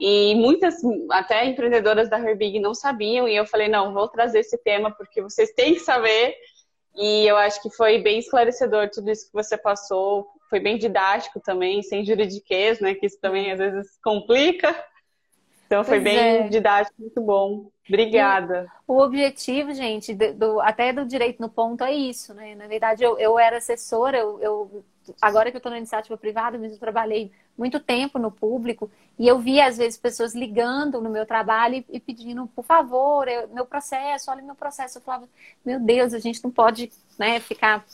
E 0.00 0.34
muitas, 0.34 0.76
até 1.10 1.44
empreendedoras 1.44 2.10
da 2.10 2.18
Herbig 2.18 2.58
não 2.58 2.74
sabiam, 2.74 3.28
e 3.28 3.36
eu 3.36 3.46
falei, 3.46 3.68
não, 3.68 3.92
vou 3.92 4.08
trazer 4.08 4.40
esse 4.40 4.56
tema 4.58 4.90
porque 4.90 5.22
vocês 5.22 5.52
têm 5.52 5.74
que 5.74 5.80
saber. 5.80 6.34
E 6.96 7.26
eu 7.28 7.36
acho 7.36 7.62
que 7.62 7.70
foi 7.70 7.98
bem 7.98 8.18
esclarecedor 8.18 8.90
tudo 8.90 9.10
isso 9.10 9.26
que 9.26 9.32
você 9.32 9.56
passou, 9.56 10.26
foi 10.50 10.60
bem 10.60 10.76
didático 10.76 11.40
também, 11.40 11.82
sem 11.82 12.04
juridiquês, 12.04 12.80
né? 12.80 12.94
Que 12.94 13.06
isso 13.06 13.18
também 13.20 13.52
às 13.52 13.58
vezes 13.58 13.96
complica. 14.02 14.74
Então 15.66 15.84
foi 15.84 16.00
pois 16.00 16.04
bem 16.04 16.18
é. 16.18 16.48
didático, 16.48 17.00
muito 17.00 17.20
bom. 17.22 17.70
Obrigada. 17.88 18.66
O, 18.88 18.94
o 18.94 19.02
objetivo, 19.04 19.72
gente, 19.72 20.12
do, 20.12 20.60
até 20.60 20.92
do 20.92 21.06
direito 21.06 21.40
no 21.40 21.48
ponto 21.48 21.84
é 21.84 21.92
isso, 21.92 22.34
né? 22.34 22.56
Na 22.56 22.66
verdade, 22.66 23.04
eu, 23.04 23.16
eu 23.18 23.38
era 23.38 23.58
assessora, 23.58 24.18
eu, 24.18 24.40
eu 24.40 24.84
agora 25.22 25.50
que 25.50 25.56
eu 25.56 25.60
estou 25.60 25.70
na 25.70 25.78
iniciativa 25.78 26.16
privada, 26.16 26.58
mas 26.58 26.72
eu 26.72 26.78
trabalhei 26.78 27.30
muito 27.56 27.78
tempo 27.78 28.18
no 28.18 28.32
público 28.32 28.90
e 29.16 29.28
eu 29.28 29.38
via 29.38 29.66
às 29.66 29.78
vezes 29.78 29.98
pessoas 29.98 30.34
ligando 30.34 31.00
no 31.00 31.10
meu 31.10 31.24
trabalho 31.24 31.76
e, 31.76 31.86
e 31.90 32.00
pedindo, 32.00 32.48
por 32.48 32.64
favor, 32.64 33.28
eu, 33.28 33.48
meu 33.48 33.64
processo, 33.64 34.30
olha 34.30 34.42
meu 34.42 34.56
processo. 34.56 34.98
Eu 34.98 35.02
falava, 35.02 35.28
meu 35.64 35.78
Deus, 35.78 36.12
a 36.14 36.18
gente 36.18 36.42
não 36.42 36.50
pode 36.50 36.90
né, 37.16 37.38
ficar 37.38 37.84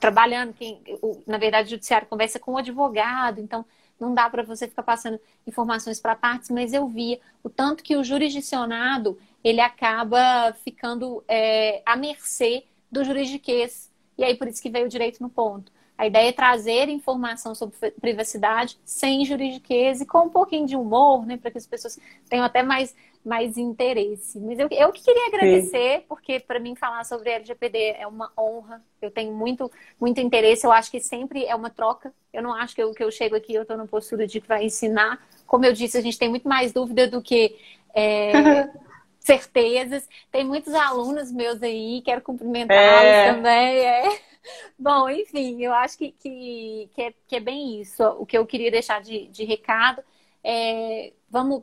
trabalhando. 0.00 0.52
Quem, 0.52 0.80
o, 1.02 1.22
na 1.26 1.38
verdade, 1.38 1.68
o 1.68 1.70
judiciário 1.70 2.06
conversa 2.06 2.38
com 2.38 2.52
o 2.52 2.58
advogado, 2.58 3.40
então 3.40 3.64
não 3.98 4.14
dá 4.14 4.28
para 4.28 4.42
você 4.42 4.68
ficar 4.68 4.82
passando 4.82 5.18
informações 5.46 5.98
para 6.00 6.14
partes, 6.14 6.50
mas 6.50 6.72
eu 6.72 6.86
via 6.86 7.18
o 7.42 7.48
tanto 7.48 7.82
que 7.82 7.96
o 7.96 8.04
jurisdicionado 8.04 9.18
ele 9.42 9.60
acaba 9.60 10.52
ficando 10.64 11.24
é, 11.26 11.82
à 11.86 11.96
mercê 11.96 12.64
do 12.90 13.04
juridiquês. 13.04 13.90
E 14.18 14.24
aí 14.24 14.36
por 14.36 14.48
isso 14.48 14.62
que 14.62 14.70
veio 14.70 14.86
o 14.86 14.88
direito 14.88 15.22
no 15.22 15.30
ponto. 15.30 15.72
A 15.98 16.06
ideia 16.06 16.28
é 16.28 16.32
trazer 16.32 16.88
informação 16.88 17.54
sobre 17.54 17.90
privacidade 18.00 18.78
sem 18.84 19.24
juridiquês 19.24 20.00
e 20.00 20.06
com 20.06 20.26
um 20.26 20.28
pouquinho 20.28 20.66
de 20.66 20.76
humor, 20.76 21.24
né, 21.24 21.38
para 21.38 21.50
que 21.50 21.58
as 21.58 21.66
pessoas 21.66 21.98
tenham 22.28 22.44
até 22.44 22.62
mais, 22.62 22.94
mais 23.24 23.56
interesse. 23.56 24.38
Mas 24.38 24.58
eu, 24.58 24.68
eu 24.70 24.92
que 24.92 25.02
queria 25.02 25.26
agradecer, 25.28 26.00
Sim. 26.00 26.04
porque 26.06 26.38
para 26.38 26.60
mim 26.60 26.76
falar 26.76 27.04
sobre 27.04 27.30
LGPD 27.30 27.96
é 27.98 28.06
uma 28.06 28.30
honra. 28.38 28.82
Eu 29.00 29.10
tenho 29.10 29.32
muito, 29.32 29.70
muito 29.98 30.20
interesse. 30.20 30.66
Eu 30.66 30.72
acho 30.72 30.90
que 30.90 31.00
sempre 31.00 31.46
é 31.46 31.54
uma 31.54 31.70
troca. 31.70 32.12
Eu 32.30 32.42
não 32.42 32.52
acho 32.52 32.74
que 32.74 32.82
eu, 32.82 32.92
que 32.92 33.02
eu 33.02 33.10
chego 33.10 33.34
aqui 33.34 33.54
eu 33.54 33.62
estou 33.62 33.76
na 33.76 33.86
postura 33.86 34.26
de 34.26 34.38
que 34.38 34.48
vai 34.48 34.66
ensinar. 34.66 35.26
Como 35.46 35.64
eu 35.64 35.72
disse, 35.72 35.96
a 35.96 36.02
gente 36.02 36.18
tem 36.18 36.28
muito 36.28 36.46
mais 36.46 36.72
dúvida 36.72 37.08
do 37.08 37.22
que 37.22 37.56
é, 37.94 38.68
certezas. 39.18 40.06
Tem 40.30 40.44
muitos 40.44 40.74
alunos 40.74 41.32
meus 41.32 41.62
aí, 41.62 42.02
quero 42.04 42.20
cumprimentá-los 42.20 43.02
é. 43.02 43.32
também. 43.32 43.78
É. 43.78 44.35
Bom, 44.78 45.08
enfim, 45.08 45.62
eu 45.62 45.72
acho 45.72 45.98
que, 45.98 46.12
que, 46.12 46.90
que, 46.94 47.02
é, 47.02 47.14
que 47.26 47.36
é 47.36 47.40
bem 47.40 47.80
isso. 47.80 48.02
O 48.18 48.26
que 48.26 48.36
eu 48.36 48.46
queria 48.46 48.70
deixar 48.70 49.00
de, 49.00 49.26
de 49.28 49.44
recado 49.44 50.02
é 50.42 51.12
vamos, 51.30 51.62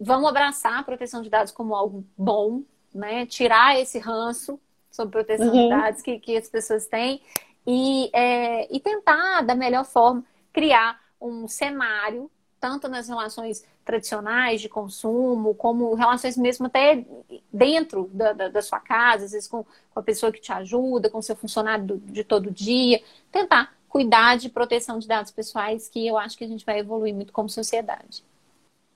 vamos 0.00 0.28
abraçar 0.28 0.78
a 0.78 0.82
proteção 0.82 1.22
de 1.22 1.30
dados 1.30 1.52
como 1.52 1.74
algo 1.74 2.04
bom, 2.16 2.62
né? 2.94 3.26
Tirar 3.26 3.78
esse 3.78 3.98
ranço 3.98 4.60
sobre 4.90 5.12
proteção 5.12 5.48
uhum. 5.48 5.62
de 5.62 5.68
dados 5.68 6.02
que, 6.02 6.18
que 6.18 6.36
as 6.36 6.48
pessoas 6.48 6.86
têm 6.86 7.20
e, 7.66 8.10
é, 8.12 8.74
e 8.74 8.80
tentar, 8.80 9.42
da 9.42 9.54
melhor 9.54 9.84
forma, 9.84 10.24
criar 10.52 11.00
um 11.20 11.46
cenário, 11.48 12.30
tanto 12.60 12.88
nas 12.88 13.08
relações 13.08 13.64
tradicionais 13.86 14.60
de 14.60 14.68
consumo, 14.68 15.54
como 15.54 15.94
relações 15.94 16.36
mesmo 16.36 16.66
até 16.66 17.06
dentro 17.52 18.10
da, 18.12 18.32
da, 18.32 18.48
da 18.48 18.60
sua 18.60 18.80
casa, 18.80 19.24
às 19.24 19.30
vezes 19.30 19.48
com, 19.48 19.62
com, 19.62 20.00
a 20.00 20.02
pessoa 20.02 20.32
que 20.32 20.40
te 20.40 20.52
ajuda, 20.52 21.08
com 21.08 21.18
o 21.18 21.22
seu 21.22 21.36
funcionário 21.36 21.86
do, 21.86 21.98
de 21.98 22.24
todo 22.24 22.50
dia. 22.50 23.00
Tentar 23.30 23.72
cuidar 23.88 24.36
de 24.36 24.50
proteção 24.50 24.98
de 24.98 25.06
dados 25.06 25.30
pessoais, 25.30 25.88
que 25.88 26.04
eu 26.04 26.18
acho 26.18 26.36
que 26.36 26.44
a 26.44 26.48
gente 26.48 26.66
vai 26.66 26.80
evoluir 26.80 27.14
muito 27.14 27.32
como 27.32 27.48
sociedade. 27.48 28.24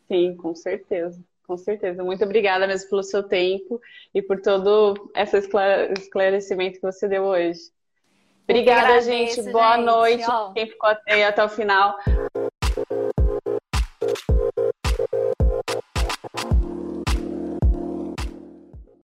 Sim, 0.09 0.35
com 0.35 0.55
certeza. 0.57 1.19
Com 1.47 1.57
certeza. 1.57 2.03
Muito 2.03 2.25
obrigada 2.25 2.67
mesmo 2.67 2.91
pelo 2.91 3.03
seu 3.03 3.23
tempo 3.23 3.81
e 4.13 4.21
por 4.21 4.41
todo 4.41 5.11
esse 5.15 5.39
esclarecimento 5.99 6.81
que 6.81 6.83
você 6.83 7.09
deu 7.09 7.25
hoje. 7.25 7.71
Obrigada, 8.43 9.01
gente. 9.01 9.41
Boa 9.51 9.77
gente. 9.77 9.87
noite. 9.87 10.25
Ó. 10.29 10.53
Quem 10.53 10.67
ficou 10.67 10.91
até, 10.91 11.25
até 11.25 11.45
o 11.45 11.49
final. 11.49 11.97